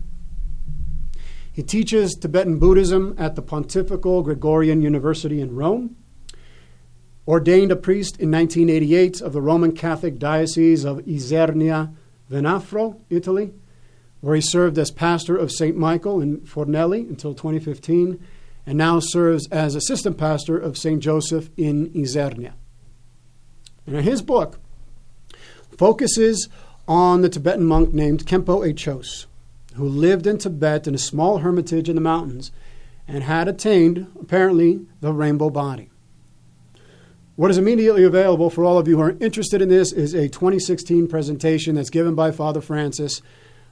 He 1.50 1.62
teaches 1.62 2.14
Tibetan 2.14 2.58
Buddhism 2.58 3.14
at 3.16 3.34
the 3.34 3.42
Pontifical 3.42 4.22
Gregorian 4.22 4.82
University 4.82 5.40
in 5.40 5.54
Rome. 5.54 5.96
Ordained 7.28 7.70
a 7.70 7.76
priest 7.76 8.18
in 8.18 8.30
1988 8.30 9.20
of 9.20 9.34
the 9.34 9.42
Roman 9.42 9.72
Catholic 9.72 10.18
Diocese 10.18 10.82
of 10.82 11.04
Isernia, 11.04 11.94
Venafro, 12.30 12.98
Italy, 13.10 13.52
where 14.22 14.34
he 14.34 14.40
served 14.40 14.78
as 14.78 14.90
pastor 14.90 15.36
of 15.36 15.52
St. 15.52 15.76
Michael 15.76 16.22
in 16.22 16.38
Fornelli 16.38 17.06
until 17.06 17.34
2015 17.34 18.18
and 18.64 18.78
now 18.78 18.98
serves 18.98 19.46
as 19.48 19.74
assistant 19.74 20.16
pastor 20.16 20.58
of 20.58 20.78
St. 20.78 21.02
Joseph 21.02 21.50
in 21.58 21.90
Isernia. 21.90 22.54
His 23.84 24.22
book 24.22 24.58
focuses 25.76 26.48
on 26.86 27.20
the 27.20 27.28
Tibetan 27.28 27.66
monk 27.66 27.92
named 27.92 28.24
Khenpo 28.24 28.66
Achos, 28.66 29.26
who 29.74 29.86
lived 29.86 30.26
in 30.26 30.38
Tibet 30.38 30.86
in 30.86 30.94
a 30.94 30.98
small 30.98 31.38
hermitage 31.38 31.90
in 31.90 31.94
the 31.94 32.00
mountains 32.00 32.52
and 33.06 33.24
had 33.24 33.48
attained, 33.48 34.06
apparently, 34.18 34.86
the 35.02 35.12
rainbow 35.12 35.50
body. 35.50 35.90
What 37.38 37.52
is 37.52 37.58
immediately 37.58 38.02
available 38.02 38.50
for 38.50 38.64
all 38.64 38.78
of 38.78 38.88
you 38.88 38.96
who 38.96 39.02
are 39.02 39.16
interested 39.20 39.62
in 39.62 39.68
this 39.68 39.92
is 39.92 40.12
a 40.12 40.28
2016 40.28 41.06
presentation 41.06 41.76
that's 41.76 41.88
given 41.88 42.16
by 42.16 42.32
Father 42.32 42.60
Francis 42.60 43.22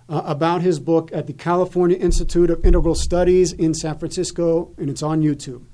uh, 0.08 0.22
about 0.24 0.62
his 0.62 0.78
book 0.78 1.10
at 1.12 1.26
the 1.26 1.32
California 1.32 1.96
Institute 1.96 2.48
of 2.48 2.64
Integral 2.64 2.94
Studies 2.94 3.52
in 3.52 3.74
San 3.74 3.98
Francisco, 3.98 4.72
and 4.78 4.88
it's 4.88 5.02
on 5.02 5.20
YouTube. 5.20 5.64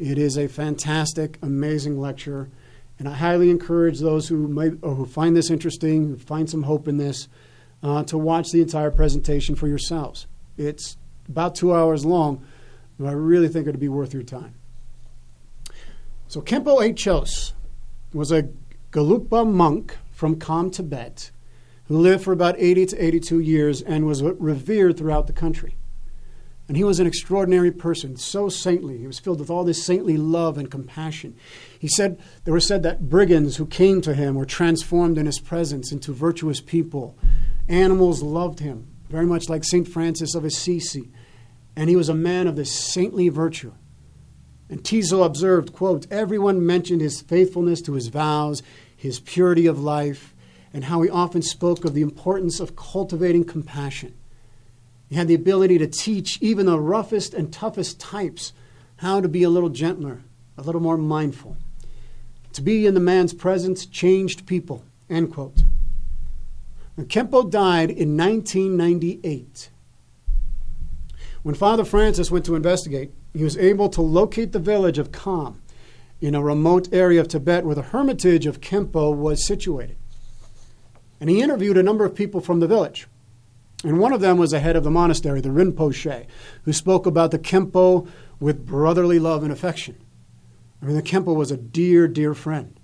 It 0.00 0.18
is 0.18 0.36
a 0.36 0.48
fantastic, 0.48 1.38
amazing 1.40 2.00
lecture, 2.00 2.50
and 2.98 3.08
I 3.08 3.14
highly 3.14 3.50
encourage 3.50 4.00
those 4.00 4.26
who 4.26 4.48
may, 4.48 4.70
who 4.70 5.06
find 5.06 5.36
this 5.36 5.48
interesting, 5.48 6.08
who 6.08 6.16
find 6.16 6.50
some 6.50 6.64
hope 6.64 6.88
in 6.88 6.96
this, 6.96 7.28
uh, 7.84 8.02
to 8.02 8.18
watch 8.18 8.50
the 8.50 8.62
entire 8.62 8.90
presentation 8.90 9.54
for 9.54 9.68
yourselves. 9.68 10.26
It's 10.56 10.96
about 11.28 11.54
two 11.54 11.72
hours 11.72 12.04
long, 12.04 12.44
but 12.98 13.06
I 13.06 13.12
really 13.12 13.46
think 13.46 13.68
it'd 13.68 13.78
be 13.78 13.88
worth 13.88 14.12
your 14.12 14.24
time. 14.24 14.57
So 16.28 16.40
Khenpo 16.40 16.80
A 16.84 16.92
Chos 16.92 17.54
was 18.12 18.30
a 18.30 18.48
Gelugpa 18.92 19.50
monk 19.50 19.96
from 20.12 20.38
Kham, 20.38 20.70
Tibet 20.70 21.30
who 21.88 21.96
lived 21.96 22.22
for 22.22 22.32
about 22.32 22.54
80 22.58 22.86
to 22.86 23.04
82 23.04 23.40
years 23.40 23.82
and 23.82 24.06
was 24.06 24.22
revered 24.22 24.96
throughout 24.96 25.26
the 25.26 25.32
country. 25.32 25.76
And 26.68 26.76
he 26.76 26.84
was 26.84 27.00
an 27.00 27.06
extraordinary 27.06 27.70
person, 27.70 28.18
so 28.18 28.50
saintly. 28.50 28.98
He 28.98 29.06
was 29.06 29.18
filled 29.18 29.40
with 29.40 29.48
all 29.48 29.64
this 29.64 29.82
saintly 29.82 30.18
love 30.18 30.58
and 30.58 30.70
compassion. 30.70 31.34
He 31.78 31.88
said, 31.88 32.20
there 32.44 32.52
was 32.52 32.66
said 32.66 32.82
that 32.82 33.08
brigands 33.08 33.56
who 33.56 33.64
came 33.64 34.02
to 34.02 34.12
him 34.12 34.34
were 34.34 34.44
transformed 34.44 35.16
in 35.16 35.24
his 35.24 35.40
presence 35.40 35.90
into 35.90 36.12
virtuous 36.12 36.60
people. 36.60 37.16
Animals 37.68 38.22
loved 38.22 38.60
him, 38.60 38.86
very 39.08 39.24
much 39.24 39.48
like 39.48 39.64
St. 39.64 39.88
Francis 39.88 40.34
of 40.34 40.44
Assisi. 40.44 41.08
And 41.74 41.88
he 41.88 41.96
was 41.96 42.10
a 42.10 42.14
man 42.14 42.46
of 42.46 42.56
this 42.56 42.70
saintly 42.70 43.30
virtue. 43.30 43.72
And 44.68 44.82
Tiso 44.82 45.24
observed, 45.24 45.72
quote, 45.72 46.06
everyone 46.10 46.64
mentioned 46.64 47.00
his 47.00 47.22
faithfulness 47.22 47.80
to 47.82 47.94
his 47.94 48.08
vows, 48.08 48.62
his 48.94 49.20
purity 49.20 49.66
of 49.66 49.80
life, 49.80 50.34
and 50.72 50.84
how 50.84 51.00
he 51.02 51.08
often 51.08 51.40
spoke 51.40 51.84
of 51.84 51.94
the 51.94 52.02
importance 52.02 52.60
of 52.60 52.76
cultivating 52.76 53.44
compassion. 53.44 54.14
He 55.08 55.16
had 55.16 55.28
the 55.28 55.34
ability 55.34 55.78
to 55.78 55.86
teach 55.86 56.38
even 56.42 56.66
the 56.66 56.78
roughest 56.78 57.32
and 57.32 57.52
toughest 57.52 57.98
types 57.98 58.52
how 58.96 59.20
to 59.20 59.28
be 59.28 59.42
a 59.42 59.50
little 59.50 59.70
gentler, 59.70 60.22
a 60.58 60.62
little 60.62 60.82
more 60.82 60.98
mindful. 60.98 61.56
To 62.52 62.62
be 62.62 62.86
in 62.86 62.94
the 62.94 63.00
man's 63.00 63.32
presence 63.32 63.86
changed 63.86 64.46
people. 64.46 64.84
End 65.08 65.32
quote. 65.32 65.62
And 66.96 67.08
Khenpo 67.08 67.48
died 67.48 67.90
in 67.90 68.16
1998. 68.16 69.70
When 71.42 71.54
Father 71.54 71.84
Francis 71.84 72.30
went 72.30 72.44
to 72.46 72.56
investigate, 72.56 73.12
he 73.32 73.44
was 73.44 73.56
able 73.56 73.88
to 73.90 74.02
locate 74.02 74.52
the 74.52 74.58
village 74.58 74.98
of 74.98 75.12
Kham 75.12 75.60
in 76.20 76.34
a 76.34 76.42
remote 76.42 76.88
area 76.92 77.20
of 77.20 77.28
Tibet 77.28 77.64
where 77.64 77.74
the 77.74 77.82
hermitage 77.82 78.46
of 78.46 78.60
Khenpo 78.60 79.14
was 79.14 79.46
situated. 79.46 79.96
And 81.20 81.30
he 81.30 81.42
interviewed 81.42 81.76
a 81.76 81.82
number 81.82 82.04
of 82.04 82.14
people 82.14 82.40
from 82.40 82.60
the 82.60 82.66
village. 82.66 83.06
And 83.84 83.98
one 83.98 84.12
of 84.12 84.20
them 84.20 84.38
was 84.38 84.50
the 84.50 84.60
head 84.60 84.76
of 84.76 84.82
the 84.82 84.90
monastery, 84.90 85.40
the 85.40 85.50
Rinpoche, 85.50 86.26
who 86.64 86.72
spoke 86.72 87.06
about 87.06 87.30
the 87.30 87.38
Khenpo 87.38 88.08
with 88.40 88.66
brotherly 88.66 89.18
love 89.18 89.42
and 89.42 89.52
affection. 89.52 89.96
I 90.82 90.86
mean, 90.86 90.96
the 90.96 91.02
Khenpo 91.02 91.34
was 91.34 91.50
a 91.50 91.56
dear, 91.56 92.08
dear 92.08 92.34
friend. 92.34 92.78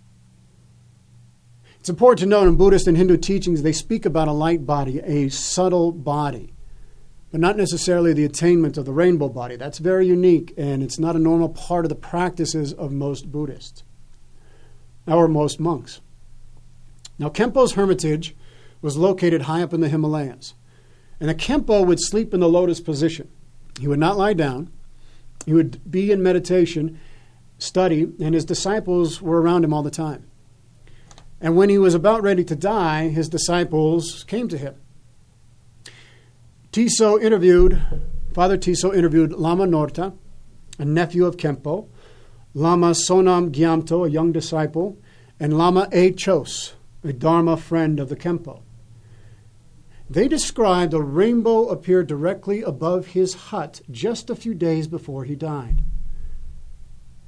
It's 1.80 1.88
important 1.90 2.20
to 2.20 2.26
note 2.26 2.48
in 2.48 2.56
Buddhist 2.56 2.86
and 2.86 2.96
Hindu 2.96 3.16
teachings, 3.18 3.62
they 3.62 3.72
speak 3.72 4.06
about 4.06 4.28
a 4.28 4.32
light 4.32 4.64
body, 4.64 5.00
a 5.00 5.28
subtle 5.28 5.92
body, 5.92 6.53
but 7.34 7.40
not 7.40 7.56
necessarily 7.56 8.12
the 8.12 8.24
attainment 8.24 8.78
of 8.78 8.84
the 8.84 8.92
rainbow 8.92 9.28
body. 9.28 9.56
That's 9.56 9.78
very 9.78 10.06
unique, 10.06 10.54
and 10.56 10.84
it's 10.84 11.00
not 11.00 11.16
a 11.16 11.18
normal 11.18 11.48
part 11.48 11.84
of 11.84 11.88
the 11.88 11.96
practices 11.96 12.72
of 12.72 12.92
most 12.92 13.32
Buddhists 13.32 13.82
or 15.04 15.26
most 15.26 15.58
monks. 15.58 16.00
Now, 17.18 17.30
Khenpo's 17.30 17.72
hermitage 17.72 18.36
was 18.82 18.96
located 18.96 19.42
high 19.42 19.64
up 19.64 19.72
in 19.72 19.80
the 19.80 19.88
Himalayas. 19.88 20.54
And 21.18 21.28
the 21.28 21.34
Khenpo 21.34 21.84
would 21.84 22.00
sleep 22.00 22.34
in 22.34 22.38
the 22.38 22.48
lotus 22.48 22.78
position. 22.78 23.28
He 23.80 23.88
would 23.88 23.98
not 23.98 24.16
lie 24.16 24.34
down. 24.34 24.70
He 25.44 25.54
would 25.54 25.90
be 25.90 26.12
in 26.12 26.22
meditation, 26.22 27.00
study, 27.58 28.12
and 28.20 28.36
his 28.36 28.44
disciples 28.44 29.20
were 29.20 29.42
around 29.42 29.64
him 29.64 29.74
all 29.74 29.82
the 29.82 29.90
time. 29.90 30.24
And 31.40 31.56
when 31.56 31.68
he 31.68 31.78
was 31.78 31.94
about 31.94 32.22
ready 32.22 32.44
to 32.44 32.54
die, 32.54 33.08
his 33.08 33.28
disciples 33.28 34.22
came 34.22 34.46
to 34.50 34.56
him. 34.56 34.76
Tiso 36.74 37.22
interviewed, 37.22 37.80
Father 38.32 38.58
Tiso 38.58 38.92
interviewed 38.92 39.30
Lama 39.30 39.64
Norta, 39.64 40.12
a 40.76 40.84
nephew 40.84 41.24
of 41.24 41.36
Khenpo, 41.36 41.86
Lama 42.52 42.90
Sonam 42.90 43.52
Gyamto, 43.52 44.04
a 44.04 44.10
young 44.10 44.32
disciple, 44.32 44.98
and 45.38 45.56
Lama 45.56 45.88
A. 45.92 46.10
Chos, 46.10 46.74
a 47.04 47.12
Dharma 47.12 47.56
friend 47.56 48.00
of 48.00 48.08
the 48.08 48.16
Khenpo. 48.16 48.62
They 50.10 50.26
described 50.26 50.94
a 50.94 51.00
rainbow 51.00 51.68
appeared 51.68 52.08
directly 52.08 52.62
above 52.62 53.06
his 53.06 53.34
hut 53.34 53.80
just 53.88 54.28
a 54.28 54.34
few 54.34 54.52
days 54.52 54.88
before 54.88 55.22
he 55.22 55.36
died. 55.36 55.80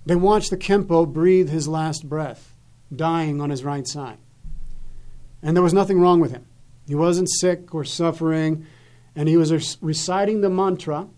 They 0.04 0.16
watched 0.16 0.50
the 0.50 0.56
Khenpo 0.56 1.06
breathe 1.06 1.50
his 1.50 1.68
last 1.68 2.08
breath, 2.08 2.56
dying 2.92 3.40
on 3.40 3.50
his 3.50 3.62
right 3.62 3.86
side. 3.86 4.18
And 5.40 5.54
there 5.54 5.62
was 5.62 5.72
nothing 5.72 6.00
wrong 6.00 6.18
with 6.18 6.32
him. 6.32 6.46
He 6.88 6.96
wasn't 6.96 7.30
sick 7.30 7.72
or 7.72 7.84
suffering, 7.84 8.66
and 9.16 9.28
he 9.28 9.36
was 9.38 9.80
reciting 9.82 10.42
the 10.42 10.50
mantra, 10.50 11.08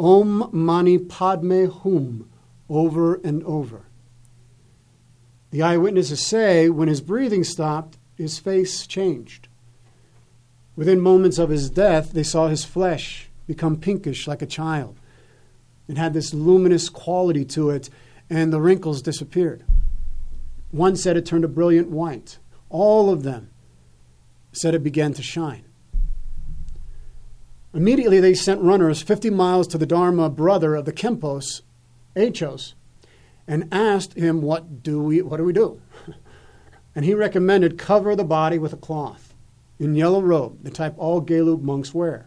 Om 0.00 0.48
Mani 0.52 0.98
Padme 0.98 1.66
Hum, 1.66 2.30
over 2.68 3.16
and 3.16 3.44
over. 3.44 3.84
The 5.50 5.62
eyewitnesses 5.62 6.26
say 6.26 6.70
when 6.70 6.88
his 6.88 7.02
breathing 7.02 7.44
stopped, 7.44 7.98
his 8.16 8.38
face 8.38 8.86
changed. 8.86 9.48
Within 10.74 11.00
moments 11.00 11.38
of 11.38 11.50
his 11.50 11.70
death, 11.70 12.12
they 12.12 12.22
saw 12.22 12.48
his 12.48 12.64
flesh 12.64 13.28
become 13.46 13.76
pinkish 13.76 14.26
like 14.26 14.42
a 14.42 14.46
child. 14.46 14.98
It 15.88 15.98
had 15.98 16.14
this 16.14 16.34
luminous 16.34 16.88
quality 16.88 17.44
to 17.46 17.70
it, 17.70 17.88
and 18.28 18.52
the 18.52 18.60
wrinkles 18.60 19.02
disappeared. 19.02 19.64
One 20.70 20.96
said 20.96 21.16
it 21.16 21.24
turned 21.24 21.44
a 21.44 21.48
brilliant 21.48 21.90
white. 21.90 22.38
All 22.70 23.10
of 23.10 23.22
them 23.22 23.50
said 24.52 24.74
it 24.74 24.82
began 24.82 25.12
to 25.14 25.22
shine. 25.22 25.65
Immediately, 27.76 28.20
they 28.20 28.32
sent 28.32 28.62
runners 28.62 29.02
50 29.02 29.28
miles 29.28 29.66
to 29.68 29.76
the 29.76 29.84
Dharma 29.84 30.30
brother 30.30 30.74
of 30.74 30.86
the 30.86 30.94
Khenpos, 30.94 31.60
Achos, 32.16 32.72
and 33.46 33.68
asked 33.70 34.14
him, 34.14 34.40
What 34.40 34.82
do 34.82 35.02
we, 35.02 35.20
what 35.20 35.36
do, 35.36 35.44
we 35.44 35.52
do? 35.52 35.82
And 36.94 37.04
he 37.04 37.12
recommended 37.12 37.76
cover 37.76 38.16
the 38.16 38.24
body 38.24 38.56
with 38.56 38.72
a 38.72 38.78
cloth 38.78 39.34
in 39.78 39.94
yellow 39.94 40.22
robe, 40.22 40.64
the 40.64 40.70
type 40.70 40.94
all 40.96 41.20
Gelug 41.20 41.60
monks 41.60 41.92
wear. 41.92 42.26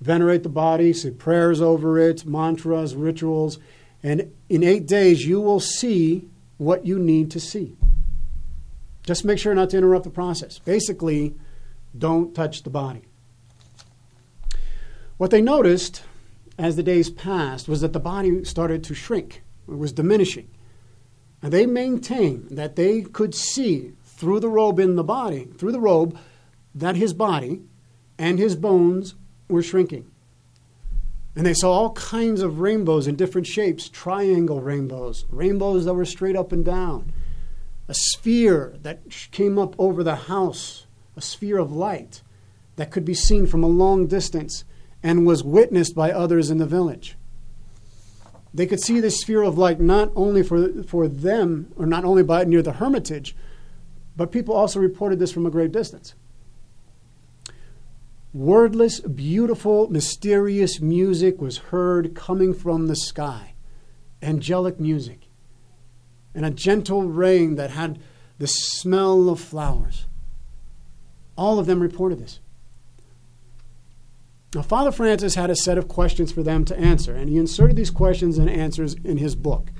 Venerate 0.00 0.42
the 0.42 0.48
body, 0.48 0.92
say 0.92 1.12
prayers 1.12 1.60
over 1.60 1.96
it, 1.96 2.26
mantras, 2.26 2.96
rituals, 2.96 3.60
and 4.02 4.32
in 4.48 4.64
eight 4.64 4.88
days 4.88 5.24
you 5.24 5.40
will 5.40 5.60
see 5.60 6.28
what 6.56 6.84
you 6.84 6.98
need 6.98 7.30
to 7.30 7.38
see. 7.38 7.76
Just 9.04 9.24
make 9.24 9.38
sure 9.38 9.54
not 9.54 9.70
to 9.70 9.78
interrupt 9.78 10.02
the 10.02 10.10
process. 10.10 10.58
Basically, 10.58 11.36
don't 11.96 12.34
touch 12.34 12.64
the 12.64 12.70
body. 12.70 13.02
What 15.20 15.30
they 15.30 15.42
noticed 15.42 16.02
as 16.56 16.76
the 16.76 16.82
days 16.82 17.10
passed 17.10 17.68
was 17.68 17.82
that 17.82 17.92
the 17.92 18.00
body 18.00 18.42
started 18.42 18.82
to 18.84 18.94
shrink, 18.94 19.42
it 19.68 19.76
was 19.76 19.92
diminishing. 19.92 20.48
And 21.42 21.52
they 21.52 21.66
maintained 21.66 22.48
that 22.52 22.76
they 22.76 23.02
could 23.02 23.34
see 23.34 23.92
through 24.02 24.40
the 24.40 24.48
robe 24.48 24.80
in 24.80 24.96
the 24.96 25.04
body, 25.04 25.44
through 25.58 25.72
the 25.72 25.78
robe, 25.78 26.16
that 26.74 26.96
his 26.96 27.12
body 27.12 27.60
and 28.18 28.38
his 28.38 28.56
bones 28.56 29.14
were 29.46 29.62
shrinking. 29.62 30.10
And 31.36 31.44
they 31.44 31.52
saw 31.52 31.70
all 31.70 31.92
kinds 31.92 32.40
of 32.40 32.60
rainbows 32.60 33.06
in 33.06 33.16
different 33.16 33.46
shapes 33.46 33.90
triangle 33.90 34.62
rainbows, 34.62 35.26
rainbows 35.28 35.84
that 35.84 35.92
were 35.92 36.06
straight 36.06 36.34
up 36.34 36.50
and 36.50 36.64
down, 36.64 37.12
a 37.88 37.94
sphere 37.94 38.74
that 38.80 39.00
came 39.32 39.58
up 39.58 39.78
over 39.78 40.02
the 40.02 40.16
house, 40.16 40.86
a 41.14 41.20
sphere 41.20 41.58
of 41.58 41.70
light 41.70 42.22
that 42.76 42.90
could 42.90 43.04
be 43.04 43.12
seen 43.12 43.46
from 43.46 43.62
a 43.62 43.68
long 43.68 44.06
distance 44.06 44.64
and 45.02 45.26
was 45.26 45.42
witnessed 45.42 45.94
by 45.94 46.10
others 46.10 46.50
in 46.50 46.58
the 46.58 46.66
village. 46.66 47.16
They 48.52 48.66
could 48.66 48.82
see 48.82 49.00
this 49.00 49.20
sphere 49.20 49.42
of 49.42 49.56
light 49.56 49.80
not 49.80 50.10
only 50.16 50.42
for, 50.42 50.82
for 50.82 51.08
them, 51.08 51.72
or 51.76 51.86
not 51.86 52.04
only 52.04 52.22
by 52.22 52.44
near 52.44 52.62
the 52.62 52.72
hermitage, 52.72 53.36
but 54.16 54.32
people 54.32 54.54
also 54.54 54.80
reported 54.80 55.18
this 55.18 55.32
from 55.32 55.46
a 55.46 55.50
great 55.50 55.72
distance. 55.72 56.14
Wordless, 58.32 59.00
beautiful, 59.00 59.88
mysterious 59.88 60.80
music 60.80 61.40
was 61.40 61.58
heard 61.58 62.14
coming 62.14 62.52
from 62.52 62.86
the 62.86 62.96
sky. 62.96 63.54
Angelic 64.22 64.78
music 64.78 65.30
and 66.34 66.44
a 66.44 66.50
gentle 66.50 67.02
rain 67.02 67.56
that 67.56 67.70
had 67.70 67.98
the 68.38 68.46
smell 68.46 69.28
of 69.28 69.40
flowers. 69.40 70.06
All 71.36 71.58
of 71.58 71.66
them 71.66 71.80
reported 71.80 72.18
this. 72.18 72.40
Now, 74.54 74.62
Father 74.62 74.90
Francis 74.90 75.36
had 75.36 75.50
a 75.50 75.56
set 75.56 75.78
of 75.78 75.86
questions 75.86 76.32
for 76.32 76.42
them 76.42 76.64
to 76.64 76.78
answer, 76.78 77.14
and 77.14 77.28
he 77.28 77.36
inserted 77.36 77.76
these 77.76 77.90
questions 77.90 78.36
and 78.36 78.50
answers 78.50 78.94
in 79.04 79.18
his 79.18 79.36
book. 79.36 79.70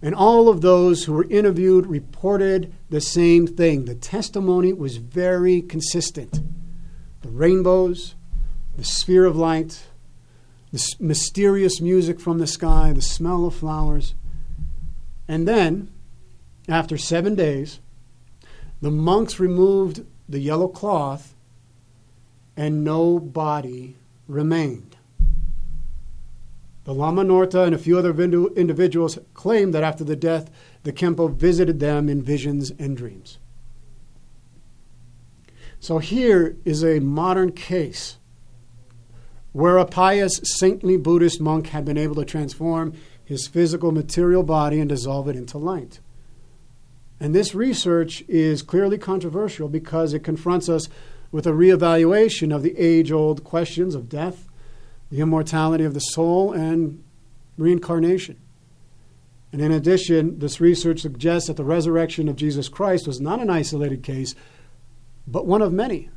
And 0.00 0.14
all 0.14 0.48
of 0.48 0.60
those 0.60 1.04
who 1.04 1.12
were 1.12 1.30
interviewed 1.30 1.86
reported 1.86 2.74
the 2.90 3.00
same 3.00 3.46
thing. 3.46 3.84
The 3.84 3.94
testimony 3.94 4.72
was 4.72 4.96
very 4.96 5.62
consistent. 5.62 6.40
The 7.20 7.28
rainbows, 7.28 8.16
the 8.76 8.82
sphere 8.82 9.24
of 9.24 9.36
light, 9.36 9.84
the 10.72 10.84
mysterious 10.98 11.80
music 11.80 12.18
from 12.18 12.38
the 12.38 12.46
sky, 12.48 12.92
the 12.92 13.02
smell 13.02 13.46
of 13.46 13.54
flowers, 13.54 14.14
and 15.28 15.46
then, 15.46 15.90
after 16.68 16.98
seven 16.98 17.34
days, 17.36 17.78
the 18.80 18.90
monks 18.90 19.38
removed 19.38 20.04
the 20.28 20.40
yellow 20.40 20.66
cloth, 20.66 21.31
and 22.56 22.84
no 22.84 23.18
body 23.18 23.96
remained. 24.28 24.96
The 26.84 26.94
Lama 26.94 27.22
Norta 27.22 27.62
and 27.62 27.74
a 27.74 27.78
few 27.78 27.96
other 27.96 28.10
individuals 28.20 29.18
claim 29.34 29.70
that 29.70 29.84
after 29.84 30.02
the 30.02 30.16
death, 30.16 30.50
the 30.82 30.92
Khenpo 30.92 31.32
visited 31.32 31.78
them 31.78 32.08
in 32.08 32.22
visions 32.22 32.72
and 32.78 32.96
dreams. 32.96 33.38
So 35.78 35.98
here 35.98 36.56
is 36.64 36.84
a 36.84 37.00
modern 37.00 37.52
case 37.52 38.18
where 39.52 39.78
a 39.78 39.84
pious, 39.84 40.40
saintly 40.42 40.96
Buddhist 40.96 41.40
monk 41.40 41.68
had 41.68 41.84
been 41.84 41.98
able 41.98 42.14
to 42.16 42.24
transform 42.24 42.94
his 43.24 43.46
physical 43.46 43.92
material 43.92 44.42
body 44.42 44.80
and 44.80 44.88
dissolve 44.88 45.28
it 45.28 45.36
into 45.36 45.58
light. 45.58 46.00
And 47.20 47.34
this 47.34 47.54
research 47.54 48.24
is 48.26 48.62
clearly 48.62 48.98
controversial 48.98 49.68
because 49.68 50.12
it 50.14 50.20
confronts 50.20 50.68
us 50.68 50.88
with 51.32 51.46
a 51.46 51.50
reevaluation 51.50 52.54
of 52.54 52.62
the 52.62 52.78
age 52.78 53.10
old 53.10 53.42
questions 53.42 53.94
of 53.94 54.08
death, 54.08 54.46
the 55.10 55.20
immortality 55.20 55.82
of 55.82 55.94
the 55.94 56.00
soul, 56.00 56.52
and 56.52 57.02
reincarnation. 57.56 58.36
And 59.50 59.60
in 59.60 59.72
addition, 59.72 60.38
this 60.38 60.60
research 60.60 61.00
suggests 61.00 61.48
that 61.48 61.56
the 61.56 61.64
resurrection 61.64 62.28
of 62.28 62.36
Jesus 62.36 62.68
Christ 62.68 63.06
was 63.06 63.20
not 63.20 63.40
an 63.40 63.50
isolated 63.50 64.02
case, 64.02 64.34
but 65.26 65.46
one 65.46 65.62
of 65.62 65.72
many, 65.72 66.10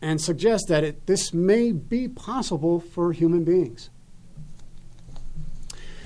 and 0.00 0.20
suggests 0.20 0.66
that 0.68 0.84
it, 0.84 1.06
this 1.06 1.34
may 1.34 1.72
be 1.72 2.08
possible 2.08 2.80
for 2.80 3.12
human 3.12 3.44
beings. 3.44 3.90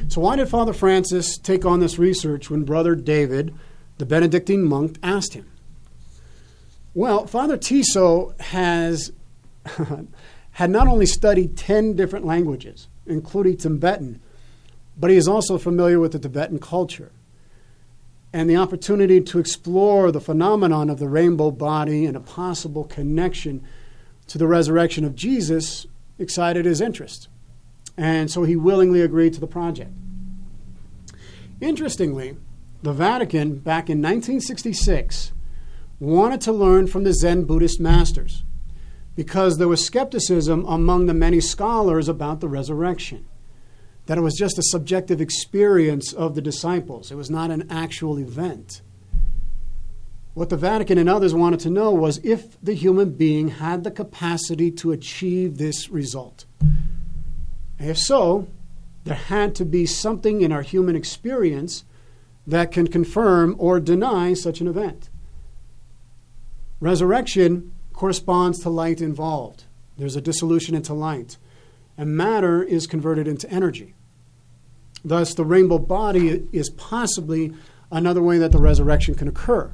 So, 0.09 0.21
why 0.21 0.37
did 0.37 0.49
Father 0.49 0.73
Francis 0.73 1.39
take 1.39 1.65
on 1.65 1.81
this 1.81 1.99
research 1.99 2.51
when 2.51 2.65
Brother 2.65 2.95
David, 2.95 3.55
the 3.99 4.05
Benedictine 4.05 4.65
monk, 4.65 4.99
asked 5.03 5.35
him? 5.35 5.51
Well, 6.95 7.27
Father 7.27 7.59
Tiso 7.59 8.41
has 8.41 9.13
had 10.53 10.71
not 10.71 10.87
only 10.87 11.07
studied 11.07 11.57
10 11.57 11.97
different 11.97 12.25
languages, 12.25 12.87
including 13.07 13.57
Tibetan, 13.57 14.21
but 14.97 15.11
he 15.11 15.17
is 15.17 15.27
also 15.27 15.59
familiar 15.59 15.99
with 15.99 16.13
the 16.13 16.21
Tibetan 16.21 16.61
culture. 16.61 17.11
And 18.33 18.49
the 18.49 18.57
opportunity 18.57 19.21
to 19.21 19.39
explore 19.39 20.13
the 20.13 20.21
phenomenon 20.21 20.89
of 20.89 20.99
the 20.99 21.09
rainbow 21.09 21.51
body 21.51 22.07
and 22.07 22.17
a 22.17 22.21
possible 22.21 22.85
connection 22.85 23.65
to 24.29 24.39
the 24.39 24.47
resurrection 24.47 25.05
of 25.05 25.15
Jesus 25.15 25.87
excited 26.19 26.65
his 26.65 26.81
interest. 26.81 27.29
And 27.97 28.31
so 28.31 28.45
he 28.45 28.57
willingly 28.57 29.03
agreed 29.03 29.35
to 29.35 29.41
the 29.41 29.47
project. 29.47 29.91
Interestingly, 31.61 32.37
the 32.83 32.93
Vatican, 32.93 33.57
back 33.57 33.89
in 33.89 33.99
1966, 33.99 35.33
wanted 36.01 36.41
to 36.43 36.53
learn 36.53 36.87
from 36.87 37.05
the 37.05 37.13
Zen 37.13 37.45
Buddhist 37.45 37.81
masters 37.81 38.45
because 39.17 39.59
there 39.59 39.69
was 39.69 39.85
skepticism 39.85 40.65
among 40.67 41.07
the 41.07 41.15
many 41.15 41.41
scholars 41.41 42.09
about 42.09 42.41
the 42.41 42.49
resurrection. 42.49 43.27
That 44.07 44.19
it 44.19 44.23
was 44.23 44.35
just 44.35 44.59
a 44.59 44.63
subjective 44.63 45.21
experience 45.21 46.13
of 46.13 46.35
the 46.35 46.43
disciples, 46.43 47.11
it 47.11 47.17
was 47.17 47.31
not 47.31 47.51
an 47.51 47.71
actual 47.71 48.19
event. 48.19 48.83
What 50.35 50.49
the 50.49 50.57
Vatican 50.57 50.99
and 50.99 51.09
others 51.09 51.33
wanted 51.33 51.61
to 51.61 51.71
know 51.71 51.93
was 51.93 52.19
if 52.25 52.61
the 52.61 52.75
human 52.75 53.11
being 53.11 53.49
had 53.49 53.85
the 53.85 53.91
capacity 53.93 54.73
to 54.73 54.91
achieve 54.91 55.59
this 55.59 55.89
result. 55.89 56.45
If 57.79 57.99
so, 57.99 58.49
there 59.05 59.15
had 59.15 59.55
to 59.57 59.65
be 59.65 59.87
something 59.87 60.41
in 60.41 60.51
our 60.51 60.63
human 60.63 60.97
experience 60.97 61.85
that 62.47 62.73
can 62.73 62.89
confirm 62.89 63.55
or 63.59 63.79
deny 63.79 64.35
such 64.35 64.61
an 64.61 64.67
event. 64.67 65.09
Resurrection 66.85 67.73
corresponds 67.95 68.59
to 68.59 68.69
light 68.69 69.01
involved. 69.01 69.65
There's 69.97 70.17
a 70.17 70.21
dissolution 70.21 70.75
into 70.75 70.93
light, 70.93 71.39
and 71.97 72.15
matter 72.15 72.63
is 72.63 72.87
converted 72.87 73.27
into 73.27 73.51
energy. 73.51 73.95
Thus, 75.03 75.33
the 75.33 75.47
rainbow 75.47 75.79
body 75.79 76.47
is 76.53 76.69
possibly 76.69 77.55
another 77.91 78.23
way 78.23 78.37
that 78.37 78.53
the 78.53 78.59
resurrection 78.59 79.15
can 79.15 79.29
occur 79.29 79.73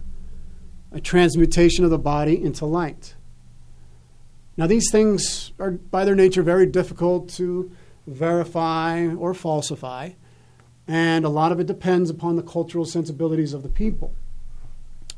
a 0.93 1.01
transmutation 1.01 1.85
of 1.85 1.91
the 1.91 1.99
body 1.99 2.41
into 2.41 2.65
light. 2.65 3.17
Now, 4.57 4.69
these 4.69 4.89
things 4.93 5.51
are 5.59 5.73
by 5.73 6.05
their 6.05 6.15
nature 6.15 6.45
very 6.45 6.67
difficult 6.67 7.29
to 7.31 7.73
verify 8.07 9.09
or 9.09 9.35
falsify, 9.35 10.11
and 10.87 11.25
a 11.25 11.29
lot 11.29 11.51
of 11.51 11.59
it 11.59 11.67
depends 11.67 12.09
upon 12.09 12.37
the 12.37 12.43
cultural 12.45 12.85
sensibilities 12.85 13.53
of 13.53 13.65
the 13.65 13.69
people. 13.69 14.15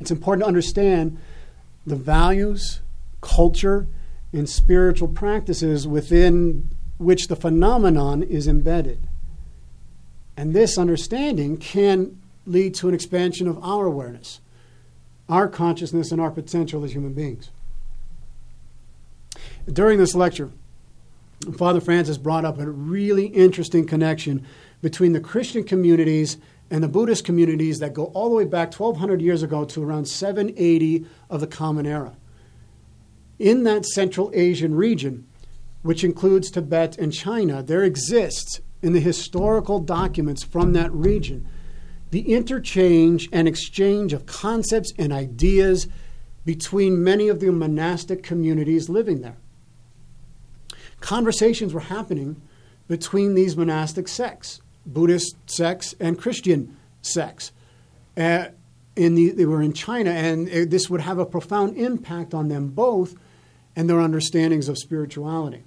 It's 0.00 0.10
important 0.10 0.44
to 0.44 0.48
understand 0.48 1.18
the 1.86 1.96
values, 1.96 2.80
culture, 3.20 3.86
and 4.32 4.48
spiritual 4.48 5.08
practices 5.08 5.86
within 5.86 6.70
which 6.98 7.28
the 7.28 7.36
phenomenon 7.36 8.22
is 8.22 8.46
embedded. 8.46 9.08
And 10.36 10.54
this 10.54 10.78
understanding 10.78 11.56
can 11.56 12.18
lead 12.46 12.74
to 12.76 12.88
an 12.88 12.94
expansion 12.94 13.46
of 13.46 13.62
our 13.62 13.86
awareness, 13.86 14.40
our 15.28 15.48
consciousness, 15.48 16.10
and 16.10 16.20
our 16.20 16.30
potential 16.30 16.84
as 16.84 16.92
human 16.92 17.12
beings. 17.12 17.50
During 19.70 19.98
this 19.98 20.14
lecture, 20.14 20.50
Father 21.56 21.80
Francis 21.80 22.18
brought 22.18 22.44
up 22.44 22.58
a 22.58 22.70
really 22.70 23.26
interesting 23.26 23.86
connection 23.86 24.46
between 24.80 25.12
the 25.12 25.20
Christian 25.20 25.64
communities 25.64 26.36
and 26.72 26.82
the 26.82 26.88
Buddhist 26.88 27.26
communities 27.26 27.80
that 27.80 27.92
go 27.92 28.06
all 28.06 28.30
the 28.30 28.34
way 28.34 28.46
back 28.46 28.72
1,200 28.72 29.20
years 29.20 29.42
ago 29.42 29.62
to 29.66 29.84
around 29.84 30.06
780 30.06 31.04
of 31.28 31.40
the 31.40 31.46
Common 31.46 31.84
Era. 31.84 32.16
In 33.38 33.64
that 33.64 33.84
Central 33.84 34.30
Asian 34.32 34.74
region, 34.74 35.26
which 35.82 36.02
includes 36.02 36.50
Tibet 36.50 36.96
and 36.96 37.12
China, 37.12 37.62
there 37.62 37.84
exists 37.84 38.62
in 38.80 38.94
the 38.94 39.00
historical 39.00 39.80
documents 39.80 40.42
from 40.42 40.72
that 40.72 40.90
region 40.92 41.46
the 42.10 42.32
interchange 42.32 43.28
and 43.32 43.46
exchange 43.46 44.14
of 44.14 44.24
concepts 44.24 44.94
and 44.96 45.12
ideas 45.12 45.88
between 46.46 47.04
many 47.04 47.28
of 47.28 47.40
the 47.40 47.52
monastic 47.52 48.22
communities 48.22 48.88
living 48.88 49.20
there. 49.20 49.36
Conversations 51.00 51.74
were 51.74 51.80
happening 51.80 52.40
between 52.88 53.34
these 53.34 53.58
monastic 53.58 54.08
sects, 54.08 54.61
Buddhist 54.86 55.36
sects 55.46 55.94
and 56.00 56.18
Christian 56.18 56.76
sects. 57.00 57.52
Uh, 58.16 58.46
in 58.94 59.14
the, 59.14 59.30
they 59.30 59.46
were 59.46 59.62
in 59.62 59.72
China, 59.72 60.10
and 60.10 60.48
uh, 60.48 60.64
this 60.68 60.90
would 60.90 61.00
have 61.00 61.18
a 61.18 61.26
profound 61.26 61.76
impact 61.76 62.34
on 62.34 62.48
them 62.48 62.68
both 62.68 63.14
and 63.74 63.88
their 63.88 64.00
understandings 64.00 64.68
of 64.68 64.76
spirituality. 64.76 65.64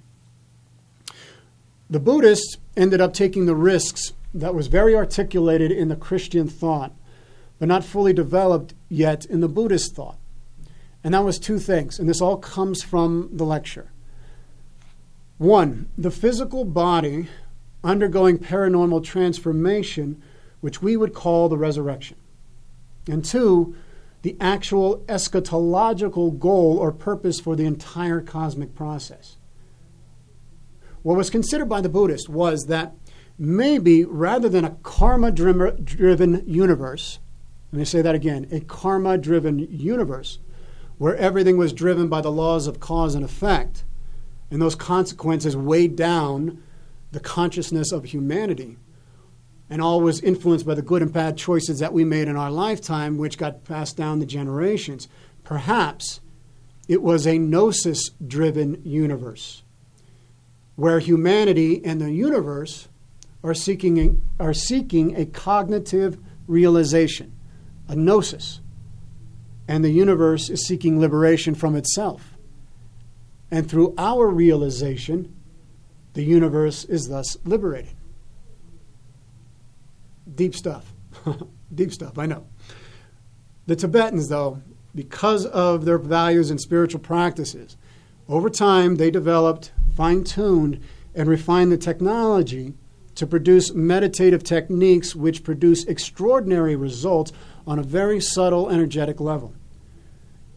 The 1.90 2.00
Buddhists 2.00 2.58
ended 2.76 3.00
up 3.00 3.12
taking 3.12 3.46
the 3.46 3.56
risks 3.56 4.12
that 4.34 4.54
was 4.54 4.66
very 4.66 4.94
articulated 4.94 5.72
in 5.72 5.88
the 5.88 5.96
Christian 5.96 6.48
thought, 6.48 6.92
but 7.58 7.68
not 7.68 7.84
fully 7.84 8.12
developed 8.12 8.74
yet 8.88 9.24
in 9.24 9.40
the 9.40 9.48
Buddhist 9.48 9.94
thought. 9.94 10.18
And 11.02 11.14
that 11.14 11.24
was 11.24 11.38
two 11.38 11.58
things, 11.58 11.98
and 11.98 12.08
this 12.08 12.20
all 12.20 12.36
comes 12.36 12.82
from 12.82 13.30
the 13.32 13.44
lecture. 13.44 13.90
One, 15.38 15.88
the 15.96 16.10
physical 16.10 16.64
body 16.64 17.28
undergoing 17.86 18.38
paranormal 18.38 19.02
transformation, 19.04 20.20
which 20.60 20.82
we 20.82 20.96
would 20.96 21.14
call 21.14 21.48
the 21.48 21.56
resurrection. 21.56 22.16
And 23.08 23.24
two, 23.24 23.76
the 24.22 24.36
actual 24.40 24.98
eschatological 25.06 26.38
goal 26.38 26.78
or 26.78 26.90
purpose 26.90 27.38
for 27.38 27.54
the 27.54 27.64
entire 27.64 28.20
cosmic 28.20 28.74
process. 28.74 29.36
What 31.02 31.16
was 31.16 31.30
considered 31.30 31.68
by 31.68 31.80
the 31.80 31.88
Buddhists 31.88 32.28
was 32.28 32.66
that 32.66 32.94
maybe 33.38 34.04
rather 34.04 34.48
than 34.48 34.64
a 34.64 34.76
karma 34.82 35.30
driven 35.30 36.42
universe, 36.46 37.20
let 37.70 37.78
me 37.78 37.84
say 37.84 38.02
that 38.02 38.16
again 38.16 38.48
a 38.50 38.60
karma 38.60 39.16
driven 39.16 39.60
universe 39.60 40.40
where 40.98 41.16
everything 41.16 41.56
was 41.56 41.72
driven 41.72 42.08
by 42.08 42.20
the 42.20 42.32
laws 42.32 42.66
of 42.66 42.80
cause 42.80 43.14
and 43.14 43.24
effect, 43.24 43.84
and 44.50 44.60
those 44.60 44.74
consequences 44.74 45.56
weighed 45.56 45.94
down 45.94 46.60
the 47.16 47.20
consciousness 47.20 47.92
of 47.92 48.04
humanity 48.04 48.76
and 49.70 49.80
all 49.80 50.02
was 50.02 50.20
influenced 50.20 50.66
by 50.66 50.74
the 50.74 50.82
good 50.82 51.00
and 51.00 51.14
bad 51.14 51.34
choices 51.34 51.78
that 51.78 51.94
we 51.94 52.04
made 52.04 52.28
in 52.28 52.36
our 52.36 52.50
lifetime, 52.50 53.16
which 53.16 53.38
got 53.38 53.64
passed 53.64 53.96
down 53.96 54.18
the 54.18 54.26
generations. 54.26 55.08
Perhaps 55.42 56.20
it 56.88 57.00
was 57.00 57.26
a 57.26 57.38
gnosis 57.38 58.10
driven 58.26 58.82
universe 58.84 59.62
where 60.74 60.98
humanity 60.98 61.82
and 61.86 62.02
the 62.02 62.12
universe 62.12 62.86
are 63.42 63.54
seeking, 63.54 64.20
are 64.38 64.52
seeking 64.52 65.16
a 65.16 65.24
cognitive 65.24 66.18
realization, 66.46 67.32
a 67.88 67.96
gnosis, 67.96 68.60
and 69.66 69.82
the 69.82 69.90
universe 69.90 70.50
is 70.50 70.66
seeking 70.66 71.00
liberation 71.00 71.54
from 71.54 71.76
itself. 71.76 72.36
And 73.50 73.66
through 73.70 73.94
our 73.96 74.28
realization, 74.28 75.34
the 76.16 76.24
universe 76.24 76.86
is 76.86 77.08
thus 77.08 77.36
liberated. 77.44 77.92
Deep 80.34 80.54
stuff. 80.54 80.94
Deep 81.74 81.92
stuff, 81.92 82.18
I 82.18 82.24
know. 82.24 82.46
The 83.66 83.76
Tibetans, 83.76 84.30
though, 84.30 84.62
because 84.94 85.44
of 85.44 85.84
their 85.84 85.98
values 85.98 86.50
and 86.50 86.58
spiritual 86.58 87.00
practices, 87.00 87.76
over 88.30 88.48
time 88.48 88.96
they 88.96 89.10
developed, 89.10 89.72
fine 89.94 90.24
tuned, 90.24 90.80
and 91.14 91.28
refined 91.28 91.70
the 91.70 91.76
technology 91.76 92.72
to 93.14 93.26
produce 93.26 93.74
meditative 93.74 94.42
techniques 94.42 95.14
which 95.14 95.44
produce 95.44 95.84
extraordinary 95.84 96.76
results 96.76 97.30
on 97.66 97.78
a 97.78 97.82
very 97.82 98.22
subtle 98.22 98.70
energetic 98.70 99.20
level. 99.20 99.52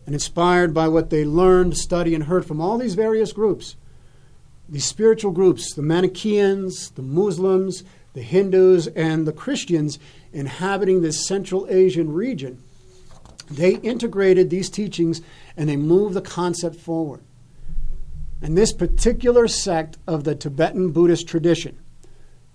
And 0.06 0.16
inspired 0.16 0.74
by 0.74 0.88
what 0.88 1.10
they 1.10 1.26
learned, 1.26 1.76
studied, 1.76 2.14
and 2.14 2.24
heard 2.24 2.46
from 2.46 2.62
all 2.62 2.78
these 2.78 2.96
various 2.96 3.34
groups, 3.34 3.76
these 4.70 4.86
spiritual 4.86 5.32
groups, 5.32 5.74
the 5.74 5.82
Manichaeans, 5.82 6.92
the 6.92 7.02
Muslims, 7.02 7.84
the 8.14 8.22
Hindus, 8.22 8.88
and 8.88 9.26
the 9.26 9.34
Christians 9.34 9.98
inhabiting 10.32 11.02
this 11.02 11.26
Central 11.26 11.68
Asian 11.70 12.14
region, 12.14 12.62
they 13.50 13.76
integrated 13.78 14.50
these 14.50 14.70
teachings 14.70 15.22
and 15.58 15.68
they 15.68 15.76
moved 15.76 16.14
the 16.14 16.22
concept 16.22 16.76
forward. 16.76 17.22
And 18.42 18.58
this 18.58 18.72
particular 18.72 19.48
sect 19.48 19.98
of 20.08 20.24
the 20.24 20.36
Tibetan 20.36 20.92
Buddhist 20.92 21.28
tradition, 21.28 21.78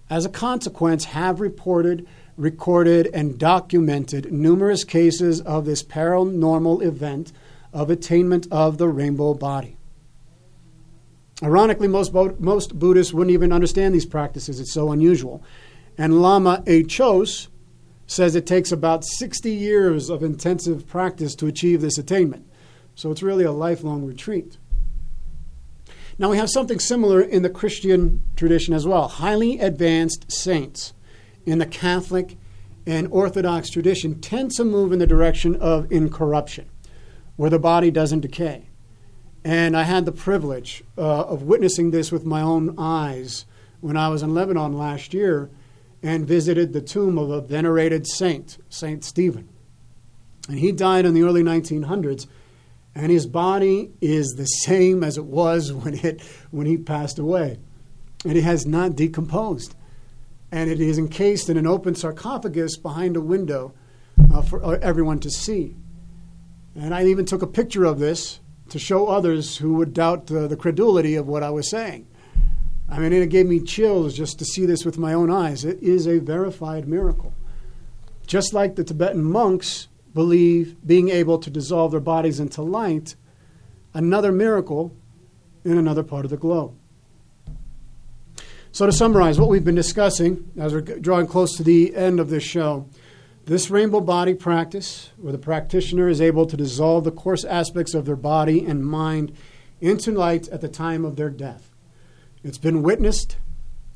as 0.08 0.24
a 0.24 0.30
consequence, 0.30 1.06
have 1.06 1.40
reported, 1.40 2.06
recorded, 2.36 3.08
and 3.12 3.38
documented 3.38 4.32
numerous 4.32 4.84
cases 4.84 5.40
of 5.40 5.64
this 5.64 5.82
paranormal 5.82 6.82
event 6.82 7.32
of 7.72 7.90
attainment 7.90 8.46
of 8.50 8.78
the 8.78 8.88
rainbow 8.88 9.34
body. 9.34 9.76
Ironically, 11.42 11.88
most, 11.88 12.12
most 12.12 12.78
Buddhists 12.78 13.12
wouldn't 13.12 13.34
even 13.34 13.52
understand 13.52 13.94
these 13.94 14.06
practices. 14.06 14.60
It's 14.60 14.72
so 14.72 14.92
unusual. 14.92 15.42
And 15.98 16.22
Lama 16.22 16.62
A. 16.66 16.84
Chos 16.84 17.48
says 18.06 18.34
it 18.34 18.46
takes 18.46 18.70
about 18.70 19.04
60 19.04 19.50
years 19.50 20.10
of 20.10 20.22
intensive 20.22 20.86
practice 20.86 21.34
to 21.36 21.46
achieve 21.46 21.80
this 21.80 21.98
attainment. 21.98 22.46
So 22.94 23.10
it's 23.10 23.22
really 23.22 23.44
a 23.44 23.52
lifelong 23.52 24.04
retreat. 24.04 24.58
Now, 26.16 26.30
we 26.30 26.36
have 26.36 26.50
something 26.50 26.78
similar 26.78 27.20
in 27.20 27.42
the 27.42 27.50
Christian 27.50 28.22
tradition 28.36 28.72
as 28.72 28.86
well. 28.86 29.08
Highly 29.08 29.58
advanced 29.58 30.30
saints 30.30 30.92
in 31.44 31.58
the 31.58 31.66
Catholic 31.66 32.36
and 32.86 33.08
Orthodox 33.10 33.70
tradition 33.70 34.20
tend 34.20 34.52
to 34.52 34.64
move 34.64 34.92
in 34.92 35.00
the 35.00 35.06
direction 35.06 35.56
of 35.56 35.90
incorruption, 35.90 36.68
where 37.34 37.50
the 37.50 37.58
body 37.58 37.90
doesn't 37.90 38.20
decay. 38.20 38.68
And 39.44 39.76
I 39.76 39.82
had 39.82 40.06
the 40.06 40.12
privilege 40.12 40.82
uh, 40.96 41.24
of 41.24 41.42
witnessing 41.42 41.90
this 41.90 42.10
with 42.10 42.24
my 42.24 42.40
own 42.40 42.74
eyes 42.78 43.44
when 43.80 43.96
I 43.96 44.08
was 44.08 44.22
in 44.22 44.32
Lebanon 44.32 44.72
last 44.72 45.12
year 45.12 45.50
and 46.02 46.26
visited 46.26 46.72
the 46.72 46.80
tomb 46.80 47.18
of 47.18 47.30
a 47.30 47.42
venerated 47.42 48.06
saint, 48.06 48.56
Saint 48.70 49.04
Stephen. 49.04 49.48
And 50.48 50.58
he 50.58 50.72
died 50.72 51.04
in 51.04 51.12
the 51.12 51.22
early 51.22 51.42
1900s, 51.42 52.26
and 52.94 53.10
his 53.10 53.26
body 53.26 53.90
is 54.00 54.34
the 54.36 54.46
same 54.46 55.04
as 55.04 55.18
it 55.18 55.24
was 55.24 55.72
when, 55.74 55.94
it, 55.94 56.22
when 56.50 56.66
he 56.66 56.78
passed 56.78 57.18
away. 57.18 57.58
And 58.24 58.38
it 58.38 58.44
has 58.44 58.66
not 58.66 58.96
decomposed. 58.96 59.74
And 60.50 60.70
it 60.70 60.80
is 60.80 60.98
encased 60.98 61.50
in 61.50 61.58
an 61.58 61.66
open 61.66 61.94
sarcophagus 61.94 62.78
behind 62.78 63.16
a 63.16 63.20
window 63.20 63.74
uh, 64.32 64.40
for 64.40 64.64
uh, 64.64 64.78
everyone 64.80 65.20
to 65.20 65.30
see. 65.30 65.74
And 66.74 66.94
I 66.94 67.04
even 67.04 67.26
took 67.26 67.42
a 67.42 67.46
picture 67.46 67.84
of 67.84 67.98
this 67.98 68.40
to 68.74 68.78
show 68.80 69.06
others 69.06 69.58
who 69.58 69.74
would 69.74 69.94
doubt 69.94 70.28
uh, 70.32 70.48
the 70.48 70.56
credulity 70.56 71.14
of 71.14 71.28
what 71.28 71.44
I 71.44 71.50
was 71.50 71.70
saying. 71.70 72.08
I 72.90 72.98
mean, 72.98 73.12
it 73.12 73.30
gave 73.30 73.46
me 73.46 73.60
chills 73.60 74.16
just 74.16 74.36
to 74.40 74.44
see 74.44 74.66
this 74.66 74.84
with 74.84 74.98
my 74.98 75.14
own 75.14 75.30
eyes. 75.30 75.64
It 75.64 75.80
is 75.80 76.08
a 76.08 76.18
verified 76.18 76.88
miracle. 76.88 77.32
Just 78.26 78.52
like 78.52 78.74
the 78.74 78.82
Tibetan 78.82 79.22
monks 79.22 79.86
believe 80.12 80.76
being 80.84 81.08
able 81.08 81.38
to 81.38 81.50
dissolve 81.50 81.92
their 81.92 82.00
bodies 82.00 82.40
into 82.40 82.62
light, 82.62 83.14
another 83.94 84.32
miracle 84.32 84.92
in 85.64 85.78
another 85.78 86.02
part 86.02 86.24
of 86.24 86.32
the 86.32 86.36
globe. 86.36 86.74
So, 88.72 88.86
to 88.86 88.92
summarize 88.92 89.38
what 89.38 89.50
we've 89.50 89.64
been 89.64 89.76
discussing 89.76 90.50
as 90.58 90.72
we're 90.72 90.80
drawing 90.80 91.28
close 91.28 91.56
to 91.58 91.62
the 91.62 91.94
end 91.94 92.18
of 92.18 92.28
this 92.28 92.42
show, 92.42 92.88
this 93.46 93.68
rainbow 93.70 94.00
body 94.00 94.34
practice, 94.34 95.10
where 95.18 95.32
the 95.32 95.38
practitioner 95.38 96.08
is 96.08 96.20
able 96.20 96.46
to 96.46 96.56
dissolve 96.56 97.04
the 97.04 97.10
coarse 97.10 97.44
aspects 97.44 97.92
of 97.92 98.06
their 98.06 98.16
body 98.16 98.64
and 98.64 98.86
mind 98.86 99.36
into 99.80 100.10
light 100.12 100.48
at 100.48 100.62
the 100.62 100.68
time 100.68 101.04
of 101.04 101.16
their 101.16 101.28
death. 101.28 101.70
It's 102.42 102.58
been 102.58 102.82
witnessed 102.82 103.36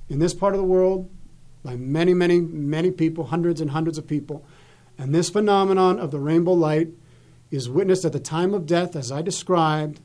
in 0.09 0.19
this 0.19 0.35
part 0.35 0.55
of 0.55 0.61
the 0.61 0.67
world 0.67 1.11
by 1.65 1.77
many, 1.77 2.13
many, 2.13 2.41
many 2.41 2.91
people, 2.91 3.25
hundreds 3.25 3.61
and 3.61 3.71
hundreds 3.71 3.97
of 3.97 4.07
people. 4.07 4.45
And 4.99 5.15
this 5.15 5.31
phenomenon 5.31 5.99
of 5.99 6.11
the 6.11 6.19
rainbow 6.19 6.53
light 6.53 6.89
is 7.51 7.71
witnessed 7.71 8.05
at 8.05 8.13
the 8.13 8.21
time 8.21 8.53
of 8.53 8.67
death, 8.67 8.95
as 8.95 9.11
I 9.11 9.23
described, 9.23 10.01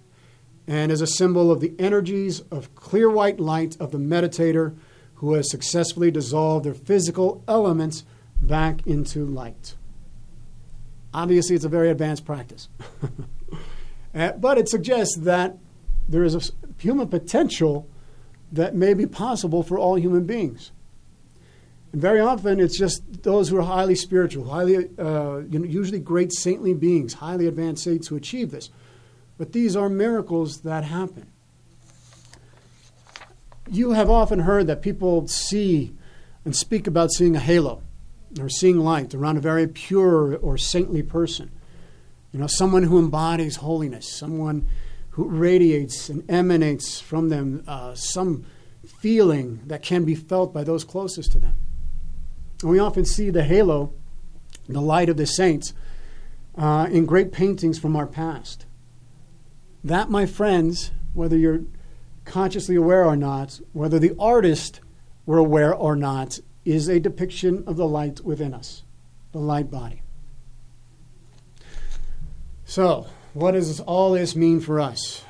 and 0.68 0.92
is 0.92 1.02
a 1.02 1.08
symbol 1.08 1.52
of 1.52 1.60
the 1.60 1.74
energies 1.78 2.40
of 2.52 2.74
clear 2.76 3.10
white 3.10 3.40
light 3.40 3.76
of 3.80 3.92
the 3.92 3.98
meditator 3.98 4.76
who 5.16 5.34
has 5.34 5.52
successfully 5.52 6.12
dissolved 6.12 6.66
their 6.66 6.74
physical 6.74 7.44
elements 7.48 8.06
back 8.48 8.86
into 8.86 9.26
light. 9.26 9.76
Obviously, 11.14 11.56
it's 11.56 11.66
a 11.66 11.70
very 11.70 11.90
advanced 11.90 12.26
practice. 12.26 12.70
Uh, 14.16 14.32
but 14.34 14.60
it 14.60 14.70
suggests 14.70 15.18
that 15.18 15.58
there 16.08 16.24
is 16.24 16.36
a 16.36 16.42
human 16.78 17.08
potential 17.08 17.90
that 18.52 18.76
may 18.76 18.94
be 18.94 19.08
possible 19.08 19.64
for 19.64 19.80
all 19.80 19.98
human 19.98 20.26
beings. 20.26 20.72
And 21.92 22.00
very 22.00 22.20
often, 22.20 22.60
it's 22.60 22.78
just 22.78 23.24
those 23.24 23.50
who 23.50 23.58
are 23.58 23.64
highly 23.64 23.96
spiritual, 23.96 24.48
highly, 24.50 24.88
uh, 25.00 25.40
usually 25.50 26.00
great 26.00 26.32
saintly 26.32 26.76
beings, 26.76 27.14
highly 27.14 27.48
advanced 27.48 27.84
saints 27.84 28.08
who 28.08 28.16
achieve 28.16 28.52
this. 28.52 28.70
But 29.40 29.52
these 29.52 29.76
are 29.76 29.90
miracles 29.90 30.62
that 30.62 30.84
happen. 30.84 31.26
You 33.68 33.94
have 33.94 34.10
often 34.10 34.40
heard 34.40 34.68
that 34.68 34.84
people 34.84 35.28
see 35.28 35.96
and 36.46 36.56
speak 36.56 36.86
about 36.86 37.12
seeing 37.12 37.36
a 37.36 37.40
halo 37.40 37.82
or 38.40 38.50
seeing 38.50 38.80
light 38.80 39.14
around 39.14 39.38
a 39.38 39.42
very 39.42 39.68
pure 39.68 40.36
or 40.38 40.58
saintly 40.58 41.04
person. 41.04 41.52
You 42.32 42.40
know, 42.40 42.48
someone 42.48 42.84
who 42.84 43.00
embodies 43.00 43.58
holiness, 43.58 44.10
someone 44.10 44.68
who 45.12 45.30
radiates 45.30 46.10
and 46.10 46.30
emanates 46.30 47.00
from 47.00 47.30
them 47.30 47.64
uh, 47.68 47.94
some 47.94 48.46
feeling 49.00 49.62
that 49.68 49.84
can 49.84 50.04
be 50.04 50.16
felt 50.16 50.54
by 50.54 50.64
those 50.64 50.84
closest 50.84 51.32
to 51.34 51.40
them. 51.40 51.56
And 52.62 52.72
we 52.72 52.80
often 52.80 53.06
see 53.06 53.30
the 53.30 53.44
halo, 53.44 53.94
the 54.68 54.82
light 54.82 55.10
of 55.10 55.18
the 55.18 55.28
saints, 55.28 55.74
uh, 56.58 56.88
in 56.90 57.06
great 57.06 57.32
paintings 57.32 57.78
from 57.78 57.96
our 57.96 58.08
past. 58.08 58.66
That, 59.84 60.10
my 60.10 60.26
friends, 60.26 60.92
whether 61.14 61.38
you're 61.38 61.64
consciously 62.26 62.76
aware 62.76 63.06
or 63.06 63.16
not, 63.16 63.60
whether 63.74 64.00
the 64.00 64.16
artist 64.18 64.80
were 65.26 65.38
aware 65.38 65.74
or 65.74 65.96
not, 65.96 66.40
is 66.66 66.88
a 66.88 67.00
depiction 67.00 67.64
of 67.68 67.78
the 67.78 67.88
light 67.88 68.22
within 68.24 68.54
us, 68.54 68.84
the 69.32 69.40
light 69.40 69.70
body. 69.70 70.02
So, 72.66 73.08
what 73.34 73.52
does 73.52 73.80
all 73.82 74.14
this 74.14 74.36
mean 74.36 74.60
for 74.60 74.80
us? 74.80 75.24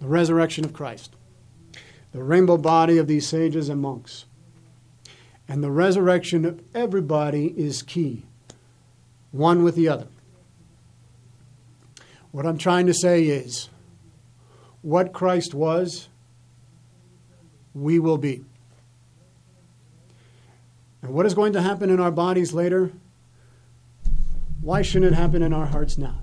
The 0.00 0.08
resurrection 0.08 0.64
of 0.64 0.72
Christ, 0.72 1.14
the 2.12 2.22
rainbow 2.22 2.58
body 2.58 2.98
of 2.98 3.06
these 3.06 3.26
sages 3.26 3.68
and 3.68 3.80
monks, 3.80 4.26
and 5.48 5.62
the 5.62 5.70
resurrection 5.70 6.44
of 6.44 6.62
everybody 6.74 7.54
is 7.56 7.82
key, 7.82 8.24
one 9.30 9.62
with 9.62 9.74
the 9.74 9.88
other. 9.88 10.08
What 12.32 12.44
I'm 12.44 12.58
trying 12.58 12.86
to 12.86 12.94
say 12.94 13.24
is 13.24 13.70
what 14.82 15.12
Christ 15.12 15.54
was, 15.54 16.08
we 17.74 17.98
will 17.98 18.18
be. 18.18 18.44
And 21.02 21.12
what 21.12 21.26
is 21.26 21.34
going 21.34 21.52
to 21.52 21.62
happen 21.62 21.90
in 21.90 22.00
our 22.00 22.10
bodies 22.10 22.52
later? 22.52 22.92
Why 24.60 24.82
shouldn't 24.82 25.12
it 25.12 25.16
happen 25.16 25.42
in 25.42 25.52
our 25.52 25.66
hearts 25.66 25.96
now? 25.96 26.20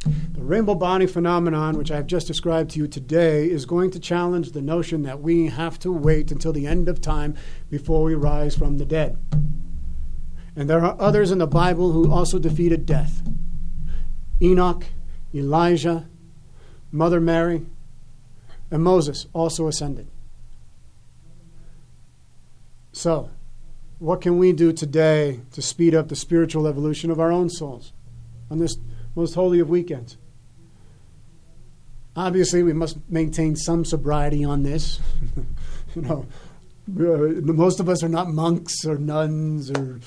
The 0.00 0.44
rainbow 0.44 0.76
body 0.76 1.06
phenomenon, 1.06 1.76
which 1.76 1.90
I've 1.90 2.06
just 2.06 2.26
described 2.26 2.70
to 2.70 2.78
you 2.78 2.86
today, 2.86 3.50
is 3.50 3.66
going 3.66 3.90
to 3.90 3.98
challenge 3.98 4.52
the 4.52 4.62
notion 4.62 5.02
that 5.02 5.20
we 5.20 5.46
have 5.48 5.78
to 5.80 5.90
wait 5.90 6.30
until 6.30 6.52
the 6.52 6.66
end 6.66 6.88
of 6.88 7.00
time 7.00 7.34
before 7.70 8.04
we 8.04 8.14
rise 8.14 8.54
from 8.54 8.78
the 8.78 8.84
dead. 8.84 9.18
And 10.54 10.70
there 10.70 10.84
are 10.84 10.96
others 11.00 11.30
in 11.30 11.38
the 11.38 11.46
Bible 11.46 11.92
who 11.92 12.12
also 12.12 12.38
defeated 12.38 12.86
death. 12.86 13.22
Enoch, 14.40 14.84
Elijah, 15.34 16.08
Mother 16.92 17.20
Mary, 17.20 17.66
and 18.70 18.82
Moses 18.82 19.26
also 19.32 19.66
ascended. 19.66 20.08
So, 22.92 23.30
what 23.98 24.20
can 24.20 24.38
we 24.38 24.52
do 24.52 24.72
today 24.72 25.40
to 25.52 25.62
speed 25.62 25.94
up 25.94 26.08
the 26.08 26.16
spiritual 26.16 26.66
evolution 26.66 27.10
of 27.10 27.20
our 27.20 27.32
own 27.32 27.50
souls 27.50 27.92
on 28.50 28.58
this 28.58 28.76
most 29.14 29.34
holy 29.34 29.60
of 29.60 29.68
weekends? 29.68 30.16
Obviously, 32.16 32.62
we 32.62 32.72
must 32.72 32.98
maintain 33.08 33.54
some 33.54 33.84
sobriety 33.84 34.44
on 34.44 34.62
this. 34.62 35.00
you 35.94 36.02
know, 36.02 36.26
uh, 36.88 37.40
most 37.52 37.80
of 37.80 37.88
us 37.88 38.02
are 38.02 38.08
not 38.08 38.28
monks 38.28 38.84
or 38.84 38.96
nuns 38.98 39.70
or 39.70 40.00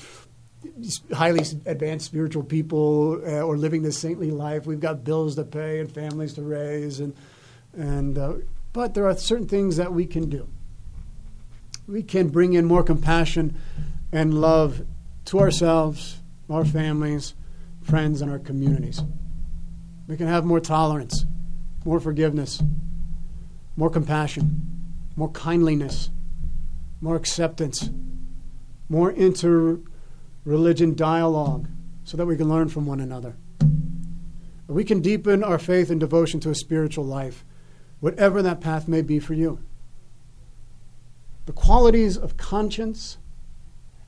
highly 1.12 1.44
advanced 1.66 2.06
spiritual 2.06 2.42
people 2.42 3.20
uh, 3.26 3.40
or 3.40 3.56
living 3.56 3.82
this 3.82 3.98
saintly 3.98 4.30
life. 4.30 4.66
We've 4.66 4.80
got 4.80 5.04
bills 5.04 5.36
to 5.36 5.44
pay 5.44 5.80
and 5.80 5.92
families 5.92 6.34
to 6.34 6.42
raise, 6.42 7.00
and 7.00 7.14
and 7.74 8.18
uh, 8.18 8.34
but 8.72 8.94
there 8.94 9.06
are 9.06 9.16
certain 9.16 9.48
things 9.48 9.76
that 9.76 9.92
we 9.92 10.06
can 10.06 10.28
do. 10.28 10.48
We 11.86 12.02
can 12.02 12.28
bring 12.28 12.54
in 12.54 12.64
more 12.64 12.82
compassion 12.82 13.56
and 14.12 14.40
love 14.40 14.84
to 15.26 15.40
ourselves, 15.40 16.20
our 16.48 16.64
families, 16.64 17.34
friends, 17.82 18.22
and 18.22 18.30
our 18.30 18.38
communities. 18.38 19.02
We 20.06 20.16
can 20.16 20.26
have 20.26 20.44
more 20.44 20.60
tolerance, 20.60 21.24
more 21.84 22.00
forgiveness, 22.00 22.62
more 23.76 23.90
compassion, 23.90 24.60
more 25.16 25.30
kindliness, 25.30 26.10
more 27.00 27.16
acceptance, 27.16 27.90
more 28.88 29.10
inter 29.10 29.80
religion 30.44 30.94
dialogue 30.94 31.68
so 32.04 32.16
that 32.16 32.26
we 32.26 32.36
can 32.36 32.48
learn 32.48 32.68
from 32.68 32.86
one 32.86 33.00
another. 33.00 33.36
We 34.66 34.84
can 34.84 35.00
deepen 35.00 35.44
our 35.44 35.58
faith 35.58 35.90
and 35.90 36.00
devotion 36.00 36.40
to 36.40 36.50
a 36.50 36.54
spiritual 36.54 37.04
life, 37.04 37.44
whatever 38.00 38.42
that 38.42 38.60
path 38.60 38.88
may 38.88 39.02
be 39.02 39.18
for 39.18 39.34
you. 39.34 39.60
The 41.46 41.52
qualities 41.52 42.16
of 42.16 42.36
conscience 42.36 43.18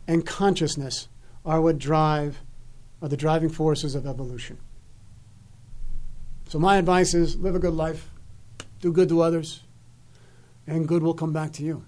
and 0.07 0.25
consciousness 0.25 1.09
are 1.45 1.61
what 1.61 1.79
drive 1.79 2.41
are 3.03 3.09
the 3.09 3.17
driving 3.17 3.49
forces 3.49 3.95
of 3.95 4.07
evolution. 4.07 4.59
So 6.49 6.59
my 6.59 6.77
advice 6.77 7.15
is 7.15 7.37
live 7.37 7.55
a 7.55 7.59
good 7.59 7.75
life, 7.75 8.11
do 8.81 8.93
good 8.93 9.09
to 9.09 9.21
others, 9.21 9.63
and 10.67 10.87
good 10.87 11.03
will 11.03 11.15
come 11.15 11.33
back 11.33 11.53
to 11.55 11.63
you. 11.63 11.85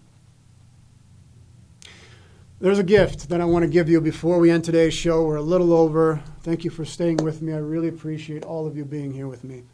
There's 2.58 2.78
a 2.78 2.84
gift 2.84 3.28
that 3.28 3.40
I 3.40 3.44
want 3.44 3.64
to 3.64 3.68
give 3.68 3.88
you 3.88 4.00
before 4.00 4.38
we 4.38 4.50
end 4.50 4.64
today's 4.64 4.94
show. 4.94 5.24
We're 5.24 5.36
a 5.36 5.42
little 5.42 5.74
over. 5.74 6.22
Thank 6.40 6.64
you 6.64 6.70
for 6.70 6.86
staying 6.86 7.18
with 7.18 7.42
me. 7.42 7.52
I 7.52 7.58
really 7.58 7.88
appreciate 7.88 8.44
all 8.44 8.66
of 8.66 8.76
you 8.76 8.84
being 8.84 9.12
here 9.12 9.28
with 9.28 9.44
me. 9.44 9.64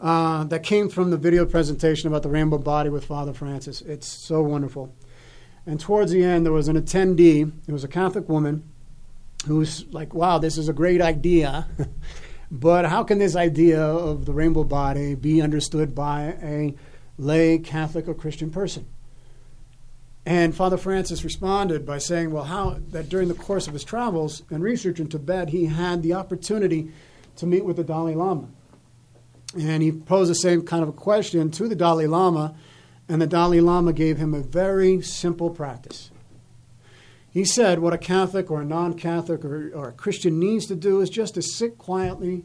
Uh, 0.00 0.44
that 0.44 0.62
came 0.62 0.88
from 0.88 1.10
the 1.10 1.16
video 1.18 1.44
presentation 1.44 2.08
about 2.08 2.22
the 2.22 2.28
rainbow 2.28 2.56
body 2.56 2.88
with 2.88 3.04
Father 3.04 3.34
Francis. 3.34 3.82
It's 3.82 4.06
so 4.06 4.42
wonderful. 4.42 4.94
And 5.66 5.78
towards 5.78 6.10
the 6.10 6.24
end, 6.24 6.46
there 6.46 6.54
was 6.54 6.68
an 6.68 6.80
attendee. 6.80 7.52
It 7.68 7.72
was 7.72 7.84
a 7.84 7.88
Catholic 7.88 8.26
woman 8.26 8.64
who's 9.46 9.84
like, 9.92 10.14
wow, 10.14 10.38
this 10.38 10.56
is 10.56 10.70
a 10.70 10.72
great 10.72 11.02
idea. 11.02 11.68
but 12.50 12.86
how 12.86 13.04
can 13.04 13.18
this 13.18 13.36
idea 13.36 13.82
of 13.82 14.24
the 14.24 14.32
rainbow 14.32 14.64
body 14.64 15.14
be 15.14 15.42
understood 15.42 15.94
by 15.94 16.34
a 16.42 16.74
lay 17.18 17.58
Catholic 17.58 18.08
or 18.08 18.14
Christian 18.14 18.50
person? 18.50 18.86
And 20.24 20.54
Father 20.54 20.78
Francis 20.78 21.24
responded 21.24 21.84
by 21.84 21.98
saying, 21.98 22.30
well, 22.30 22.44
how 22.44 22.78
that 22.88 23.10
during 23.10 23.28
the 23.28 23.34
course 23.34 23.66
of 23.66 23.74
his 23.74 23.84
travels 23.84 24.44
and 24.48 24.62
research 24.62 24.98
in 24.98 25.08
Tibet, 25.08 25.50
he 25.50 25.66
had 25.66 26.02
the 26.02 26.14
opportunity 26.14 26.90
to 27.36 27.46
meet 27.46 27.66
with 27.66 27.76
the 27.76 27.84
Dalai 27.84 28.14
Lama. 28.14 28.48
And 29.58 29.82
he 29.82 29.90
posed 29.90 30.30
the 30.30 30.34
same 30.34 30.62
kind 30.62 30.82
of 30.82 30.88
a 30.88 30.92
question 30.92 31.50
to 31.52 31.68
the 31.68 31.74
Dalai 31.74 32.06
Lama, 32.06 32.54
and 33.08 33.20
the 33.20 33.26
Dalai 33.26 33.60
Lama 33.60 33.92
gave 33.92 34.16
him 34.16 34.32
a 34.32 34.40
very 34.40 35.02
simple 35.02 35.50
practice. 35.50 36.10
He 37.30 37.44
said, 37.44 37.78
What 37.78 37.92
a 37.92 37.98
Catholic 37.98 38.50
or 38.50 38.60
a 38.60 38.64
non 38.64 38.94
Catholic 38.94 39.44
or, 39.44 39.72
or 39.74 39.88
a 39.88 39.92
Christian 39.92 40.38
needs 40.38 40.66
to 40.66 40.76
do 40.76 41.00
is 41.00 41.10
just 41.10 41.34
to 41.34 41.42
sit 41.42 41.78
quietly 41.78 42.44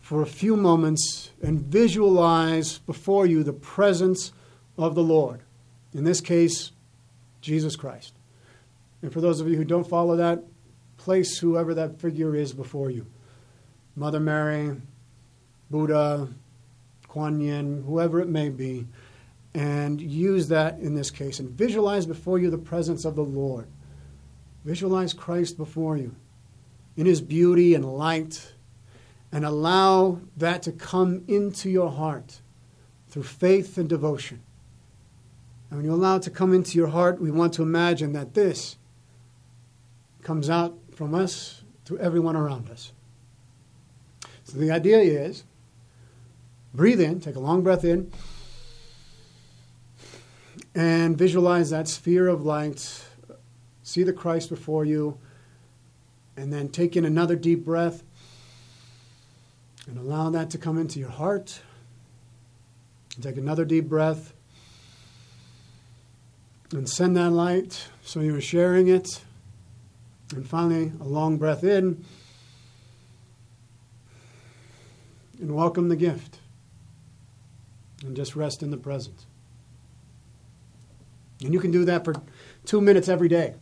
for 0.00 0.20
a 0.20 0.26
few 0.26 0.56
moments 0.56 1.30
and 1.42 1.60
visualize 1.60 2.78
before 2.78 3.24
you 3.26 3.42
the 3.42 3.52
presence 3.52 4.32
of 4.76 4.94
the 4.94 5.02
Lord. 5.02 5.40
In 5.94 6.04
this 6.04 6.20
case, 6.20 6.72
Jesus 7.40 7.76
Christ. 7.76 8.14
And 9.02 9.12
for 9.12 9.20
those 9.20 9.40
of 9.40 9.48
you 9.48 9.56
who 9.56 9.64
don't 9.64 9.88
follow 9.88 10.16
that, 10.16 10.42
place 10.96 11.38
whoever 11.38 11.74
that 11.74 12.00
figure 12.00 12.34
is 12.34 12.52
before 12.52 12.90
you 12.90 13.06
Mother 13.94 14.20
Mary, 14.20 14.80
Buddha, 15.70 16.28
Kuan 17.12 17.42
Yin, 17.42 17.84
whoever 17.86 18.20
it 18.20 18.28
may 18.28 18.48
be, 18.48 18.86
and 19.52 20.00
use 20.00 20.48
that 20.48 20.78
in 20.78 20.94
this 20.94 21.10
case 21.10 21.40
and 21.40 21.50
visualize 21.50 22.06
before 22.06 22.38
you 22.38 22.48
the 22.48 22.56
presence 22.56 23.04
of 23.04 23.16
the 23.16 23.22
Lord. 23.22 23.66
Visualize 24.64 25.12
Christ 25.12 25.58
before 25.58 25.98
you 25.98 26.16
in 26.96 27.04
his 27.04 27.20
beauty 27.20 27.74
and 27.74 27.84
light, 27.84 28.54
and 29.30 29.44
allow 29.44 30.20
that 30.38 30.62
to 30.62 30.72
come 30.72 31.22
into 31.28 31.68
your 31.68 31.90
heart 31.90 32.40
through 33.10 33.24
faith 33.24 33.76
and 33.76 33.90
devotion. 33.90 34.40
And 35.68 35.78
when 35.78 35.84
you 35.84 35.92
allow 35.92 36.16
it 36.16 36.22
to 36.22 36.30
come 36.30 36.54
into 36.54 36.78
your 36.78 36.88
heart, 36.88 37.20
we 37.20 37.30
want 37.30 37.52
to 37.54 37.62
imagine 37.62 38.14
that 38.14 38.32
this 38.32 38.78
comes 40.22 40.48
out 40.48 40.78
from 40.94 41.14
us 41.14 41.62
to 41.84 41.98
everyone 41.98 42.36
around 42.36 42.70
us. 42.70 42.92
So 44.44 44.56
the 44.56 44.70
idea 44.70 44.98
is 44.98 45.44
breathe 46.74 47.00
in, 47.00 47.20
take 47.20 47.36
a 47.36 47.40
long 47.40 47.62
breath 47.62 47.84
in, 47.84 48.10
and 50.74 51.16
visualize 51.16 51.70
that 51.70 51.88
sphere 51.88 52.28
of 52.28 52.44
light. 52.44 53.04
See 53.82 54.02
the 54.02 54.12
Christ 54.12 54.48
before 54.48 54.84
you, 54.84 55.18
and 56.36 56.52
then 56.52 56.68
take 56.68 56.96
in 56.96 57.04
another 57.04 57.36
deep 57.36 57.64
breath 57.64 58.02
and 59.86 59.98
allow 59.98 60.30
that 60.30 60.50
to 60.50 60.58
come 60.58 60.78
into 60.78 60.98
your 60.98 61.10
heart. 61.10 61.60
And 63.14 63.24
take 63.24 63.36
another 63.36 63.64
deep 63.64 63.88
breath 63.88 64.32
and 66.72 66.88
send 66.88 67.16
that 67.16 67.30
light 67.30 67.88
so 68.02 68.20
you're 68.20 68.40
sharing 68.40 68.88
it. 68.88 69.22
And 70.34 70.48
finally, 70.48 70.92
a 71.00 71.04
long 71.04 71.36
breath 71.36 71.62
in 71.62 72.04
and 75.38 75.54
welcome 75.54 75.88
the 75.88 75.96
gift. 75.96 76.38
And 78.04 78.16
just 78.16 78.34
rest 78.34 78.62
in 78.62 78.70
the 78.70 78.76
present. 78.76 79.26
And 81.42 81.52
you 81.52 81.60
can 81.60 81.70
do 81.70 81.84
that 81.84 82.04
for 82.04 82.14
two 82.64 82.80
minutes 82.80 83.08
every 83.08 83.28
day. 83.28 83.54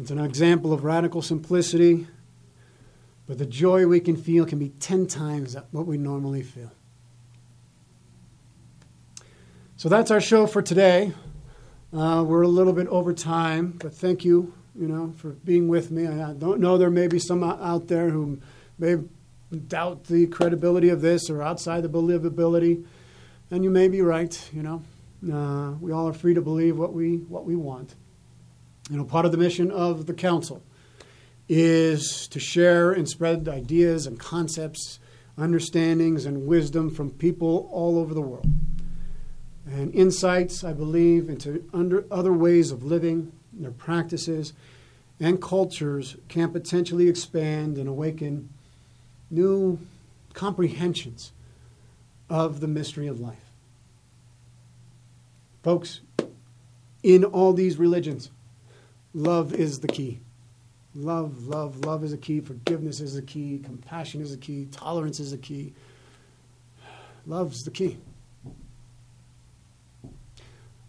It's 0.00 0.10
an 0.10 0.18
example 0.20 0.72
of 0.72 0.84
radical 0.84 1.20
simplicity, 1.20 2.06
but 3.26 3.38
the 3.38 3.46
joy 3.46 3.86
we 3.86 4.00
can 4.00 4.16
feel 4.16 4.46
can 4.46 4.58
be 4.58 4.70
10 4.70 5.06
times 5.06 5.56
what 5.72 5.86
we 5.86 5.98
normally 5.98 6.42
feel. 6.42 6.72
So 9.76 9.88
that's 9.88 10.10
our 10.10 10.20
show 10.20 10.46
for 10.46 10.62
today. 10.62 11.12
Uh, 11.92 12.22
we're 12.26 12.42
a 12.42 12.48
little 12.48 12.72
bit 12.72 12.86
over 12.88 13.12
time, 13.12 13.78
but 13.80 13.92
thank 13.92 14.24
you, 14.24 14.54
you 14.78 14.86
know, 14.86 15.12
for 15.16 15.30
being 15.30 15.68
with 15.68 15.90
me. 15.90 16.06
I 16.06 16.34
don't 16.34 16.60
know 16.60 16.78
there 16.78 16.90
may 16.90 17.08
be 17.08 17.18
some 17.18 17.42
out 17.42 17.88
there 17.88 18.10
who 18.10 18.40
may 18.78 18.96
doubt 19.66 20.04
the 20.04 20.26
credibility 20.28 20.88
of 20.88 21.00
this 21.00 21.28
or 21.28 21.42
outside 21.42 21.82
the 21.82 21.88
believability, 21.88 22.84
and 23.50 23.64
you 23.64 23.70
may 23.70 23.88
be 23.88 24.02
right. 24.02 24.50
You 24.52 24.62
know, 24.62 24.82
uh, 25.32 25.72
we 25.80 25.92
all 25.92 26.08
are 26.08 26.12
free 26.12 26.34
to 26.34 26.40
believe 26.40 26.78
what 26.78 26.92
we 26.92 27.16
what 27.16 27.44
we 27.44 27.56
want. 27.56 27.94
You 28.90 28.96
know, 28.96 29.04
part 29.04 29.24
of 29.24 29.32
the 29.32 29.38
mission 29.38 29.70
of 29.70 30.06
the 30.06 30.14
council 30.14 30.62
is 31.48 32.28
to 32.28 32.40
share 32.40 32.92
and 32.92 33.08
spread 33.08 33.48
ideas 33.48 34.06
and 34.06 34.18
concepts, 34.18 34.98
understandings 35.36 36.24
and 36.26 36.46
wisdom 36.46 36.90
from 36.90 37.10
people 37.10 37.68
all 37.72 37.98
over 37.98 38.14
the 38.14 38.20
world 38.20 38.46
and 39.66 39.94
insights, 39.94 40.64
I 40.64 40.72
believe, 40.72 41.28
into 41.28 41.64
under 41.72 42.04
other 42.10 42.32
ways 42.32 42.70
of 42.70 42.84
living, 42.84 43.32
their 43.52 43.70
practices, 43.70 44.52
and 45.20 45.40
cultures 45.40 46.16
can 46.28 46.50
potentially 46.50 47.08
expand 47.08 47.78
and 47.78 47.88
awaken 47.88 48.48
new 49.30 49.78
comprehensions 50.32 51.32
of 52.30 52.60
the 52.60 52.68
mystery 52.68 53.08
of 53.08 53.20
life. 53.20 53.52
Folks, 55.62 56.00
in 57.02 57.24
all 57.24 57.52
these 57.52 57.76
religions, 57.76 58.30
love 59.12 59.52
is 59.52 59.80
the 59.80 59.88
key. 59.88 60.20
Love, 60.94 61.46
love, 61.46 61.84
love 61.84 62.02
is 62.02 62.12
a 62.12 62.16
key. 62.16 62.40
Forgiveness 62.40 63.00
is 63.00 63.16
a 63.16 63.22
key. 63.22 63.60
Compassion 63.62 64.20
is 64.20 64.32
a 64.32 64.36
key. 64.36 64.66
Tolerance 64.70 65.20
is 65.20 65.32
a 65.32 65.38
key. 65.38 65.74
Love's 67.26 67.64
the 67.64 67.70
key. 67.70 67.98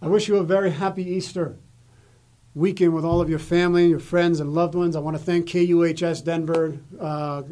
I 0.02 0.08
wish 0.08 0.28
you 0.28 0.38
a 0.38 0.44
very 0.44 0.72
happy 0.72 1.04
Easter 1.04 1.58
weekend 2.56 2.94
with 2.94 3.06
all 3.06 3.22
of 3.22 3.30
your 3.30 3.40
family, 3.40 3.84
and 3.84 3.92
your 3.92 4.00
friends, 4.00 4.40
and 4.40 4.54
loved 4.54 4.76
ones. 4.76 4.96
I 4.96 5.00
want 5.00 5.18
to 5.18 5.24
thank 5.24 5.48
KUHS 5.48 6.24
Denver 6.24 6.78
uh, 7.00 7.44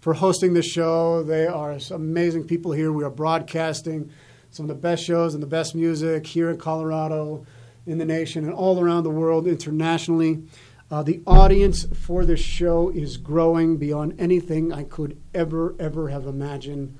for 0.00 0.14
hosting 0.14 0.54
this 0.54 0.66
show. 0.66 1.22
They 1.22 1.46
are 1.46 1.78
amazing 1.90 2.44
people 2.44 2.72
here. 2.72 2.92
We 2.92 3.04
are 3.04 3.10
broadcasting 3.10 4.10
some 4.50 4.64
of 4.64 4.68
the 4.68 4.80
best 4.80 5.04
shows 5.04 5.34
and 5.34 5.42
the 5.42 5.48
best 5.48 5.74
music 5.74 6.26
here 6.26 6.50
in 6.50 6.58
Colorado, 6.58 7.44
in 7.86 7.98
the 7.98 8.04
nation, 8.04 8.44
and 8.44 8.54
all 8.54 8.80
around 8.80 9.04
the 9.04 9.10
world 9.10 9.46
internationally. 9.46 10.42
Uh, 10.90 11.02
the 11.02 11.20
audience 11.26 11.84
for 11.92 12.24
this 12.24 12.40
show 12.40 12.90
is 12.90 13.16
growing 13.16 13.76
beyond 13.76 14.18
anything 14.20 14.72
I 14.72 14.84
could 14.84 15.20
ever, 15.34 15.74
ever 15.78 16.08
have 16.08 16.26
imagined. 16.26 16.96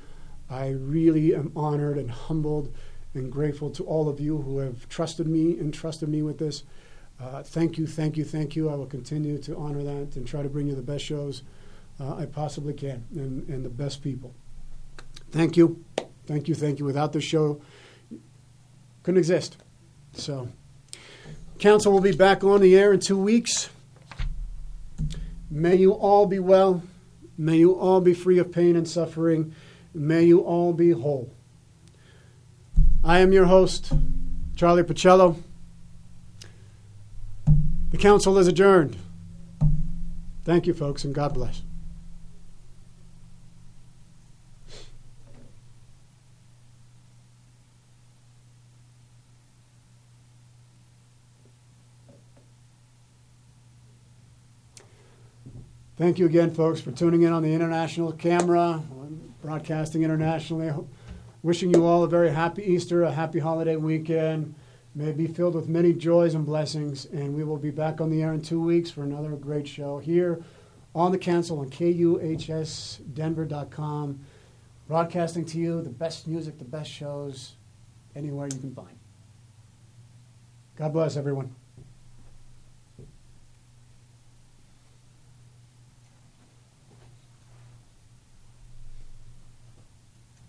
I 0.51 0.71
really 0.71 1.35
am 1.35 1.53
honored 1.55 1.97
and 1.97 2.11
humbled 2.11 2.75
and 3.15 3.31
grateful 3.31 3.71
to 3.71 3.85
all 3.85 4.09
of 4.09 4.21
you 4.21 4.39
who 4.39 4.59
have 4.59 4.89
trusted 4.89 5.27
me 5.27 5.59
and 5.59 5.73
trusted 5.73 6.09
me 6.09 6.23
with 6.23 6.39
this. 6.39 6.65
Uh, 7.21 7.43
thank 7.43 7.79
you, 7.79 7.87
thank 7.87 8.17
you, 8.17 8.25
thank 8.25 8.57
you. 8.57 8.69
I 8.69 8.75
will 8.75 8.87
continue 8.87 9.39
to 9.39 9.57
honor 9.57 9.83
that 9.83 10.17
and 10.17 10.27
try 10.27 10.43
to 10.43 10.49
bring 10.49 10.67
you 10.67 10.75
the 10.75 10.83
best 10.83 11.05
shows 11.05 11.43
uh, 12.01 12.15
I 12.17 12.27
possibly 12.27 12.75
can 12.75 13.05
and, 13.15 13.49
and 13.49 13.65
the 13.65 13.71
best 13.71 14.03
people. 14.03 14.35
Thank 15.31 15.57
you, 15.57 15.85
thank 16.27 16.49
you, 16.49 16.55
thank 16.55 16.79
you. 16.79 16.85
Without 16.85 17.13
the 17.13 17.21
show, 17.21 17.61
couldn't 19.03 19.19
exist. 19.19 19.57
So, 20.15 20.49
council 21.59 21.93
will 21.93 22.01
be 22.01 22.13
back 22.13 22.45
on 22.45 22.61
the 22.61 22.77
air 22.77 22.93
in 22.93 23.01
two 23.01 23.19
weeks. 23.19 23.71
May 25.51 25.77
you 25.77 25.93
all 25.93 26.27
be 26.27 26.39
well. 26.39 26.83
May 27.39 27.59
you 27.59 27.75
all 27.75 28.01
be 28.01 28.15
free 28.15 28.39
of 28.39 28.51
pain 28.51 28.77
and 28.77 28.89
suffering. 28.89 29.55
May 29.95 30.25
you 30.25 30.41
all 30.41 30.73
be 30.73 30.91
whole. 30.91 31.33
I 33.05 33.21
am 33.21 33.33
your 33.33 33.45
host, 33.45 33.93
Charlie 34.57 34.83
Pacello. 34.83 35.37
The 37.91 37.99
council 37.99 38.37
is 38.39 38.49
adjourned. 38.49 38.97
Thank 40.45 40.67
you, 40.67 40.75
folks, 40.75 41.05
and 41.05 41.15
God 41.15 41.35
bless. 41.35 41.63
Thank 55.97 56.19
you 56.19 56.27
again, 56.27 56.53
folks, 56.53 56.79
for 56.81 56.91
tuning 56.93 57.23
in 57.23 57.33
on 57.33 57.43
the 57.43 57.55
international 57.55 58.13
camera, 58.13 58.83
broadcasting 59.41 60.03
internationally. 60.03 60.71
Wishing 61.43 61.73
you 61.73 61.87
all 61.87 62.05
a 62.05 62.09
very 62.09 62.31
happy 62.31 62.63
Easter, 62.65 63.05
a 63.05 63.11
happy 63.11 63.39
holiday 63.39 63.77
weekend. 63.77 64.55
May 64.95 65.13
be 65.13 65.27
filled 65.27 65.55
with 65.55 65.69
many 65.69 65.95
joys 65.95 66.35
and 66.35 66.45
blessings. 66.45 67.07
And 67.07 67.35
we 67.35 67.45
will 67.45 67.57
be 67.57 67.71
back 67.71 68.03
on 68.03 68.11
the 68.11 68.23
air 68.23 68.35
in 68.35 68.43
two 68.43 68.61
weeks 68.61 68.91
for 68.91 69.05
another 69.05 69.31
great 69.37 69.67
show 69.67 69.99
here 69.99 70.43
on 70.95 71.13
the 71.13 71.19
Council 71.19 71.61
on 71.61 71.71
KUHSDenver.com. 71.71 74.21
Broadcasting 74.89 75.45
to 75.47 75.59
you 75.59 75.81
the 75.83 75.91
best 75.91 76.27
music, 76.27 76.59
the 76.59 76.65
best 76.65 76.91
shows, 76.91 77.53
anywhere 78.15 78.49
you 78.53 78.59
can 78.59 78.75
find. 78.75 78.97
God 80.77 80.93
bless 80.93 81.17
everyone. 81.17 81.55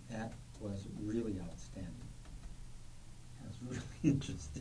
That 0.09 0.33
was 0.59 0.85
really 1.01 1.39
outstanding. 1.41 1.93
That 3.41 3.47
was 3.47 3.57
really 3.67 3.81
interesting. 4.03 4.56